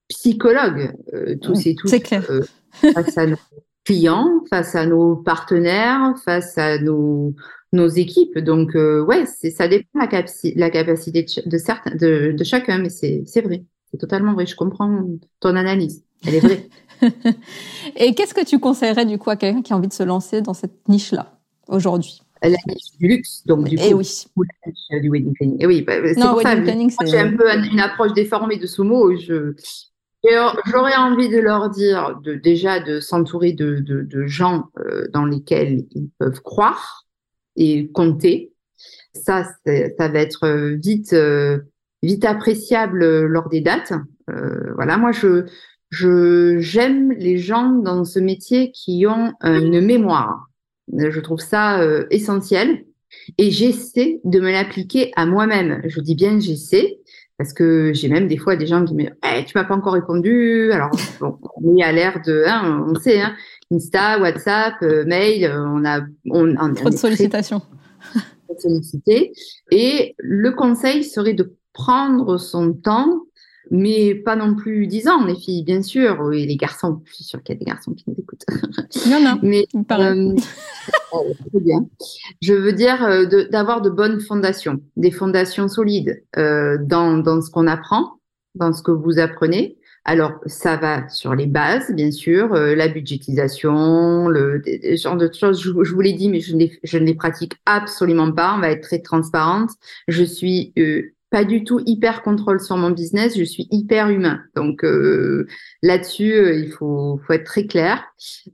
psychologues, 0.09 0.95
euh, 1.13 1.35
tous 1.39 1.67
et 1.67 1.75
tous, 1.75 1.87
C'est 1.87 2.01
clair. 2.01 2.25
euh, 2.31 2.41
clients, 3.85 4.43
face 4.49 4.75
à 4.75 4.85
nos 4.85 5.15
partenaires, 5.15 6.13
face 6.23 6.57
à 6.57 6.77
nos, 6.79 7.33
nos 7.73 7.87
équipes. 7.87 8.37
Donc, 8.39 8.75
euh, 8.75 9.03
ouais, 9.03 9.25
ça 9.25 9.67
dépend 9.67 9.87
de 9.95 9.99
la, 10.01 10.07
capaci- 10.07 10.53
la 10.55 10.69
capacité 10.69 11.23
de, 11.23 11.49
de 11.49 11.57
certains, 11.57 11.95
de, 11.95 12.31
de 12.37 12.43
chacun, 12.43 12.77
mais 12.79 12.89
c'est, 12.89 13.23
vrai. 13.41 13.63
C'est 13.91 13.97
totalement 13.97 14.33
vrai. 14.33 14.45
Je 14.45 14.55
comprends 14.55 15.05
ton 15.39 15.55
analyse. 15.55 16.03
Elle 16.27 16.35
est 16.35 16.39
vraie. 16.39 16.69
Et 17.95 18.13
qu'est-ce 18.13 18.33
que 18.33 18.45
tu 18.45 18.59
conseillerais 18.59 19.05
du 19.05 19.17
coup 19.17 19.29
à 19.29 19.35
quelqu'un 19.35 19.61
qui 19.61 19.73
a 19.73 19.77
envie 19.77 19.87
de 19.87 19.93
se 19.93 20.03
lancer 20.03 20.41
dans 20.41 20.53
cette 20.53 20.87
niche-là 20.87 21.39
aujourd'hui? 21.67 22.21
La 22.43 22.49
niche 22.49 22.97
du 22.99 23.07
luxe, 23.07 23.43
donc 23.45 23.67
du 23.67 23.77
coup, 23.77 23.83
Et 23.83 23.93
oui. 23.93 24.25
ou 24.35 24.43
la 24.43 24.71
niche 24.71 25.01
du 25.01 25.09
wedding 25.11 25.33
planning. 25.33 25.57
Et 25.59 25.67
oui, 25.67 25.81
bah, 25.83 25.93
c'est 26.03 26.15
ça. 26.15 26.33
planning, 26.33 26.91
Moi, 26.99 27.09
j'ai 27.09 27.19
un 27.19 27.35
peu 27.37 27.49
un- 27.49 27.63
une 27.63 27.79
approche 27.79 28.13
déformée 28.13 28.57
de 28.57 28.65
ce 28.65 28.81
mot. 28.81 29.15
Je, 29.15 29.53
j'aurais 30.23 30.95
envie 30.95 31.29
de 31.29 31.39
leur 31.39 31.69
dire 31.69 32.19
de, 32.23 32.35
déjà 32.35 32.79
de 32.79 32.99
s'entourer 32.99 33.53
de, 33.53 34.25
gens 34.27 34.69
euh, 34.79 35.07
dans 35.13 35.25
lesquels 35.25 35.85
ils 35.91 36.09
peuvent 36.19 36.41
croire 36.41 37.05
et 37.55 37.89
compter. 37.91 38.53
Ça, 39.13 39.43
ça 39.65 40.07
va 40.07 40.19
être 40.19 40.45
euh, 40.45 40.75
vite, 40.81 41.13
euh, 41.13 41.59
vite 42.01 42.25
appréciable 42.25 43.03
euh, 43.03 43.27
lors 43.27 43.49
des 43.49 43.61
dates. 43.61 43.93
Euh, 44.29 44.73
voilà, 44.75 44.97
moi, 44.97 45.11
je, 45.11 45.45
je, 45.89 46.57
j'aime 46.59 47.11
les 47.11 47.37
gens 47.37 47.71
dans 47.71 48.05
ce 48.05 48.19
métier 48.19 48.71
qui 48.71 49.05
ont 49.07 49.33
euh, 49.43 49.59
une 49.59 49.81
mémoire. 49.81 50.47
Je 50.93 51.19
trouve 51.19 51.39
ça 51.39 51.81
euh, 51.81 52.05
essentiel 52.09 52.85
et 53.37 53.51
j'essaie 53.51 54.21
de 54.23 54.39
me 54.39 54.51
l'appliquer 54.51 55.11
à 55.15 55.25
moi-même. 55.25 55.81
Je 55.85 55.99
dis 55.99 56.15
bien 56.15 56.39
j'essaie 56.39 56.99
parce 57.41 57.53
que 57.53 57.91
j'ai 57.91 58.07
même 58.07 58.27
des 58.27 58.37
fois 58.37 58.55
des 58.55 58.67
gens 58.67 58.85
qui 58.85 58.93
me 58.93 58.99
disent 58.99 59.15
Eh, 59.23 59.43
tu 59.45 59.57
m'as 59.57 59.63
pas 59.63 59.73
encore 59.73 59.93
répondu. 59.93 60.71
Alors 60.71 60.91
bon, 61.19 61.39
on 61.55 61.75
est 61.75 61.83
à 61.83 61.91
l'ère 61.91 62.21
de, 62.23 62.43
hein, 62.45 62.85
on 62.87 62.93
sait, 62.99 63.19
hein, 63.19 63.33
Insta, 63.71 64.19
WhatsApp, 64.19 64.75
euh, 64.83 65.05
mail, 65.05 65.51
on 65.51 65.83
a, 65.83 66.01
on, 66.29 66.55
on, 66.55 66.73
trop 66.75 66.91
de 66.91 66.95
sollicitations. 66.95 67.63
sollicité. 68.59 69.33
Et 69.71 70.13
le 70.19 70.51
conseil 70.51 71.03
serait 71.03 71.33
de 71.33 71.55
prendre 71.73 72.37
son 72.37 72.73
temps 72.73 73.23
mais 73.69 74.15
pas 74.15 74.35
non 74.35 74.55
plus 74.55 74.87
10 74.87 75.07
ans, 75.07 75.25
les 75.25 75.35
filles, 75.35 75.63
bien 75.63 75.81
sûr, 75.81 76.33
et 76.33 76.45
les 76.45 76.55
garçons. 76.55 77.01
Je 77.05 77.13
suis 77.13 77.23
sûre 77.23 77.43
qu'il 77.43 77.53
y 77.53 77.57
a 77.57 77.59
des 77.59 77.65
garçons 77.65 77.93
qui 77.93 78.05
nous 78.07 78.15
écoutent. 78.17 78.45
Non, 79.07 79.21
non. 79.21 79.39
mais 79.43 79.65
euh, 79.75 80.35
oh, 81.13 81.25
bien. 81.53 81.85
Je 82.41 82.53
veux 82.53 82.73
dire 82.73 83.03
euh, 83.03 83.25
d'avoir 83.49 83.81
de, 83.81 83.89
bonnes 83.89 84.19
fondations, 84.19 84.81
des 84.97 85.11
fondations 85.11 85.67
solides 85.67 86.23
euh, 86.37 86.77
dans, 86.81 87.17
dans 87.17 87.41
ce 87.41 87.51
qu'on 87.51 87.67
apprend, 87.67 88.19
dans 88.55 88.73
ce 88.73 88.81
que 88.81 88.91
vous 88.91 89.19
apprenez. 89.19 89.77
Alors, 90.03 90.33
ça 90.47 90.77
va 90.77 91.07
sur 91.09 91.35
les 91.35 91.45
bases, 91.45 91.91
bien 91.91 92.09
sûr, 92.09 92.55
la 92.55 92.87
budgétisation, 92.87 94.27
le 94.27 94.59
genre 94.95 95.15
de 95.15 95.29
choses. 95.31 95.61
Je, 95.61 95.71
je 95.83 95.93
vous 95.93 96.01
l'ai 96.01 96.13
dit, 96.13 96.27
mais 96.27 96.39
je 96.39 96.55
ne, 96.55 96.61
les, 96.61 96.79
je 96.83 96.97
ne 96.97 97.05
les 97.05 97.13
pratique 97.13 97.53
absolument 97.67 98.31
pas. 98.31 98.55
On 98.57 98.61
va 98.61 98.71
être 98.71 98.81
très 98.81 98.99
transparente. 98.99 99.69
Je 100.07 100.23
suis 100.23 100.73
pas 101.31 101.45
du 101.45 101.63
tout 101.63 101.79
hyper 101.85 102.23
contrôle 102.23 102.59
sur 102.59 102.75
mon 102.75 102.91
business, 102.91 103.37
je 103.37 103.43
suis 103.43 103.67
hyper 103.71 104.09
humain. 104.09 104.41
Donc 104.53 104.83
euh, 104.83 105.47
là-dessus, 105.81 106.33
euh, 106.33 106.55
il 106.55 106.71
faut, 106.71 107.19
être 107.29 107.45
très 107.45 107.65
clair. 107.65 108.03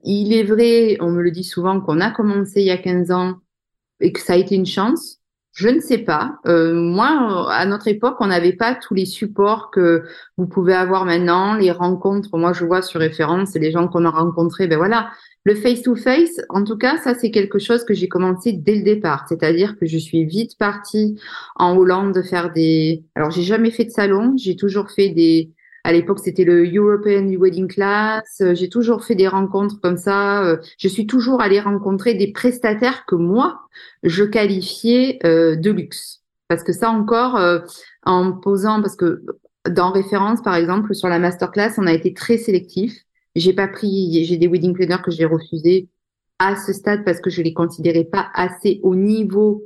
Il 0.03 0.31
est 0.31 0.43
vrai, 0.43 0.95
on 1.01 1.09
me 1.09 1.21
le 1.21 1.31
dit 1.31 1.43
souvent, 1.43 1.81
qu'on 1.81 1.99
a 1.99 2.11
commencé 2.11 2.61
il 2.61 2.67
y 2.67 2.71
a 2.71 2.77
15 2.77 3.11
ans 3.11 3.39
et 3.99 4.13
que 4.13 4.19
ça 4.19 4.33
a 4.33 4.35
été 4.37 4.55
une 4.55 4.67
chance. 4.67 5.17
Je 5.53 5.69
ne 5.69 5.79
sais 5.79 5.97
pas. 5.97 6.35
Euh, 6.45 6.75
moi, 6.75 7.51
à 7.51 7.65
notre 7.65 7.87
époque, 7.87 8.17
on 8.19 8.27
n'avait 8.27 8.53
pas 8.53 8.75
tous 8.75 8.93
les 8.93 9.07
supports 9.07 9.71
que 9.71 10.03
vous 10.37 10.45
pouvez 10.45 10.75
avoir 10.75 11.03
maintenant, 11.03 11.55
les 11.55 11.71
rencontres. 11.71 12.37
Moi, 12.37 12.53
je 12.53 12.63
vois 12.63 12.83
sur 12.83 12.99
référence, 12.99 13.55
les 13.55 13.71
gens 13.71 13.87
qu'on 13.87 14.05
a 14.05 14.11
rencontrés. 14.11 14.67
Ben 14.67 14.77
voilà, 14.77 15.09
le 15.47 15.55
face-to-face, 15.55 16.41
en 16.49 16.65
tout 16.65 16.77
cas, 16.77 16.97
ça, 16.97 17.15
c'est 17.15 17.31
quelque 17.31 17.57
chose 17.57 17.85
que 17.85 17.93
j'ai 17.93 18.09
commencé 18.09 18.51
dès 18.51 18.75
le 18.75 18.83
départ. 18.83 19.25
C'est-à-dire 19.29 19.77
que 19.79 19.85
je 19.85 19.97
suis 19.97 20.25
vite 20.25 20.57
partie 20.57 21.17
en 21.55 21.77
Hollande 21.77 22.21
faire 22.29 22.51
des... 22.51 23.05
Alors, 23.15 23.31
j'ai 23.31 23.43
jamais 23.43 23.71
fait 23.71 23.85
de 23.85 23.91
salon. 23.91 24.33
J'ai 24.35 24.57
toujours 24.57 24.91
fait 24.91 25.07
des... 25.07 25.53
À 25.85 25.93
l'époque, 25.93 26.19
c'était 26.19 26.43
le 26.43 26.69
European 26.69 27.25
Wedding 27.39 27.69
Class. 27.69 28.43
J'ai 28.55 28.67
toujours 28.67 29.05
fait 29.05 29.15
des 29.15 29.29
rencontres 29.29 29.79
comme 29.79 29.95
ça. 29.95 30.57
Je 30.77 30.87
suis 30.89 31.07
toujours 31.07 31.39
allée 31.39 31.61
rencontrer 31.61 32.13
des 32.15 32.33
prestataires 32.33 33.05
que 33.05 33.15
moi, 33.15 33.61
je 34.03 34.25
qualifiais 34.25 35.17
euh, 35.23 35.55
de 35.55 35.71
luxe. 35.71 36.23
Parce 36.49 36.63
que 36.63 36.73
ça 36.73 36.89
encore, 36.89 37.37
euh, 37.37 37.59
en 38.03 38.33
posant, 38.33 38.81
parce 38.81 38.97
que 38.97 39.23
dans 39.69 39.93
référence, 39.93 40.41
par 40.41 40.55
exemple, 40.55 40.93
sur 40.93 41.07
la 41.07 41.19
masterclass, 41.19 41.75
on 41.77 41.87
a 41.87 41.93
été 41.93 42.13
très 42.13 42.37
sélectif. 42.37 43.06
J'ai 43.37 43.53
pas 43.53 43.67
pris, 43.67 44.25
j'ai 44.25 44.37
des 44.37 44.47
wedding 44.47 44.73
planners 44.73 45.01
que 45.03 45.11
j'ai 45.11 45.25
refusés 45.25 45.89
à 46.39 46.55
ce 46.55 46.73
stade 46.73 47.05
parce 47.05 47.19
que 47.21 47.29
je 47.29 47.41
les 47.41 47.53
considérais 47.53 48.03
pas 48.03 48.29
assez 48.33 48.79
au 48.83 48.95
niveau 48.95 49.63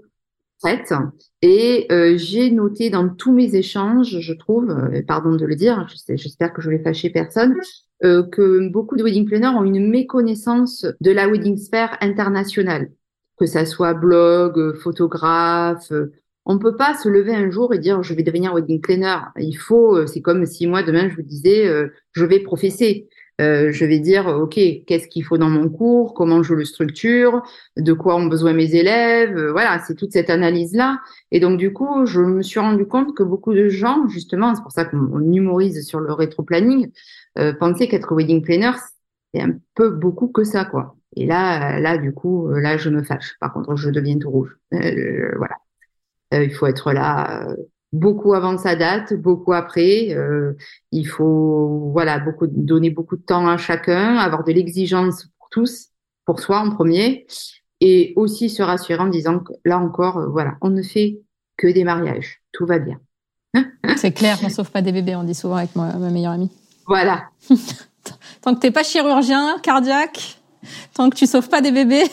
fait. 0.61 0.93
Et 1.41 1.88
euh, 1.91 2.17
j'ai 2.17 2.51
noté 2.51 2.89
dans 2.89 3.09
tous 3.09 3.34
mes 3.34 3.55
échanges, 3.55 4.19
je 4.19 4.34
trouve, 4.34 4.69
euh, 4.69 5.01
pardon 5.07 5.36
de 5.36 5.45
le 5.45 5.55
dire, 5.55 5.88
j'espère 6.07 6.53
que 6.53 6.61
je 6.61 6.69
vais 6.69 6.80
fâcher 6.80 7.09
personne, 7.09 7.55
euh, 8.03 8.24
que 8.24 8.69
beaucoup 8.69 8.95
de 8.95 9.03
wedding 9.03 9.26
planners 9.26 9.55
ont 9.57 9.63
une 9.63 9.88
méconnaissance 9.89 10.86
de 11.01 11.11
la 11.11 11.28
wedding 11.28 11.57
sphère 11.57 11.97
internationale, 12.01 12.91
que 13.39 13.45
ça 13.45 13.65
soit 13.65 13.93
blog, 13.93 14.76
photographe. 14.78 15.91
On 16.45 16.57
peut 16.59 16.76
pas 16.76 16.95
se 16.95 17.07
lever 17.07 17.36
un 17.36 17.49
jour 17.49 17.74
et 17.74 17.80
dire 17.80 18.03
je 18.03 18.13
vais 18.13 18.24
devenir 18.24 18.53
wedding 18.53 18.82
planner. 18.82 19.17
Il 19.38 19.55
faut, 19.55 20.05
c'est 20.07 20.22
comme 20.22 20.45
si 20.45 20.67
moi 20.67 20.84
demain 20.84 21.09
je 21.09 21.15
vous 21.15 21.22
disais 21.22 21.72
je 22.13 22.26
vais 22.26 22.39
professer. 22.39 23.09
Euh, 23.42 23.72
je 23.72 23.86
vais 23.86 24.00
dire, 24.00 24.28
OK, 24.28 24.54
qu'est-ce 24.86 25.08
qu'il 25.08 25.24
faut 25.24 25.38
dans 25.38 25.50
mon 25.50 25.68
cours, 25.70 26.14
comment 26.14 26.44
je 26.44 26.54
le 26.54 26.64
structure, 26.64 27.42
de 27.76 27.94
quoi 27.94 28.16
ont 28.16 28.28
besoin 28.28 28.54
mes 28.54 28.76
élèves. 28.76 29.36
Euh, 29.36 29.52
voilà, 29.52 29.80
c'est 29.80 29.96
toute 29.96 30.12
cette 30.12 30.30
analyse-là. 30.30 31.00
Et 31.32 31.39
donc, 31.39 31.58
du 31.58 31.74
coup, 31.74 32.06
je 32.06 32.22
me 32.22 32.44
suis 32.44 32.60
rendu 32.60 32.86
compte 32.86 33.16
que 33.16 33.24
beaucoup 33.24 33.54
de 33.54 33.68
gens, 33.68 34.08
justement, 34.08 34.54
c'est 34.54 34.62
pour 34.62 34.72
ça 34.72 34.86
qu'on 34.86 35.34
humorise 35.34 35.86
sur 35.88 36.00
le 36.00 36.14
rétro-planning, 36.14 36.92
euh, 37.39 37.54
pensaient 37.54 37.88
qu'être 37.88 38.14
wedding 38.14 38.44
planner, 38.44 38.74
c'est 39.34 39.42
un 39.42 39.54
peu 39.76 39.89
beaucoup 39.89 40.28
que 40.28 40.44
ça, 40.44 40.66
quoi. 40.66 40.96
Et 41.16 41.26
là, 41.26 41.80
là, 41.80 41.98
du 41.98 42.14
coup, 42.14 42.48
là, 42.50 42.78
je 42.78 42.89
me 42.89 43.04
fâche. 43.04 43.36
Par 43.39 43.54
contre, 43.54 43.76
je 43.76 43.89
deviens 43.89 44.18
tout 44.20 44.30
rouge. 44.30 44.56
voilà. 44.72 45.56
il 46.32 46.54
faut 46.54 46.68
être 46.68 46.94
là 46.94 47.48
beaucoup 47.92 48.34
avant 48.34 48.58
sa 48.58 48.76
date, 48.76 49.14
beaucoup 49.14 49.54
après. 49.54 50.14
Euh, 50.14 50.54
il 50.92 51.06
faut 51.06 51.92
voilà 51.92 52.20
beaucoup 52.20 52.48
donner 52.48 52.89
beaucoup 52.89 53.18
de 53.18 53.22
temps 53.22 53.48
à 53.48 53.58
chacun, 53.58 54.18
avoir 54.18 54.44
de 54.44 54.52
l'exigence 54.52 55.28
pour 55.38 55.50
tous, 55.50 55.89
pour 56.26 56.39
soi 56.39 56.60
en 56.60 56.72
premier, 56.72 57.26
et 57.80 58.14
aussi 58.16 58.50
se 58.50 58.64
rassurer 58.64 59.00
en 59.00 59.08
disant 59.08 59.39
que 59.39 59.54
là 59.66 59.80
encore, 59.80 60.18
euh, 60.18 60.28
voilà, 60.28 60.56
on 60.62 60.70
ne 60.70 60.82
fait 60.82 61.20
que 61.58 61.68
des 61.68 61.84
mariages, 61.84 62.42
tout 62.52 62.66
va 62.66 62.80
bien. 62.80 63.00
C'est 63.98 64.14
clair, 64.14 64.38
on 64.44 64.50
sauve 64.50 64.72
pas 64.72 64.82
des 64.82 64.92
bébés, 64.92 65.16
on 65.16 65.24
dit 65.24 65.36
souvent 65.36 65.56
avec 65.58 65.76
ma, 65.76 65.94
ma 65.98 66.10
meilleure 66.10 66.34
amie. 66.34 66.52
Voilà. 66.88 67.26
tant 68.42 68.56
que 68.56 68.60
t'es 68.60 68.72
pas 68.72 68.84
chirurgien 68.84 69.58
cardiaque, 69.62 70.39
tant 70.94 71.10
que 71.10 71.16
tu 71.16 71.28
sauves 71.28 71.50
pas 71.50 71.62
des 71.62 71.72
bébés. 71.72 72.06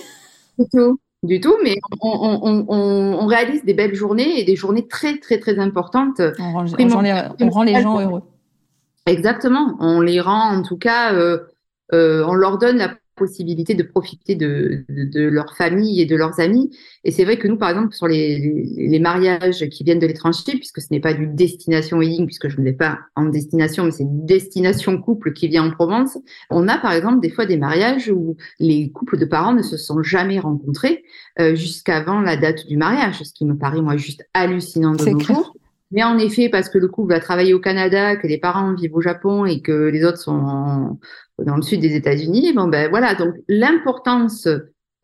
C'est 0.58 0.68
tout 0.70 0.98
du 1.22 1.40
tout, 1.40 1.56
mais 1.64 1.76
on, 2.00 2.10
on, 2.10 2.64
on, 2.68 3.18
on, 3.20 3.26
réalise 3.26 3.64
des 3.64 3.74
belles 3.74 3.94
journées 3.94 4.38
et 4.40 4.44
des 4.44 4.54
journées 4.54 4.86
très, 4.86 5.18
très, 5.18 5.38
très 5.38 5.58
importantes. 5.58 6.20
On 6.38 6.52
rend, 6.52 6.64
on 7.40 7.50
rend 7.50 7.62
les 7.64 7.80
gens 7.82 8.00
heureux. 8.00 8.22
Exactement. 9.06 9.76
On 9.80 10.00
les 10.00 10.20
rend, 10.20 10.56
en 10.56 10.62
tout 10.62 10.76
cas, 10.76 11.14
euh, 11.14 11.38
euh, 11.92 12.24
on 12.26 12.34
leur 12.34 12.58
donne 12.58 12.76
la 12.76 12.94
possibilité 13.18 13.74
de 13.74 13.82
profiter 13.82 14.34
de, 14.34 14.84
de, 14.88 15.22
leur 15.22 15.56
famille 15.56 16.00
et 16.00 16.06
de 16.06 16.16
leurs 16.16 16.40
amis. 16.40 16.70
Et 17.04 17.10
c'est 17.10 17.24
vrai 17.24 17.38
que 17.38 17.48
nous, 17.48 17.58
par 17.58 17.70
exemple, 17.70 17.94
sur 17.94 18.06
les, 18.06 18.38
les, 18.76 18.98
mariages 18.98 19.68
qui 19.68 19.84
viennent 19.84 19.98
de 19.98 20.06
l'étranger, 20.06 20.52
puisque 20.52 20.80
ce 20.80 20.88
n'est 20.90 21.00
pas 21.00 21.14
du 21.14 21.26
destination 21.26 21.98
wedding, 21.98 22.26
puisque 22.26 22.48
je 22.48 22.58
ne 22.58 22.64
vais 22.64 22.72
pas 22.72 22.98
en 23.16 23.26
destination, 23.26 23.84
mais 23.84 23.90
c'est 23.90 24.04
une 24.04 24.24
destination 24.24 24.98
couple 25.00 25.32
qui 25.32 25.48
vient 25.48 25.64
en 25.64 25.70
Provence, 25.70 26.16
on 26.50 26.68
a 26.68 26.78
par 26.78 26.92
exemple 26.92 27.20
des 27.20 27.30
fois 27.30 27.46
des 27.46 27.56
mariages 27.56 28.08
où 28.08 28.36
les 28.58 28.90
couples 28.90 29.18
de 29.18 29.24
parents 29.24 29.54
ne 29.54 29.62
se 29.62 29.76
sont 29.76 30.02
jamais 30.02 30.38
rencontrés 30.38 31.04
euh, 31.40 31.54
jusqu'avant 31.54 32.20
la 32.20 32.36
date 32.36 32.66
du 32.66 32.76
mariage, 32.76 33.22
ce 33.22 33.32
qui 33.32 33.44
me 33.44 33.56
paraît 33.56 33.82
moi 33.82 33.96
juste 33.96 34.24
hallucinant 34.34 34.94
de 34.94 35.10
nos 35.10 35.18
jours. 35.18 35.54
Mais 35.90 36.02
en 36.04 36.18
effet, 36.18 36.48
parce 36.48 36.68
que 36.68 36.78
le 36.78 36.88
couple 36.88 37.14
va 37.14 37.20
travailler 37.20 37.54
au 37.54 37.60
Canada, 37.60 38.16
que 38.16 38.26
les 38.26 38.38
parents 38.38 38.74
vivent 38.74 38.94
au 38.94 39.00
Japon 39.00 39.46
et 39.46 39.62
que 39.62 39.72
les 39.72 40.04
autres 40.04 40.18
sont 40.18 40.98
dans 41.38 41.56
le 41.56 41.62
sud 41.62 41.80
des 41.80 41.94
États-Unis, 41.94 42.52
bon 42.52 42.68
ben 42.68 42.90
voilà. 42.90 43.14
Donc 43.14 43.34
l'importance, 43.48 44.46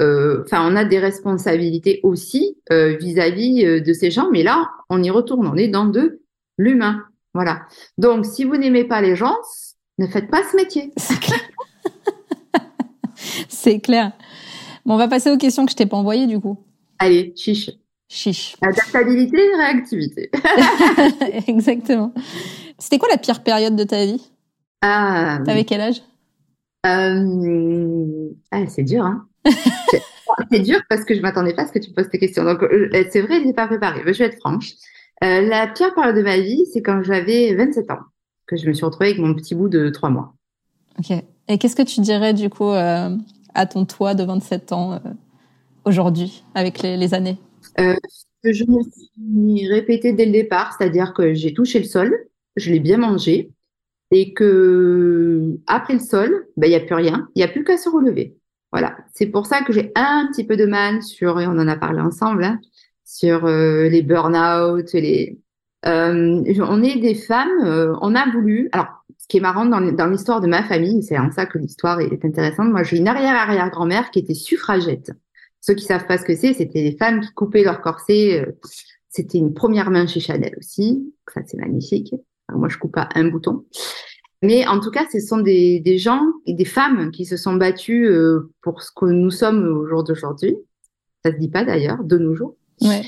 euh, 0.03 0.43
enfin, 0.45 0.70
on 0.70 0.76
a 0.76 0.85
des 0.85 0.99
responsabilités 0.99 2.01
aussi 2.03 2.59
euh, 2.72 2.97
vis-à-vis 2.97 3.64
euh, 3.64 3.80
de 3.80 3.93
ces 3.93 4.11
gens. 4.11 4.30
Mais 4.30 4.43
là, 4.43 4.70
on 4.91 5.03
y 5.03 5.11
retourne. 5.11 5.47
On 5.47 5.57
est 5.57 5.68
dans 5.68 5.87
de 5.87 6.20
l'humain. 6.59 7.05
Voilà. 7.32 7.62
Donc, 7.99 8.26
si 8.26 8.45
vous 8.45 8.57
n'aimez 8.57 8.85
pas 8.85 9.01
les 9.01 9.16
gens, 9.16 9.37
ne 9.99 10.07
faites 10.07 10.30
pas 10.30 10.43
ce 10.51 10.57
métier. 10.57 10.93
C'est 13.49 13.80
clair. 13.80 14.12
Bon, 14.85 14.95
on 14.95 14.99
va 14.99 15.09
passer 15.09 15.30
aux 15.30 15.39
questions 15.39 15.64
que 15.64 15.70
je 15.70 15.76
t'ai 15.76 15.87
pas 15.87 15.97
envoyées 15.97 16.26
du 16.26 16.39
coup. 16.39 16.59
Allez, 16.99 17.32
chiche. 17.37 17.70
Chiche. 18.09 18.57
Adaptabilité, 18.61 19.38
réactivité. 19.57 20.30
Exactement. 21.48 22.12
C'était 22.78 22.98
quoi 22.98 23.09
la 23.09 23.18
pire 23.18 23.42
période 23.42 23.76
de 23.76 23.84
ta 23.84 24.05
vie? 24.05 24.22
Ah. 24.82 25.40
T'avais 25.44 25.64
quel 25.64 25.80
âge? 25.80 26.02
Euh... 26.86 28.28
Ah, 28.50 28.66
c'est 28.68 28.82
dur, 28.82 29.05
hein. 29.05 29.26
c'est 30.52 30.61
dur 30.61 30.80
parce 30.88 31.05
que 31.05 31.14
je 31.14 31.20
m'attendais 31.20 31.55
pas 31.55 31.62
à 31.62 31.66
ce 31.66 31.72
que 31.72 31.78
tu 31.78 31.90
poses 31.92 32.09
tes 32.11 32.18
questions. 32.18 32.44
Donc, 32.44 32.62
euh, 32.62 32.90
c'est 33.11 33.22
vrai, 33.22 33.40
je 33.40 33.46
n'ai 33.46 33.55
pas 33.55 33.66
préparé. 33.66 34.00
Je 34.07 34.18
vais 34.18 34.26
être 34.26 34.38
franche. 34.38 34.72
Euh, 35.22 35.40
la 35.42 35.66
pire 35.68 35.94
période 35.94 36.16
de 36.16 36.22
ma 36.22 36.38
vie, 36.38 36.64
c'est 36.72 36.82
quand 36.82 37.02
j'avais 37.02 37.55
27 37.55 37.90
ans, 37.90 38.00
que 38.46 38.57
je 38.57 38.66
me 38.66 38.74
suis 38.74 38.84
retrouvée 38.84 39.11
avec 39.11 39.18
mon 39.18 39.34
petit 39.34 39.55
bout 39.55 39.68
de 39.68 39.88
3 39.88 40.11
mois. 40.11 40.34
Ok. 40.98 41.16
Et 41.48 41.59
qu'est-ce 41.59 41.76
que 41.76 41.82
tu 41.82 42.00
dirais, 42.00 42.34
du 42.34 42.50
coup, 42.50 42.70
euh, 42.70 43.16
à 43.55 43.66
ton 43.66 43.86
toi 43.86 44.14
de 44.14 44.24
27 44.24 44.72
ans 44.72 45.00
aujourd'hui, 45.84 46.42
avec 46.55 46.82
les, 46.82 46.96
les 46.96 47.14
années? 47.14 47.38
Euh, 47.81 47.97
Je 48.45 48.64
me 48.64 48.83
suis 48.83 49.68
répété 49.68 50.12
dès 50.12 50.27
le 50.27 50.33
départ, 50.33 50.75
c'est-à-dire 50.77 51.12
que 51.14 51.35
j'ai 51.35 51.55
touché 51.55 51.79
le 51.79 51.85
sol, 51.85 52.14
je 52.57 52.70
l'ai 52.70 52.81
bien 52.81 52.99
mangé, 52.99 53.51
et 54.11 54.35
que 54.35 55.59
après 55.66 55.95
le 55.95 56.01
sol, 56.01 56.47
ben 56.57 56.68
il 56.68 56.72
y 56.72 56.77
a 56.77 56.81
plus 56.81 56.95
rien, 56.95 57.29
il 57.35 57.41
y 57.41 57.43
a 57.43 57.49
plus 57.49 57.64
qu'à 57.64 57.77
se 57.77 57.89
relever. 57.89 58.37
Voilà, 58.72 58.97
c'est 59.14 59.27
pour 59.27 59.47
ça 59.47 59.62
que 59.62 59.72
j'ai 59.72 59.93
un 59.95 60.29
petit 60.33 60.45
peu 60.45 60.57
de 60.57 60.66
mal 60.66 61.03
sur 61.03 61.41
et 61.41 61.47
on 61.47 61.53
en 61.53 61.68
a 61.68 61.77
parlé 61.77 62.01
ensemble 62.01 62.45
hein, 62.45 62.61
sur 63.05 63.47
euh, 63.47 63.89
les 63.89 64.03
burn-out, 64.03 64.93
les 64.95 65.39
euh, 65.87 66.43
on 66.61 66.83
est 66.83 66.99
des 66.99 67.14
femmes, 67.14 67.97
on 68.01 68.14
a 68.14 68.31
voulu. 68.31 68.70
Alors, 68.72 69.05
ce 69.18 69.27
qui 69.29 69.39
est 69.39 69.41
marrant 69.41 69.64
dans 69.64 70.07
l'histoire 70.07 70.43
de 70.43 70.47
ma 70.47 70.62
famille, 70.62 71.03
c'est 71.03 71.18
en 71.18 71.31
ça 71.31 71.47
que 71.47 71.57
l'histoire 71.57 72.01
est 72.01 72.25
intéressante. 72.25 72.70
Moi, 72.70 72.83
j'ai 72.83 72.99
une 72.99 73.09
arrière-arrière-grand-mère 73.09 74.11
qui 74.11 74.18
était 74.18 74.35
suffragette. 74.35 75.12
Ceux 75.65 75.75
qui 75.75 75.85
savent 75.85 76.07
pas 76.07 76.19
ce 76.19 76.25
que 76.25 76.37
c'est, 76.37 76.53
c'était 76.53 76.83
des 76.83 76.97
femmes 76.97 77.21
qui 77.21 77.33
coupaient 77.33 77.65
leur 77.65 77.81
corset. 77.81 78.41
Euh, 78.41 78.53
c'était 79.09 79.39
une 79.39 79.55
première 79.55 79.91
main 79.91 80.07
chez 80.07 80.21
Chanel 80.21 80.55
aussi. 80.59 81.15
Ça, 81.33 81.41
c'est 81.47 81.57
magnifique 81.57 82.15
moi, 82.53 82.69
je 82.69 82.79
coupe 82.79 82.93
pas 82.93 83.09
un 83.15 83.29
bouton. 83.29 83.65
Mais 84.43 84.67
en 84.67 84.79
tout 84.81 84.91
cas, 84.91 85.05
ce 85.11 85.21
sont 85.21 85.39
des, 85.39 85.81
des 85.81 85.99
gens 85.99 86.23
et 86.47 86.55
des 86.55 86.65
femmes 86.65 87.11
qui 87.11 87.25
se 87.25 87.37
sont 87.37 87.55
battues 87.55 88.07
euh, 88.07 88.53
pour 88.62 88.83
ce 88.83 88.91
que 88.95 89.07
nous 89.07 89.31
sommes 89.31 89.67
au 89.67 89.87
jour 89.87 90.05
d'aujourd'hui. 90.05 90.57
Ça 91.25 91.33
se 91.33 91.39
dit 91.39 91.49
pas 91.49 91.65
d'ailleurs, 91.65 92.05
de 92.05 92.19
nos 92.19 92.35
jours. 92.35 92.57
Ouais. 92.83 93.03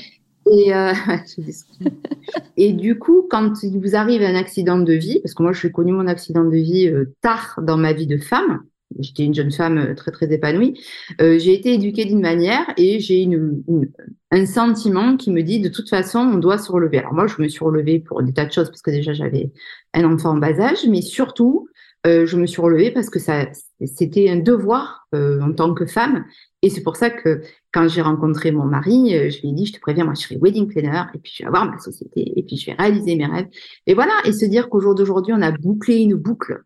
Et, 0.49 0.73
euh, 0.73 0.93
et 2.57 2.73
du 2.73 2.97
coup, 2.97 3.27
quand 3.29 3.61
il 3.61 3.79
vous 3.79 3.95
arrive 3.95 4.23
un 4.23 4.35
accident 4.35 4.79
de 4.79 4.93
vie, 4.93 5.19
parce 5.21 5.35
que 5.35 5.43
moi, 5.43 5.53
j'ai 5.53 5.71
connu 5.71 5.91
mon 5.91 6.07
accident 6.07 6.43
de 6.43 6.55
vie 6.55 6.87
euh, 6.87 7.13
tard 7.21 7.59
dans 7.61 7.77
ma 7.77 7.93
vie 7.93 8.07
de 8.07 8.17
femme, 8.17 8.63
j'étais 8.99 9.23
une 9.23 9.33
jeune 9.33 9.51
femme 9.51 9.77
euh, 9.77 9.95
très 9.95 10.11
très 10.11 10.31
épanouie, 10.31 10.79
euh, 11.21 11.39
j'ai 11.39 11.53
été 11.53 11.73
éduquée 11.73 12.05
d'une 12.05 12.21
manière 12.21 12.65
et 12.77 12.99
j'ai 12.99 13.21
une, 13.21 13.63
une, 13.67 13.91
un 14.31 14.45
sentiment 14.45 15.17
qui 15.17 15.31
me 15.31 15.41
dit 15.41 15.59
de 15.59 15.69
toute 15.69 15.89
façon, 15.89 16.19
on 16.19 16.37
doit 16.37 16.57
se 16.57 16.71
relever. 16.71 16.99
Alors 16.99 17.13
moi, 17.13 17.27
je 17.27 17.41
me 17.41 17.47
suis 17.47 17.63
relevée 17.63 17.99
pour 17.99 18.23
des 18.23 18.33
tas 18.33 18.45
de 18.45 18.51
choses 18.51 18.69
parce 18.69 18.81
que 18.81 18.91
déjà 18.91 19.13
j'avais 19.13 19.51
un 19.93 20.03
enfant 20.03 20.31
en 20.31 20.37
bas 20.37 20.59
âge, 20.59 20.85
mais 20.87 21.01
surtout, 21.01 21.67
euh, 22.05 22.25
je 22.25 22.37
me 22.37 22.45
suis 22.45 22.61
relevée 22.61 22.91
parce 22.91 23.09
que 23.09 23.19
ça, 23.19 23.47
c'était 23.85 24.29
un 24.29 24.37
devoir 24.37 25.07
euh, 25.15 25.41
en 25.41 25.51
tant 25.51 25.73
que 25.73 25.85
femme. 25.85 26.25
Et 26.61 26.69
c'est 26.69 26.81
pour 26.81 26.95
ça 26.95 27.09
que 27.09 27.41
quand 27.73 27.87
j'ai 27.87 28.01
rencontré 28.01 28.51
mon 28.51 28.65
mari, 28.65 29.15
euh, 29.15 29.29
je 29.29 29.41
lui 29.41 29.49
ai 29.49 29.53
dit, 29.53 29.65
je 29.65 29.73
te 29.73 29.79
préviens, 29.79 30.05
moi, 30.05 30.13
je 30.13 30.21
serai 30.21 30.37
wedding 30.37 30.67
planner 30.67 31.03
et 31.13 31.17
puis 31.17 31.33
je 31.35 31.43
vais 31.43 31.47
avoir 31.47 31.69
ma 31.69 31.77
société 31.79 32.33
et 32.35 32.43
puis 32.43 32.55
je 32.55 32.67
vais 32.67 32.73
réaliser 32.73 33.15
mes 33.15 33.25
rêves. 33.25 33.47
Et 33.87 33.93
voilà, 33.93 34.13
et 34.25 34.31
se 34.31 34.45
dire 34.45 34.69
qu'au 34.69 34.79
jour 34.79 34.95
d'aujourd'hui, 34.95 35.33
on 35.35 35.41
a 35.41 35.51
bouclé 35.51 35.97
une 35.97 36.15
boucle, 36.15 36.63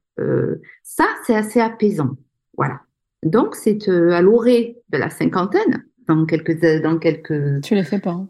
ça, 0.84 1.06
c'est 1.26 1.36
assez 1.36 1.60
apaisant. 1.60 2.18
Voilà. 2.58 2.82
Donc, 3.24 3.56
c'est 3.56 3.88
euh, 3.88 4.12
à 4.12 4.22
l'orée 4.22 4.78
de 4.90 4.98
la 4.98 5.10
cinquantaine, 5.10 5.86
dans 6.08 6.26
quelques, 6.26 6.60
dans 6.82 6.98
quelques. 6.98 7.62
Tu 7.62 7.76
les 7.76 7.84
fais 7.84 8.00
pas. 8.00 8.12
Hein. 8.12 8.28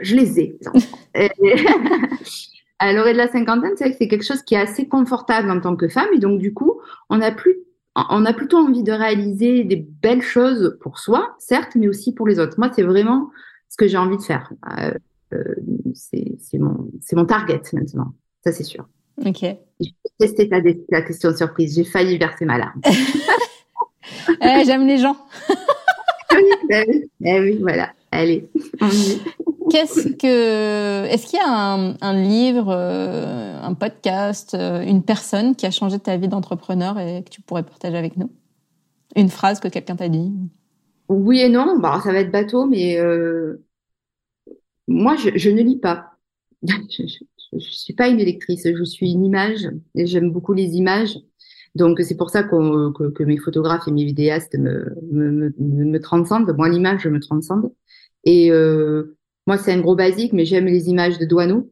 Je 0.00 0.14
les 0.14 0.40
ai. 0.40 0.58
à 2.78 2.92
l'orée 2.92 3.12
de 3.12 3.18
la 3.18 3.28
cinquantaine, 3.28 3.72
c'est 3.76 3.84
vrai 3.84 3.92
que 3.92 3.98
c'est 3.98 4.08
quelque 4.08 4.24
chose 4.24 4.42
qui 4.42 4.54
est 4.54 4.60
assez 4.60 4.86
confortable 4.88 5.50
en 5.50 5.60
tant 5.60 5.76
que 5.76 5.88
femme. 5.88 6.08
Et 6.14 6.18
donc, 6.18 6.38
du 6.38 6.52
coup, 6.52 6.80
on 7.08 7.20
a, 7.20 7.32
plus, 7.32 7.56
on 7.94 8.24
a 8.24 8.32
plutôt 8.32 8.58
envie 8.58 8.82
de 8.82 8.92
réaliser 8.92 9.64
des 9.64 9.76
belles 9.76 10.22
choses 10.22 10.76
pour 10.80 10.98
soi, 10.98 11.34
certes, 11.38 11.74
mais 11.74 11.88
aussi 11.88 12.14
pour 12.14 12.26
les 12.26 12.38
autres. 12.38 12.58
Moi, 12.58 12.70
c'est 12.74 12.82
vraiment 12.82 13.30
ce 13.68 13.76
que 13.76 13.86
j'ai 13.86 13.96
envie 13.96 14.18
de 14.18 14.22
faire. 14.22 14.52
Euh, 14.78 14.92
euh, 15.32 15.54
c'est 15.94 16.58
mon, 16.58 16.90
mon 17.12 17.24
target 17.24 17.62
maintenant. 17.72 18.14
Ça, 18.44 18.52
c'est 18.52 18.64
sûr. 18.64 18.86
Ok. 19.24 19.44
J'ai 19.80 19.94
testé 20.18 20.48
ta, 20.48 20.60
ta 20.90 21.02
question 21.02 21.34
surprise. 21.34 21.74
J'ai 21.74 21.84
failli 21.84 22.18
verser 22.18 22.44
ma 22.44 22.58
larme. 22.58 22.80
eh, 24.40 24.64
J'aime 24.64 24.86
les 24.86 24.98
gens. 24.98 25.16
oui, 26.32 26.42
bah 26.68 26.82
oui, 26.88 27.10
eh 27.24 27.40
oui, 27.40 27.58
voilà. 27.60 27.92
Allez. 28.10 28.48
Qu'est-ce 29.70 30.08
que, 30.08 31.04
est-ce 31.06 31.26
qu'il 31.26 31.38
y 31.38 31.42
a 31.42 31.50
un, 31.50 31.96
un 32.00 32.22
livre, 32.22 32.68
euh, 32.70 33.60
un 33.60 33.74
podcast, 33.74 34.54
euh, 34.54 34.80
une 34.82 35.02
personne 35.02 35.56
qui 35.56 35.66
a 35.66 35.70
changé 35.70 35.98
ta 35.98 36.16
vie 36.16 36.28
d'entrepreneur 36.28 36.98
et 36.98 37.24
que 37.24 37.30
tu 37.30 37.40
pourrais 37.40 37.64
partager 37.64 37.96
avec 37.96 38.16
nous? 38.16 38.30
Une 39.16 39.28
phrase 39.28 39.60
que 39.60 39.68
quelqu'un 39.68 39.96
t'a 39.96 40.08
dit? 40.08 40.32
Oui 41.08 41.40
et 41.40 41.48
non. 41.48 41.78
Bah, 41.78 42.00
ça 42.02 42.12
va 42.12 42.20
être 42.20 42.30
bateau, 42.30 42.66
mais 42.66 42.98
euh, 42.98 43.64
moi, 44.86 45.16
je, 45.16 45.30
je, 45.34 45.50
ne 45.50 45.62
lis 45.62 45.78
pas. 45.78 46.12
je, 46.62 46.72
je, 47.06 47.24
je, 47.52 47.70
suis 47.70 47.94
pas 47.94 48.08
une 48.08 48.18
lectrice. 48.18 48.66
Je 48.66 48.84
suis 48.84 49.12
une 49.12 49.24
image 49.24 49.68
et 49.94 50.06
j'aime 50.06 50.30
beaucoup 50.30 50.52
les 50.52 50.74
images. 50.76 51.18
Donc 51.76 52.00
c'est 52.00 52.16
pour 52.16 52.30
ça 52.30 52.42
qu 52.42 52.56
que, 52.94 53.10
que, 53.10 53.22
mes 53.22 53.36
photographes 53.36 53.86
et 53.86 53.92
mes 53.92 54.04
vidéastes 54.04 54.56
me, 54.56 54.96
me, 55.12 55.52
me, 55.58 55.84
me 55.84 56.00
transcendent. 56.00 56.54
Moi, 56.56 56.70
l'image, 56.70 57.02
je 57.02 57.10
me 57.10 57.20
transcende. 57.20 57.70
Et 58.24 58.50
euh, 58.50 59.16
moi, 59.46 59.58
c'est 59.58 59.72
un 59.72 59.80
gros 59.80 59.94
basique, 59.94 60.32
mais 60.32 60.46
j'aime 60.46 60.64
les 60.64 60.88
images 60.88 61.18
de 61.18 61.26
Douaneau. 61.26 61.70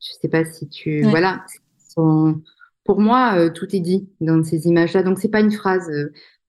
Je 0.00 0.12
sais 0.20 0.28
pas 0.28 0.44
si 0.44 0.68
tu, 0.68 1.04
ouais. 1.04 1.10
voilà. 1.10 1.44
Sont... 1.78 2.42
Pour 2.84 3.00
moi, 3.00 3.34
euh, 3.36 3.50
tout 3.50 3.74
est 3.76 3.80
dit 3.80 4.08
dans 4.20 4.42
ces 4.42 4.66
images-là. 4.66 5.02
Donc 5.02 5.18
c'est 5.18 5.28
pas 5.28 5.40
une 5.40 5.52
phrase. 5.52 5.90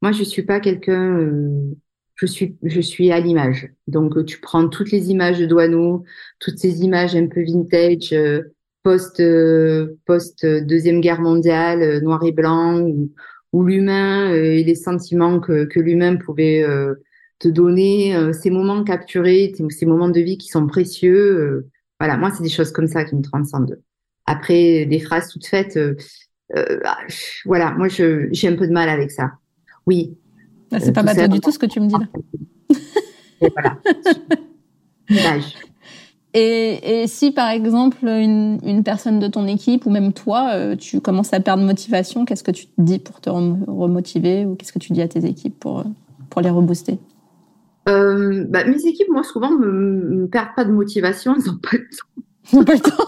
Moi, 0.01 0.13
je 0.13 0.23
suis 0.23 0.43
pas 0.43 0.61
quelqu'un. 0.61 1.19
Euh, 1.19 1.75
je 2.15 2.25
suis, 2.27 2.57
je 2.63 2.79
suis 2.79 3.11
à 3.11 3.19
l'image. 3.19 3.73
Donc 3.87 4.25
tu 4.25 4.39
prends 4.39 4.69
toutes 4.69 4.91
les 4.91 5.11
images 5.11 5.37
de 5.37 5.45
Douaneau, 5.45 6.05
toutes 6.39 6.57
ces 6.57 6.81
images 6.81 7.13
un 7.13 7.27
peu 7.27 7.43
vintage, 7.43 8.15
post, 8.85 9.21
post 10.05 10.45
deuxième 10.45 11.01
guerre 11.01 11.19
mondiale, 11.19 11.99
noir 12.03 12.23
et 12.23 12.31
blanc, 12.31 12.79
où, 12.79 13.11
où 13.51 13.63
l'humain 13.63 14.31
et 14.31 14.63
les 14.63 14.75
sentiments 14.75 15.41
que, 15.41 15.65
que 15.65 15.79
l'humain 15.81 16.15
pouvait 16.15 16.63
te 17.39 17.47
donner 17.47 18.15
euh, 18.15 18.33
ces 18.33 18.49
moments 18.49 18.83
capturés, 18.83 19.53
ces 19.69 19.85
moments 19.85 20.09
de 20.09 20.19
vie 20.19 20.37
qui 20.37 20.47
sont 20.47 20.67
précieux. 20.67 21.15
Euh, 21.15 21.69
voilà, 21.99 22.17
moi, 22.17 22.31
c'est 22.31 22.43
des 22.43 22.49
choses 22.49 22.71
comme 22.71 22.87
ça 22.87 23.03
qui 23.05 23.15
me 23.15 23.21
transcendent. 23.21 23.81
Après, 24.25 24.85
des 24.85 24.99
phrases 24.99 25.29
toutes 25.29 25.45
faites, 25.45 25.77
euh, 25.77 25.95
bah, 26.49 26.97
voilà, 27.45 27.71
moi, 27.71 27.87
j'ai 27.87 28.47
un 28.47 28.55
peu 28.55 28.67
de 28.67 28.73
mal 28.73 28.89
avec 28.89 29.11
ça. 29.11 29.33
Oui. 29.85 30.17
Ah, 30.71 30.79
c'est 30.79 30.93
pas 30.93 31.03
bateau 31.03 31.27
du 31.27 31.39
tout 31.39 31.51
ce 31.51 31.59
que 31.59 31.65
tu 31.65 31.79
me 31.79 31.87
dis 31.87 31.93
là. 31.93 32.07
Et 33.41 33.49
voilà. 33.49 33.77
Et, 36.37 37.03
et, 37.03 37.07
si 37.07 37.31
par 37.31 37.49
exemple 37.49 38.05
une, 38.05 38.59
une, 38.65 38.83
personne 38.83 39.19
de 39.19 39.27
ton 39.27 39.47
équipe 39.47 39.85
ou 39.85 39.89
même 39.89 40.11
toi, 40.11 40.49
euh, 40.53 40.75
tu 40.75 40.99
commences 40.99 41.31
à 41.33 41.39
perdre 41.39 41.63
motivation, 41.63 42.25
qu'est-ce 42.25 42.43
que 42.43 42.51
tu 42.51 42.65
te 42.65 42.71
dis 42.77 42.99
pour 42.99 43.21
te 43.21 43.29
remotiver 43.29 44.45
ou 44.45 44.55
qu'est-ce 44.55 44.73
que 44.73 44.79
tu 44.79 44.91
dis 44.91 45.01
à 45.01 45.07
tes 45.07 45.25
équipes 45.25 45.57
pour, 45.57 45.85
pour 46.29 46.41
les 46.41 46.49
rebooster? 46.49 46.99
Euh, 47.87 48.45
bah, 48.49 48.65
mes 48.65 48.85
équipes, 48.85 49.07
moi, 49.09 49.23
souvent, 49.23 49.51
me, 49.51 49.71
me 49.71 50.27
perdent 50.27 50.55
pas 50.57 50.65
de 50.65 50.71
motivation. 50.71 51.35
Ils 51.37 51.45
n'ont 51.45 51.57
pas 51.57 51.77
le 51.77 51.83
temps. 51.83 52.23
Ils 52.51 52.57
n'ont 52.57 52.65
pas 52.65 52.73
le 52.73 52.79
temps. 52.79 53.05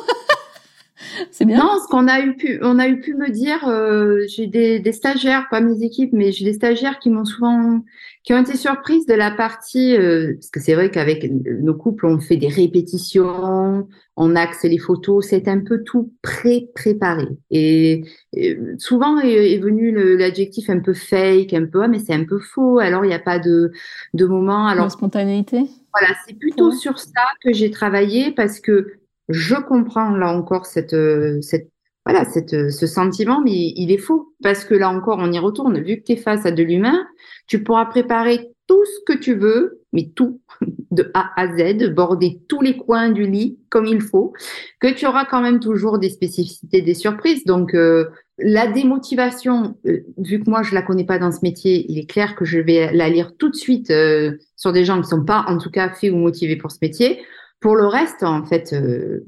C'est 1.31 1.45
bien. 1.45 1.57
Non, 1.57 1.79
ce 1.81 1.87
qu'on 1.87 2.07
a 2.07 2.19
eu 2.21 2.35
pu, 2.35 2.59
on 2.61 2.79
a 2.79 2.87
eu 2.87 2.99
pu 2.99 3.15
me 3.15 3.29
dire, 3.29 3.67
euh, 3.67 4.23
j'ai 4.27 4.47
des, 4.47 4.79
des, 4.79 4.91
stagiaires, 4.91 5.47
pas 5.49 5.61
mes 5.61 5.83
équipes, 5.83 6.11
mais 6.13 6.31
j'ai 6.31 6.45
des 6.45 6.53
stagiaires 6.53 6.99
qui 6.99 7.09
m'ont 7.09 7.25
souvent, 7.25 7.81
qui 8.23 8.33
ont 8.33 8.41
été 8.41 8.57
surprises 8.57 9.05
de 9.05 9.13
la 9.13 9.31
partie, 9.31 9.95
euh, 9.95 10.33
parce 10.33 10.49
que 10.49 10.59
c'est 10.59 10.75
vrai 10.75 10.91
qu'avec 10.91 11.29
nos 11.31 11.75
couples, 11.75 12.05
on 12.05 12.19
fait 12.19 12.37
des 12.37 12.47
répétitions, 12.47 13.87
on 14.15 14.35
axe 14.35 14.63
les 14.63 14.79
photos, 14.79 15.27
c'est 15.27 15.47
un 15.47 15.59
peu 15.59 15.83
tout 15.83 16.11
pré-préparé. 16.21 17.27
Et, 17.51 18.03
et, 18.33 18.57
souvent 18.79 19.19
est, 19.19 19.53
est 19.53 19.59
venu 19.59 19.91
l'adjectif 20.17 20.69
un 20.69 20.79
peu 20.79 20.93
fake, 20.93 21.53
un 21.53 21.65
peu, 21.65 21.83
ah, 21.83 21.87
mais 21.87 21.99
c'est 21.99 22.13
un 22.13 22.25
peu 22.25 22.39
faux. 22.39 22.79
Alors 22.79 23.05
il 23.05 23.09
n'y 23.09 23.13
a 23.13 23.19
pas 23.19 23.39
de, 23.39 23.71
de 24.13 24.25
moment. 24.25 24.67
Alors 24.67 24.91
spontanéité? 24.91 25.65
Voilà, 25.93 26.15
c'est 26.27 26.37
plutôt 26.37 26.71
ouais. 26.71 26.75
sur 26.75 26.99
ça 26.99 27.25
que 27.43 27.53
j'ai 27.53 27.71
travaillé 27.71 28.31
parce 28.31 28.59
que 28.59 28.97
je 29.29 29.55
comprends 29.55 30.09
là 30.11 30.31
encore 30.31 30.65
cette, 30.65 30.95
cette, 31.41 31.71
voilà, 32.05 32.25
cette, 32.25 32.71
ce 32.71 32.87
sentiment, 32.87 33.41
mais 33.43 33.73
il 33.75 33.91
est 33.91 33.97
faux. 33.97 34.33
Parce 34.41 34.63
que 34.63 34.73
là 34.73 34.89
encore, 34.89 35.17
on 35.19 35.31
y 35.31 35.39
retourne. 35.39 35.79
Vu 35.81 35.97
que 35.97 36.03
tu 36.03 36.11
es 36.13 36.15
face 36.17 36.45
à 36.45 36.51
de 36.51 36.63
l'humain, 36.63 37.05
tu 37.47 37.63
pourras 37.63 37.85
préparer 37.85 38.51
tout 38.67 38.83
ce 38.85 39.13
que 39.13 39.17
tu 39.17 39.33
veux, 39.35 39.81
mais 39.93 40.11
tout, 40.15 40.41
de 40.91 41.09
A 41.13 41.31
à 41.35 41.47
Z, 41.57 41.93
border 41.93 42.39
tous 42.47 42.61
les 42.61 42.77
coins 42.77 43.09
du 43.09 43.25
lit 43.25 43.57
comme 43.69 43.85
il 43.85 44.01
faut, 44.01 44.33
que 44.79 44.93
tu 44.93 45.05
auras 45.05 45.25
quand 45.25 45.41
même 45.41 45.59
toujours 45.59 45.99
des 45.99 46.09
spécificités, 46.09 46.81
des 46.81 46.93
surprises. 46.93 47.45
Donc, 47.45 47.73
euh, 47.73 48.05
la 48.37 48.67
démotivation, 48.67 49.77
euh, 49.87 50.01
vu 50.17 50.43
que 50.43 50.49
moi 50.49 50.61
je 50.61 50.75
la 50.75 50.81
connais 50.81 51.05
pas 51.05 51.17
dans 51.17 51.31
ce 51.31 51.39
métier, 51.41 51.85
il 51.89 51.97
est 51.97 52.09
clair 52.09 52.35
que 52.35 52.45
je 52.45 52.59
vais 52.59 52.93
la 52.93 53.09
lire 53.09 53.35
tout 53.37 53.49
de 53.49 53.55
suite 53.55 53.89
euh, 53.89 54.37
sur 54.55 54.71
des 54.73 54.85
gens 54.85 55.01
qui 55.01 55.07
sont 55.07 55.25
pas, 55.25 55.45
en 55.47 55.57
tout 55.57 55.71
cas, 55.71 55.89
faits 55.89 56.11
ou 56.11 56.17
motivés 56.17 56.57
pour 56.57 56.71
ce 56.71 56.77
métier. 56.81 57.19
Pour 57.59 57.75
le 57.75 57.87
reste, 57.87 58.23
en 58.23 58.45
fait, 58.45 58.73
euh, 58.73 59.25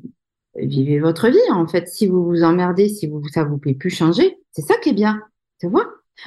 vivez 0.55 0.99
votre 0.99 1.30
vie. 1.30 1.38
En 1.51 1.67
fait, 1.67 1.88
si 1.88 2.07
vous 2.07 2.23
vous 2.23 2.43
emmerdez, 2.43 2.89
si 2.89 3.07
vous, 3.07 3.21
ça 3.34 3.43
vous 3.43 3.57
plaît 3.57 3.73
plus 3.73 3.89
changer, 3.89 4.38
c'est 4.51 4.61
ça 4.61 4.75
qui 4.82 4.89
est 4.89 4.93
bien. 4.93 5.21
Tu 5.59 5.67
vois 5.67 5.86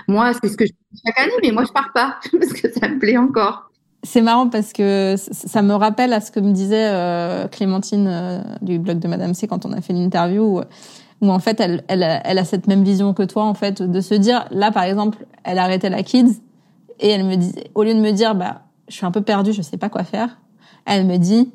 Moi, 0.08 0.32
c'est 0.34 0.48
ce 0.48 0.56
que 0.56 0.66
je 0.66 0.72
fais 0.72 0.98
chaque 1.06 1.18
année, 1.18 1.32
mais 1.42 1.52
moi, 1.52 1.64
je 1.64 1.72
pars 1.72 1.92
pas 1.92 2.18
parce 2.38 2.52
que 2.52 2.70
ça 2.70 2.88
me 2.88 2.98
plaît 2.98 3.16
encore. 3.16 3.70
C'est 4.04 4.20
marrant 4.20 4.48
parce 4.48 4.72
que 4.72 5.14
ça 5.16 5.62
me 5.62 5.74
rappelle 5.74 6.12
à 6.12 6.20
ce 6.20 6.32
que 6.32 6.40
me 6.40 6.50
disait 6.50 6.88
euh, 6.88 7.46
Clémentine 7.46 8.08
euh, 8.08 8.40
du 8.60 8.80
blog 8.80 8.98
de 8.98 9.06
Madame 9.06 9.32
C 9.32 9.46
quand 9.46 9.64
on 9.64 9.72
a 9.72 9.80
fait 9.80 9.92
l'interview, 9.92 10.60
où, 11.20 11.30
en 11.30 11.38
fait 11.38 11.60
elle 11.60 12.02
a 12.02 12.44
cette 12.44 12.66
même 12.66 12.82
vision 12.82 13.14
que 13.14 13.22
toi 13.22 13.44
en 13.44 13.54
fait 13.54 13.80
de 13.80 14.00
se 14.00 14.14
dire 14.14 14.44
là 14.50 14.72
par 14.72 14.82
exemple 14.82 15.18
elle 15.44 15.58
arrêtait 15.60 15.88
la 15.88 16.02
kids 16.02 16.40
et 16.98 17.10
elle 17.10 17.24
me 17.24 17.36
dit 17.36 17.54
au 17.76 17.84
lieu 17.84 17.94
de 17.94 18.00
me 18.00 18.10
dire 18.10 18.34
bah 18.34 18.62
je 18.88 18.96
suis 18.96 19.06
un 19.06 19.12
peu 19.12 19.20
perdue 19.20 19.52
je 19.52 19.62
sais 19.62 19.76
pas 19.76 19.88
quoi 19.88 20.02
faire, 20.02 20.40
elle 20.84 21.06
me 21.06 21.18
dit 21.18 21.52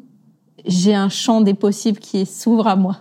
j'ai 0.65 0.93
un 0.93 1.09
champ 1.09 1.41
des 1.41 1.53
possibles 1.53 1.99
qui 1.99 2.25
s'ouvre 2.25 2.67
à 2.67 2.75
moi. 2.75 2.97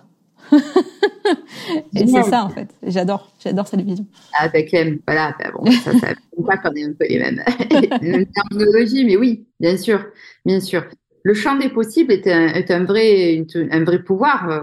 et 1.94 2.06
c'est 2.06 2.22
ça 2.22 2.44
en 2.44 2.50
fait. 2.50 2.68
J'adore, 2.86 3.32
j'adore 3.42 3.66
cette 3.66 3.80
vision. 3.80 4.06
Ah 4.38 4.48
ben 4.48 4.64
Clem, 4.64 4.98
voilà, 5.06 5.34
ben 5.38 5.50
bon, 5.52 5.70
ça, 5.70 5.92
ça 5.98 6.08
pas 6.46 6.56
qu'on 6.58 6.68
un 6.68 6.92
peu 6.98 7.06
les 7.08 7.18
mêmes, 7.18 7.42
terminologies, 8.34 9.04
mais 9.04 9.16
oui, 9.16 9.46
bien 9.58 9.76
sûr, 9.76 10.04
bien 10.44 10.60
sûr. 10.60 10.84
Le 11.24 11.34
champ 11.34 11.56
des 11.58 11.68
possibles 11.68 12.12
est 12.12 12.28
un, 12.28 12.46
est 12.48 12.70
un 12.70 12.84
vrai, 12.84 13.44
un 13.72 13.84
vrai 13.84 13.98
pouvoir 13.98 14.48
euh, 14.48 14.60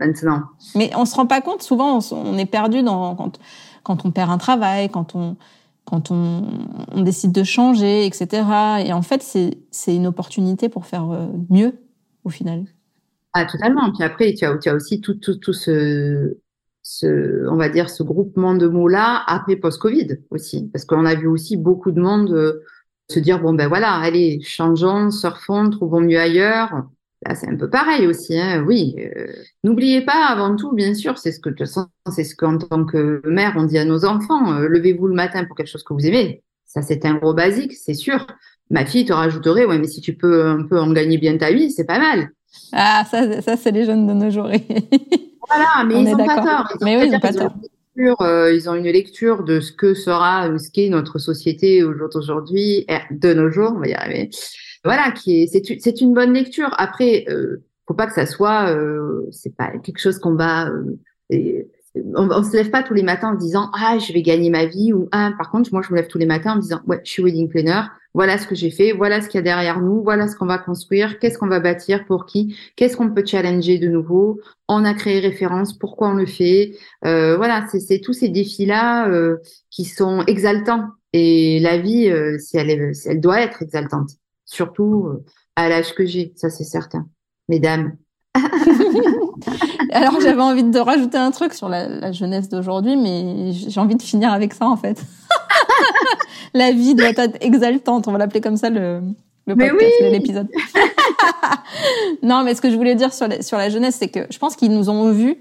maintenant. 0.00 0.42
Mais 0.74 0.90
on 0.96 1.04
se 1.04 1.14
rend 1.14 1.26
pas 1.26 1.40
compte. 1.40 1.62
Souvent, 1.62 1.98
on, 1.98 2.16
on 2.16 2.38
est 2.38 2.46
perdu 2.46 2.82
dans 2.82 3.14
quand, 3.14 3.38
quand 3.84 4.04
on 4.04 4.10
perd 4.10 4.30
un 4.30 4.38
travail, 4.38 4.88
quand 4.88 5.14
on 5.14 5.36
quand 5.84 6.12
on, 6.12 6.44
on 6.92 7.02
décide 7.02 7.32
de 7.32 7.42
changer, 7.42 8.06
etc. 8.06 8.44
Et 8.84 8.92
en 8.92 9.02
fait, 9.02 9.22
c'est 9.22 9.58
c'est 9.70 9.94
une 9.94 10.06
opportunité 10.06 10.68
pour 10.68 10.86
faire 10.86 11.10
euh, 11.10 11.26
mieux 11.50 11.74
au 12.24 12.30
final. 12.30 12.64
Ah, 13.32 13.46
totalement. 13.46 13.90
Puis 13.92 14.02
après, 14.02 14.34
tu 14.34 14.44
as, 14.44 14.74
aussi 14.74 15.00
tout, 15.00 15.14
tout, 15.14 15.36
tout 15.36 15.52
ce, 15.52 16.36
ce, 16.82 17.48
on 17.48 17.56
va 17.56 17.68
dire, 17.68 17.88
ce 17.88 18.02
groupement 18.02 18.54
de 18.54 18.66
mots-là 18.66 19.22
après 19.26 19.56
post-Covid 19.56 20.18
aussi. 20.30 20.68
Parce 20.72 20.84
qu'on 20.84 21.06
a 21.06 21.14
vu 21.14 21.26
aussi 21.26 21.56
beaucoup 21.56 21.92
de 21.92 22.00
monde 22.00 22.30
euh, 22.32 22.62
se 23.08 23.18
dire, 23.18 23.40
bon, 23.40 23.54
ben 23.54 23.68
voilà, 23.68 23.94
allez, 23.94 24.40
changeons, 24.42 25.10
surfons, 25.10 25.70
trouvons 25.70 26.00
mieux 26.00 26.18
ailleurs. 26.18 26.84
là, 27.26 27.34
c'est 27.34 27.48
un 27.48 27.56
peu 27.56 27.70
pareil 27.70 28.06
aussi. 28.06 28.38
Hein, 28.38 28.64
oui, 28.66 28.96
euh, 28.98 29.26
n'oubliez 29.64 30.02
pas 30.04 30.26
avant 30.26 30.54
tout, 30.56 30.72
bien 30.72 30.94
sûr, 30.94 31.18
c'est 31.18 31.32
ce 31.32 31.40
que 31.40 31.48
de 31.48 31.54
toute 31.54 31.66
façon, 31.66 31.86
c'est 32.10 32.24
ce 32.24 32.36
qu'en 32.36 32.58
tant 32.58 32.84
que 32.84 33.22
mère 33.24 33.54
on 33.56 33.64
dit 33.64 33.78
à 33.78 33.84
nos 33.84 34.04
enfants. 34.04 34.52
euh, 34.54 34.68
Levez-vous 34.68 35.08
le 35.08 35.14
matin 35.14 35.44
pour 35.44 35.56
quelque 35.56 35.68
chose 35.68 35.84
que 35.84 35.94
vous 35.94 36.06
aimez. 36.06 36.42
Ça, 36.66 36.82
c'est 36.82 37.04
un 37.04 37.14
gros 37.14 37.34
basique, 37.34 37.74
c'est 37.74 37.94
sûr. 37.94 38.26
Ma 38.72 38.84
fille 38.86 39.04
te 39.04 39.12
rajouterait, 39.12 39.64
ouais, 39.66 39.78
mais 39.78 39.86
si 39.86 40.00
tu 40.00 40.14
peux 40.16 40.46
un 40.46 40.64
peu 40.64 40.80
en 40.80 40.90
gagner 40.92 41.18
bien 41.18 41.36
ta 41.38 41.52
vie, 41.52 41.70
c'est 41.70 41.84
pas 41.86 41.98
mal. 42.00 42.30
Ah, 42.72 43.04
ça, 43.08 43.40
ça 43.42 43.56
c'est 43.56 43.70
les 43.70 43.84
jeunes 43.84 44.06
de 44.06 44.12
nos 44.14 44.30
jours. 44.30 44.48
Voilà, 45.48 45.84
mais 45.86 45.94
On 45.96 46.00
ils 46.00 46.08
est 46.08 46.14
ont 46.14 46.16
pas 46.26 46.36
tort. 46.42 46.72
Ils 46.80 46.84
Mais 46.84 46.96
oui, 46.96 47.10
pas 47.20 47.32
tort. 47.32 47.52
lecture, 47.94 48.22
euh, 48.22 48.54
ils 48.54 48.70
ont 48.70 48.74
une 48.74 48.84
lecture 48.88 49.44
de 49.44 49.60
ce 49.60 49.70
que 49.72 49.92
sera, 49.92 50.48
euh, 50.48 50.56
ce 50.56 50.70
qu'est 50.70 50.88
notre 50.88 51.18
société 51.18 51.82
au 51.84 51.92
jour 51.92 52.08
d'aujourd'hui, 52.08 52.86
euh, 52.90 52.94
de 53.10 53.34
nos 53.34 53.50
jours, 53.50 53.72
on 53.76 53.80
va 53.80 53.88
y 53.88 53.92
arriver. 53.92 54.30
Voilà, 54.82 55.10
qui 55.12 55.42
est, 55.42 55.46
c'est, 55.48 56.00
une- 56.00 56.14
bonne 56.14 56.32
lecture. 56.32 56.70
Après, 56.78 57.26
euh, 57.28 57.62
faut 57.86 57.92
pas 57.92 58.06
que 58.06 58.14
ça 58.14 58.24
soit, 58.24 58.70
euh, 58.74 59.26
c'est 59.30 59.54
pas 59.54 59.72
quelque 59.82 59.98
chose 59.98 60.18
qu'on 60.18 60.36
va, 60.36 60.70
on, 61.94 62.30
on 62.30 62.42
se 62.42 62.56
lève 62.56 62.70
pas 62.70 62.82
tous 62.82 62.94
les 62.94 63.02
matins 63.02 63.32
en 63.32 63.34
disant 63.34 63.70
ah 63.74 63.98
je 63.98 64.12
vais 64.12 64.22
gagner 64.22 64.50
ma 64.50 64.66
vie 64.66 64.92
ou 64.92 65.08
ah 65.12 65.32
par 65.36 65.50
contre 65.50 65.70
moi 65.72 65.82
je 65.86 65.92
me 65.92 65.98
lève 65.98 66.08
tous 66.08 66.18
les 66.18 66.26
matins 66.26 66.54
en 66.54 66.58
disant 66.58 66.80
ouais 66.86 67.00
je 67.04 67.10
suis 67.10 67.22
wedding 67.22 67.48
planner 67.48 67.82
voilà 68.14 68.38
ce 68.38 68.46
que 68.46 68.54
j'ai 68.54 68.70
fait 68.70 68.92
voilà 68.92 69.20
ce 69.20 69.28
qu'il 69.28 69.38
y 69.38 69.40
a 69.40 69.42
derrière 69.42 69.80
nous 69.80 70.02
voilà 70.02 70.28
ce 70.28 70.36
qu'on 70.36 70.46
va 70.46 70.58
construire 70.58 71.18
qu'est-ce 71.18 71.38
qu'on 71.38 71.48
va 71.48 71.60
bâtir 71.60 72.04
pour 72.06 72.26
qui 72.26 72.56
qu'est-ce 72.76 72.96
qu'on 72.96 73.10
peut 73.10 73.24
challenger 73.26 73.78
de 73.78 73.88
nouveau 73.88 74.40
on 74.68 74.84
a 74.84 74.94
créé 74.94 75.20
référence 75.20 75.76
pourquoi 75.76 76.08
on 76.08 76.14
le 76.14 76.26
fait 76.26 76.72
euh, 77.04 77.36
voilà 77.36 77.66
c'est 77.70 77.80
c'est 77.80 78.00
tous 78.00 78.14
ces 78.14 78.28
défis 78.30 78.66
là 78.66 79.08
euh, 79.08 79.36
qui 79.70 79.84
sont 79.84 80.22
exaltants. 80.26 80.88
Et 81.14 81.60
la 81.60 81.78
vie 81.78 82.08
euh, 82.08 82.38
si 82.38 82.56
elle 82.56 82.70
est 82.70 82.94
si 82.94 83.08
elle 83.08 83.20
doit 83.20 83.42
être 83.42 83.62
exaltante 83.62 84.10
surtout 84.46 85.08
euh, 85.08 85.24
à 85.56 85.68
l'âge 85.68 85.94
que 85.94 86.06
j'ai 86.06 86.32
ça 86.36 86.48
c'est 86.48 86.64
certain. 86.64 87.06
Mesdames 87.48 87.96
Alors 89.92 90.20
j'avais 90.22 90.42
envie 90.42 90.64
de 90.64 90.78
rajouter 90.78 91.18
un 91.18 91.30
truc 91.30 91.54
sur 91.54 91.68
la, 91.68 91.88
la 91.88 92.12
jeunesse 92.12 92.48
d'aujourd'hui, 92.48 92.96
mais 92.96 93.52
j'ai 93.52 93.80
envie 93.80 93.96
de 93.96 94.02
finir 94.02 94.32
avec 94.32 94.54
ça 94.54 94.66
en 94.66 94.76
fait. 94.76 95.04
la 96.54 96.72
vie 96.72 96.94
doit 96.94 97.10
être 97.16 97.36
exaltante, 97.40 98.08
on 98.08 98.12
va 98.12 98.18
l'appeler 98.18 98.40
comme 98.40 98.56
ça 98.56 98.70
le, 98.70 99.02
le 99.46 99.56
podcast, 99.56 99.92
oui 100.00 100.10
l'épisode. 100.10 100.48
non, 102.22 102.42
mais 102.44 102.54
ce 102.54 102.60
que 102.60 102.70
je 102.70 102.76
voulais 102.76 102.94
dire 102.94 103.12
sur 103.12 103.28
la, 103.28 103.42
sur 103.42 103.58
la 103.58 103.68
jeunesse, 103.70 103.96
c'est 103.98 104.08
que 104.08 104.26
je 104.30 104.38
pense 104.38 104.56
qu'ils 104.56 104.72
nous 104.72 104.88
ont 104.90 105.12
vus, 105.12 105.36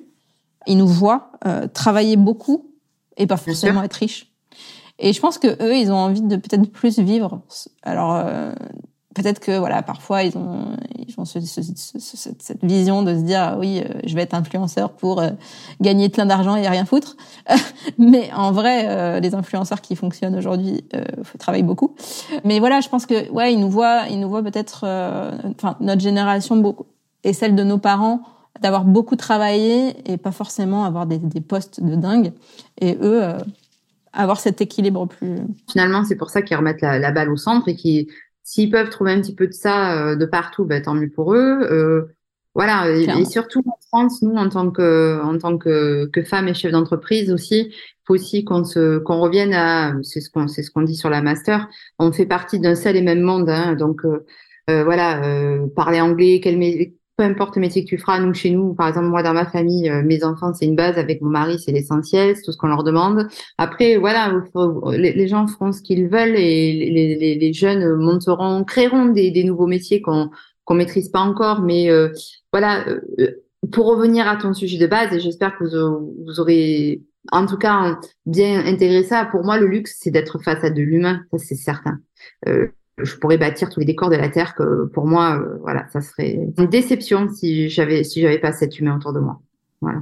ils 0.68 0.78
nous 0.78 0.88
voient 0.88 1.32
euh, 1.46 1.68
travailler 1.68 2.18
beaucoup 2.18 2.72
et 3.18 3.28
pas 3.28 3.38
forcément 3.38 3.84
être 3.84 3.94
riches. 3.96 4.28
Et 5.00 5.14
je 5.14 5.20
pense 5.20 5.40
que 5.40 5.48
eux, 5.48 5.76
ils 5.76 5.92
ont 5.92 5.96
envie 5.96 6.22
de 6.22 6.36
peut-être 6.36 6.72
plus 6.72 7.00
vivre. 7.00 7.42
Alors 7.82 8.16
euh, 8.16 8.54
peut-être 9.16 9.40
que 9.40 9.58
voilà, 9.58 9.82
parfois 9.84 10.24
ils 10.24 10.38
ont 10.38 10.76
ils 11.08 11.14
ont 11.20 11.26
ce- 11.26 11.40
ce- 11.42 11.62
ce- 11.62 12.00
ce- 12.00 12.30
cette, 12.40 12.64
vision 12.64 13.04
de 13.04 13.14
se 13.16 13.22
dire 13.22 13.56
oui, 13.60 13.80
euh, 13.84 14.00
je 14.06 14.16
vais 14.16 14.22
être 14.22 14.34
influenceur 14.34 14.92
pour 14.94 15.20
euh, 15.22 15.32
gagner 15.82 16.10
plein 16.10 16.26
d'argent 16.26 16.56
et 16.56 16.68
rien 16.68 16.86
foutre. 16.86 17.18
Mais 17.98 18.32
en 18.34 18.52
vrai, 18.52 18.86
euh, 18.88 19.20
les 19.20 19.36
influenceurs 19.36 19.82
qui 19.82 19.96
fonctionnent 19.96 20.36
aujourd'hui 20.36 20.84
travaillent 21.40 21.64
beaucoup. 21.64 21.96
Mais 22.46 22.60
voilà, 22.60 22.80
je 22.82 22.90
pense 22.90 23.06
que 23.06 23.30
ouais, 23.32 23.54
ils 23.54 23.60
nous 23.60 23.70
voient, 23.70 24.04
ils 24.10 24.20
nous 24.20 24.30
voient 24.30 24.44
peut-être, 24.44 24.86
enfin 25.56 25.76
notre 25.80 26.02
génération 26.02 26.56
beaucoup 26.58 26.86
et 27.24 27.34
celle 27.34 27.56
de 27.56 27.64
nos 27.64 27.78
parents 27.78 28.22
d'avoir 28.62 28.84
beaucoup 28.86 29.16
travaillé 29.16 29.96
et 30.12 30.18
pas 30.18 30.32
forcément 30.32 30.84
avoir 30.86 31.06
des, 31.06 31.18
des 31.18 31.42
postes 31.42 31.82
de 31.84 31.96
dingue. 31.96 32.34
Et 32.80 32.98
eux, 33.02 33.24
avoir 34.14 34.40
cet 34.40 34.62
équilibre 34.62 35.06
plus. 35.08 35.40
finalement, 35.72 36.04
c'est 36.04 36.16
pour 36.18 36.30
ça 36.30 36.42
qu'ils 36.42 36.58
remettent 36.58 36.82
la, 36.82 37.00
la 37.00 37.12
balle 37.12 37.30
au 37.32 37.38
centre 37.38 37.68
et 37.70 37.76
qui, 37.76 38.10
s'ils 38.44 38.70
peuvent 38.70 38.90
trouver 38.90 39.12
un 39.12 39.22
petit 39.22 39.36
peu 39.36 39.48
de 39.48 39.54
ça 39.54 40.12
euh, 40.12 40.16
de 40.16 40.26
partout, 40.26 40.66
ben, 40.66 40.82
tant 40.82 40.94
mieux 40.94 41.10
pour 41.10 41.34
eux. 41.34 41.60
Euh, 41.72 42.16
voilà, 42.54 42.90
et, 42.90 43.24
surtout 43.26 43.64
en 43.66 43.78
France, 43.88 44.22
nous, 44.22 44.36
en 44.36 44.50
tant 44.50 44.72
que, 44.72 45.22
en 45.24 45.38
tant 45.38 45.58
que, 45.58 46.08
que 46.08 46.22
femmes 46.22 46.50
et 46.50 46.54
chefs 46.54 46.74
d'entreprise 46.74 47.32
aussi, 47.32 47.70
il 47.70 47.74
faut 48.06 48.16
aussi 48.16 48.44
qu'on 48.44 48.66
se, 48.66 48.98
qu'on 48.98 49.22
revienne 49.22 49.54
à, 49.54 49.96
c'est 50.04 50.20
ce 50.20 50.30
qu'on, 50.30 50.50
c'est 50.50 50.62
ce 50.62 50.70
qu'on 50.70 50.82
dit 50.82 50.96
sur 50.96 51.10
la 51.10 51.22
master, 51.22 51.70
on 51.98 52.12
fait 52.12 52.26
partie 52.26 52.60
d'un 52.60 52.76
seul 52.76 52.98
et 52.98 53.02
même 53.02 53.22
monde, 53.22 53.50
hein, 53.50 53.76
donc 53.76 54.04
euh, 54.04 54.26
euh, 54.70 54.84
voilà, 54.84 55.24
euh, 55.24 55.68
parler 55.76 56.02
anglais, 56.02 56.42
quel 56.44 56.58
peu 57.18 57.24
importe 57.24 57.56
le 57.56 57.62
métier 57.62 57.84
que 57.84 57.90
tu 57.90 57.98
feras, 57.98 58.20
nous 58.20 58.34
chez 58.34 58.50
nous, 58.50 58.74
par 58.74 58.88
exemple 58.88 59.08
moi 59.08 59.24
dans 59.24 59.34
ma 59.34 59.46
famille, 59.46 59.90
euh, 59.90 60.02
mes 60.04 60.24
enfants 60.24 60.54
c'est 60.54 60.66
une 60.66 60.76
base, 60.76 60.98
avec 60.98 61.22
mon 61.22 61.30
mari 61.30 61.60
c'est 61.60 61.72
l'essentiel, 61.72 62.36
c'est 62.36 62.42
tout 62.42 62.52
ce 62.52 62.58
qu'on 62.58 62.68
leur 62.68 62.84
demande. 62.84 63.28
Après, 63.58 63.98
voilà, 63.98 64.34
les, 64.94 65.28
gens 65.28 65.48
feront 65.48 65.72
ce 65.72 65.82
qu'ils 65.82 66.08
veulent 66.08 66.36
et 66.36 67.36
les, 67.40 67.54
jeunes 67.54 67.96
monteront, 67.96 68.64
créeront 68.64 69.06
des, 69.06 69.32
des 69.32 69.44
nouveaux 69.44 69.68
métiers 69.68 70.02
qu'on 70.02 70.30
qu'on 70.66 70.76
maîtrise 70.76 71.10
pas 71.10 71.20
encore. 71.20 71.62
Mais 71.62 71.90
euh, 71.90 72.10
voilà, 72.52 72.88
euh, 73.20 73.44
pour 73.72 73.88
revenir 73.88 74.28
à 74.28 74.38
ton 74.38 74.54
sujet 74.54 74.78
de 74.78 74.88
base, 74.88 75.18
j'espère 75.20 75.58
que 75.58 75.66
vous, 75.66 76.16
vous 76.26 76.40
aurez 76.40 77.02
en 77.32 77.46
tout 77.46 77.58
cas 77.58 78.00
bien 78.26 78.66
intégré 78.66 79.04
ça. 79.04 79.26
Pour 79.26 79.44
moi, 79.44 79.60
le 79.60 79.68
luxe, 79.68 79.98
c'est 80.00 80.12
d'être 80.12 80.40
face 80.40 80.64
à 80.64 80.70
de 80.70 80.82
l'humain, 80.82 81.22
ça 81.32 81.38
c'est 81.38 81.56
certain. 81.56 82.00
Euh, 82.48 82.68
je 82.98 83.16
pourrais 83.16 83.38
bâtir 83.38 83.70
tous 83.70 83.80
les 83.80 83.86
décors 83.86 84.10
de 84.10 84.16
la 84.16 84.30
terre 84.30 84.56
que 84.56 84.86
pour 84.86 85.06
moi, 85.06 85.40
euh, 85.40 85.58
voilà, 85.62 85.88
ça 85.92 86.02
serait 86.02 86.40
une 86.58 86.68
déception 86.68 87.30
si 87.30 87.70
j'avais 87.70 88.04
si 88.04 88.22
j'avais 88.22 88.40
pas 88.40 88.52
cet 88.52 88.80
humain 88.80 88.96
autour 88.98 89.14
de 89.14 89.20
moi. 89.20 89.40
Voilà. 89.82 90.00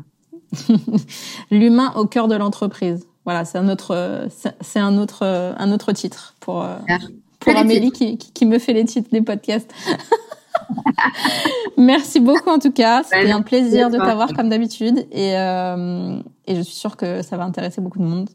L'humain 1.51 1.93
au 1.95 2.05
cœur 2.05 2.27
de 2.27 2.35
l'entreprise. 2.35 3.05
Voilà, 3.25 3.45
c'est 3.45 3.57
un 3.59 3.69
autre, 3.69 4.27
c'est- 4.61 4.79
un 4.79 4.97
autre, 4.97 5.23
un 5.23 5.71
autre 5.71 5.91
titre 5.91 6.35
pour 6.39 6.63
euh, 6.63 6.77
pour 7.39 7.55
Amélie 7.55 7.91
qui, 7.91 8.45
me 8.45 8.57
fait 8.59 8.73
les 8.73 8.85
titres 8.85 9.09
des 9.11 9.21
podcasts. 9.21 9.71
Merci 11.77 12.19
beaucoup 12.19 12.49
en 12.49 12.59
tout 12.59 12.71
cas. 12.71 13.03
C'était 13.03 13.25
Ouais, 13.25 13.31
un 13.31 13.41
plaisir 13.41 13.89
de 13.89 13.97
t'avoir 13.97 14.33
comme 14.33 14.49
d'habitude 14.49 15.05
et 15.11 15.37
euh, 15.37 16.19
et 16.47 16.55
je 16.55 16.61
suis 16.61 16.75
sûre 16.75 16.97
que 16.97 17.21
ça 17.21 17.37
va 17.37 17.43
intéresser 17.43 17.81
beaucoup 17.81 17.99
de 17.99 18.03
monde. 18.03 18.29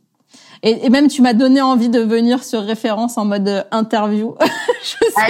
Et, 0.63 0.87
et 0.87 0.91
même 0.91 1.09
tu 1.09 1.21
m'as 1.23 1.35
donné 1.35 1.61
envie 1.61 1.89
de 1.91 2.01
venir 2.01 2.43
sur 2.43 2.63
référence 2.63 3.19
en 3.19 3.25
mode 3.25 3.49
euh, 3.49 3.63
interview. 3.71 4.35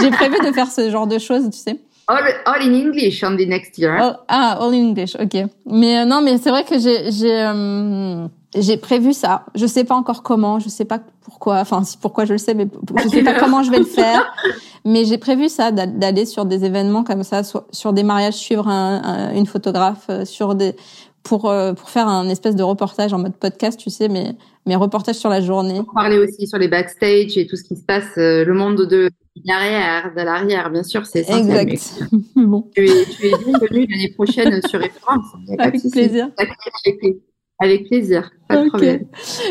J'ai 0.00 0.10
prévu 0.10 0.36
de 0.46 0.52
faire 0.52 0.70
ce 0.70 0.90
genre 0.90 1.06
de 1.06 1.18
choses, 1.18 1.48
tu 1.50 1.58
sais. 1.58 1.80
All, 2.06 2.24
all 2.46 2.62
in 2.62 2.74
English 2.74 3.22
on 3.22 3.36
the 3.36 3.46
next 3.46 3.76
year. 3.78 3.98
Oh, 4.02 4.16
ah, 4.28 4.58
all 4.60 4.72
in 4.74 4.88
English, 4.90 5.14
ok. 5.20 5.44
Mais 5.66 5.98
euh, 5.98 6.04
non, 6.06 6.22
mais 6.22 6.38
c'est 6.38 6.48
vrai 6.50 6.64
que 6.64 6.78
j'ai 6.78 7.10
j'ai 7.10 7.34
euh, 7.42 8.26
j'ai 8.56 8.78
prévu 8.78 9.12
ça. 9.12 9.44
Je 9.54 9.66
sais 9.66 9.84
pas 9.84 9.94
encore 9.94 10.22
comment, 10.22 10.58
je 10.58 10.70
sais 10.70 10.86
pas 10.86 11.00
pourquoi. 11.22 11.58
Enfin, 11.60 11.84
si 11.84 11.98
pourquoi 11.98 12.24
je 12.24 12.32
le 12.32 12.38
sais, 12.38 12.54
mais 12.54 12.66
je 13.04 13.08
sais 13.10 13.22
pas 13.22 13.34
comment 13.38 13.62
je 13.62 13.70
vais 13.70 13.78
le 13.78 13.84
faire. 13.84 14.32
Mais 14.86 15.04
j'ai 15.04 15.18
prévu 15.18 15.50
ça 15.50 15.70
d'a- 15.70 15.86
d'aller 15.86 16.24
sur 16.24 16.46
des 16.46 16.64
événements 16.64 17.04
comme 17.04 17.24
ça, 17.24 17.42
sur 17.72 17.92
des 17.92 18.02
mariages, 18.02 18.34
suivre 18.34 18.68
un- 18.68 19.02
un- 19.04 19.34
une 19.34 19.44
photographe, 19.46 20.08
sur 20.24 20.54
des 20.54 20.76
pour 21.22 21.50
euh, 21.50 21.72
pour 21.74 21.90
faire 21.90 22.08
un 22.08 22.28
espèce 22.28 22.56
de 22.56 22.62
reportage 22.62 23.12
en 23.12 23.18
mode 23.18 23.34
podcast, 23.36 23.78
tu 23.78 23.90
sais, 23.90 24.08
mais 24.08 24.34
mais 24.66 24.76
reportage 24.76 25.16
sur 25.16 25.28
la 25.30 25.40
journée. 25.40 25.80
On 25.80 25.94
parlait 25.94 26.18
aussi 26.18 26.46
sur 26.46 26.58
les 26.58 26.68
backstage 26.68 27.36
et 27.36 27.46
tout 27.46 27.56
ce 27.56 27.64
qui 27.64 27.76
se 27.76 27.84
passe, 27.84 28.16
euh, 28.18 28.44
le 28.44 28.54
monde 28.54 28.86
de 28.86 29.10
l'arrière, 29.44 30.12
de 30.16 30.22
l'arrière, 30.22 30.70
bien 30.70 30.82
sûr, 30.82 31.06
c'est 31.06 31.20
essentiel. 31.20 31.68
Exact. 31.68 32.02
bon, 32.36 32.68
Tu 32.74 32.88
es, 32.88 33.04
tu 33.04 33.26
es 33.26 33.30
bienvenue 33.44 33.86
l'année 33.88 34.12
prochaine 34.14 34.60
sur 34.68 34.80
référence. 34.80 35.26
Avec 35.58 35.80
plaisir. 35.90 36.28
Avec, 36.36 36.52
pla- 37.00 37.10
avec 37.60 37.88
plaisir, 37.88 38.30
pas 38.48 38.56
de 38.56 38.62
Ok. 38.62 38.68
problème. 38.68 39.04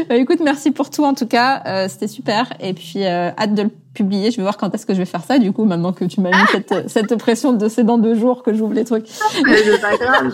Bah, 0.07 0.15
écoute, 0.15 0.39
merci 0.43 0.71
pour 0.71 0.89
tout 0.89 1.03
en 1.03 1.13
tout 1.13 1.27
cas, 1.27 1.61
euh, 1.67 1.87
c'était 1.89 2.07
super. 2.07 2.51
Et 2.61 2.73
puis 2.73 3.03
euh, 3.05 3.29
hâte 3.37 3.53
de 3.53 3.63
le 3.63 3.69
publier. 3.93 4.31
Je 4.31 4.37
vais 4.37 4.43
voir 4.43 4.57
quand 4.57 4.73
est-ce 4.75 4.85
que 4.85 4.93
je 4.93 4.99
vais 4.99 5.05
faire 5.05 5.23
ça. 5.23 5.39
Du 5.39 5.51
coup, 5.51 5.65
maintenant 5.65 5.91
que 5.91 6.05
tu 6.05 6.21
m'as 6.21 6.29
mis 6.29 6.47
cette, 6.51 6.73
cette 6.89 7.15
pression 7.17 7.51
de 7.53 7.67
c'est 7.67 7.83
dans 7.83 7.97
deux 7.97 8.15
jours 8.15 8.43
que 8.43 8.53
j'ouvre 8.53 8.73
les 8.73 8.85
trucs. 8.85 9.07
Mais 9.45 9.57
c'est 9.57 9.81
pas 9.81 9.97
grave. 9.97 10.33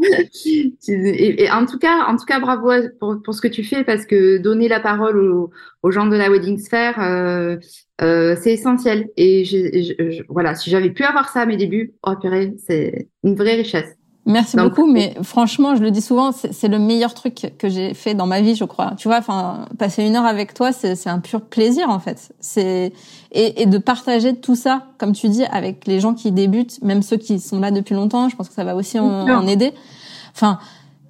et, 0.88 1.42
et 1.44 1.50
en 1.50 1.66
tout 1.66 1.78
cas, 1.78 2.04
en 2.08 2.16
tout 2.16 2.24
cas, 2.24 2.38
bravo 2.40 2.70
pour, 3.00 3.16
pour 3.24 3.34
ce 3.34 3.40
que 3.40 3.48
tu 3.48 3.64
fais 3.64 3.84
parce 3.84 4.04
que 4.06 4.38
donner 4.38 4.68
la 4.68 4.80
parole 4.80 5.18
aux, 5.18 5.50
aux 5.82 5.90
gens 5.90 6.06
de 6.06 6.16
la 6.16 6.30
wedding 6.30 6.58
sphere, 6.58 6.94
euh, 7.00 7.56
euh, 8.02 8.36
c'est 8.40 8.52
essentiel. 8.52 9.08
Et 9.16 9.44
je, 9.44 9.56
je- 9.58 10.10
je- 10.10 10.22
voilà, 10.28 10.54
si 10.54 10.70
j'avais 10.70 10.90
pu 10.90 11.02
avoir 11.04 11.28
ça 11.30 11.40
à 11.42 11.46
mes 11.46 11.56
débuts, 11.56 11.94
oh 12.06 12.12
purée, 12.20 12.54
c'est 12.66 13.08
une 13.24 13.34
vraie 13.34 13.54
richesse. 13.54 13.96
Merci 14.24 14.56
Donc- 14.56 14.68
beaucoup, 14.68 14.86
mais 14.90 15.14
franchement, 15.22 15.74
je 15.74 15.82
le 15.82 15.90
dis 15.90 16.00
souvent, 16.00 16.30
c'est 16.32 16.68
le 16.68 16.78
meilleur 16.78 17.12
truc 17.12 17.52
que 17.58 17.68
j'ai 17.68 17.92
fait 17.92 18.14
dans 18.14 18.26
ma 18.26 18.40
vie, 18.40 18.54
je 18.54 18.64
crois. 18.64 18.92
Tu 18.96 19.08
vois, 19.08 19.18
enfin, 19.18 19.66
passer 19.78 20.04
une 20.04 20.14
heure 20.14 20.24
avec 20.24 20.54
toi, 20.54 20.70
c'est 20.72 21.08
un 21.08 21.18
pur 21.18 21.40
plaisir 21.40 21.90
en 21.90 21.98
fait. 21.98 22.32
C'est 22.38 22.92
et, 23.32 23.62
et 23.62 23.66
de 23.66 23.78
partager 23.78 24.36
tout 24.36 24.54
ça, 24.54 24.84
comme 24.98 25.12
tu 25.12 25.28
dis, 25.28 25.44
avec 25.46 25.86
les 25.88 25.98
gens 25.98 26.14
qui 26.14 26.30
débutent, 26.30 26.80
même 26.82 27.02
ceux 27.02 27.16
qui 27.16 27.40
sont 27.40 27.58
là 27.58 27.72
depuis 27.72 27.94
longtemps. 27.96 28.28
Je 28.28 28.36
pense 28.36 28.48
que 28.48 28.54
ça 28.54 28.62
va 28.64 28.76
aussi 28.76 28.98
en, 29.00 29.46
aider. 29.48 29.72
Enfin, 30.34 30.58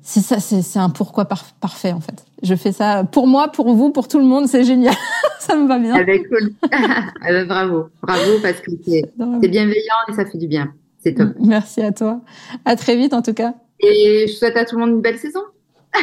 c'est 0.00 0.20
ça, 0.20 0.40
c'est 0.40 0.78
un 0.78 0.88
pourquoi 0.88 1.26
par- 1.26 1.52
parfait 1.60 1.92
en 1.92 2.00
fait. 2.00 2.24
Je 2.42 2.54
fais 2.54 2.72
ça 2.72 3.04
pour 3.04 3.26
moi, 3.26 3.48
pour 3.48 3.74
vous, 3.74 3.90
pour 3.90 4.08
tout 4.08 4.18
le 4.18 4.24
monde, 4.24 4.46
c'est 4.48 4.64
génial. 4.64 4.94
ça 5.38 5.54
me 5.56 5.68
va 5.68 5.78
bien. 5.78 5.94
Avec 5.94 6.28
cool. 6.30 6.54
Ah 6.72 7.28
ben, 7.28 7.46
bravo, 7.46 7.88
bravo 8.02 8.30
parce 8.42 8.60
que 8.60 8.70
c'est 8.86 9.48
bienveillant 9.48 9.94
et 10.08 10.14
ça 10.14 10.24
fait 10.24 10.38
du 10.38 10.48
bien. 10.48 10.72
C'est 11.02 11.14
top. 11.14 11.30
Merci 11.40 11.82
à 11.82 11.92
toi. 11.92 12.20
À 12.64 12.76
très 12.76 12.96
vite 12.96 13.14
en 13.14 13.22
tout 13.22 13.34
cas. 13.34 13.54
Et 13.80 14.26
je 14.28 14.32
souhaite 14.32 14.56
à 14.56 14.64
tout 14.64 14.76
le 14.76 14.82
monde 14.82 14.90
une 14.96 15.00
belle 15.00 15.18
saison. 15.18 15.42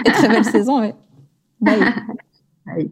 Et 0.05 0.11
très 0.11 0.27
belle 0.27 0.45
saison, 0.51 0.81
ouais. 0.81 0.93
Bye. 1.61 1.79
Bye. 2.65 2.91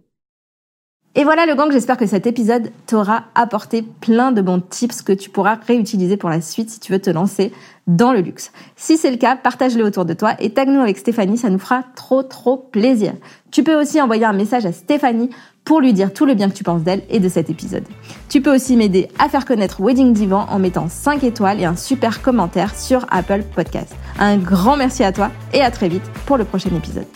Et 1.15 1.23
voilà 1.23 1.47
le 1.47 1.55
gang, 1.55 1.71
j'espère 1.71 1.97
que 1.97 2.05
cet 2.05 2.27
épisode 2.27 2.71
t'aura 2.85 3.23
apporté 3.33 3.81
plein 3.81 4.31
de 4.31 4.39
bons 4.39 4.61
tips 4.61 5.01
que 5.01 5.13
tu 5.13 5.31
pourras 5.31 5.55
réutiliser 5.55 6.15
pour 6.15 6.29
la 6.29 6.41
suite 6.41 6.69
si 6.69 6.79
tu 6.79 6.91
veux 6.91 6.99
te 6.99 7.09
lancer 7.09 7.51
dans 7.87 8.13
le 8.13 8.19
luxe. 8.19 8.51
Si 8.75 8.97
c'est 8.97 9.09
le 9.09 9.17
cas, 9.17 9.35
partage-le 9.35 9.83
autour 9.83 10.05
de 10.05 10.13
toi 10.13 10.35
et 10.39 10.53
tag-nous 10.53 10.79
avec 10.79 10.95
Stéphanie, 10.95 11.39
ça 11.39 11.49
nous 11.49 11.57
fera 11.57 11.83
trop 11.95 12.21
trop 12.21 12.57
plaisir. 12.57 13.13
Tu 13.51 13.63
peux 13.63 13.79
aussi 13.79 14.01
envoyer 14.01 14.25
un 14.25 14.33
message 14.33 14.65
à 14.65 14.71
Stéphanie 14.71 15.29
pour 15.63 15.81
lui 15.81 15.93
dire 15.93 16.13
tout 16.13 16.25
le 16.25 16.33
bien 16.33 16.49
que 16.49 16.55
tu 16.55 16.63
penses 16.63 16.83
d'elle 16.83 17.03
et 17.09 17.19
de 17.19 17.27
cet 17.27 17.49
épisode. 17.49 17.83
Tu 18.29 18.41
peux 18.41 18.53
aussi 18.53 18.77
m'aider 18.77 19.09
à 19.19 19.29
faire 19.29 19.45
connaître 19.45 19.81
Wedding 19.81 20.13
Divan 20.13 20.45
en 20.49 20.59
mettant 20.59 20.87
5 20.89 21.23
étoiles 21.23 21.59
et 21.59 21.65
un 21.65 21.75
super 21.75 22.21
commentaire 22.21 22.73
sur 22.77 23.05
Apple 23.09 23.43
Podcast. 23.55 23.93
Un 24.19 24.37
grand 24.37 24.77
merci 24.77 25.03
à 25.03 25.11
toi 25.11 25.29
et 25.53 25.61
à 25.61 25.71
très 25.71 25.89
vite 25.89 26.09
pour 26.25 26.37
le 26.37 26.45
prochain 26.45 26.69
épisode. 26.75 27.07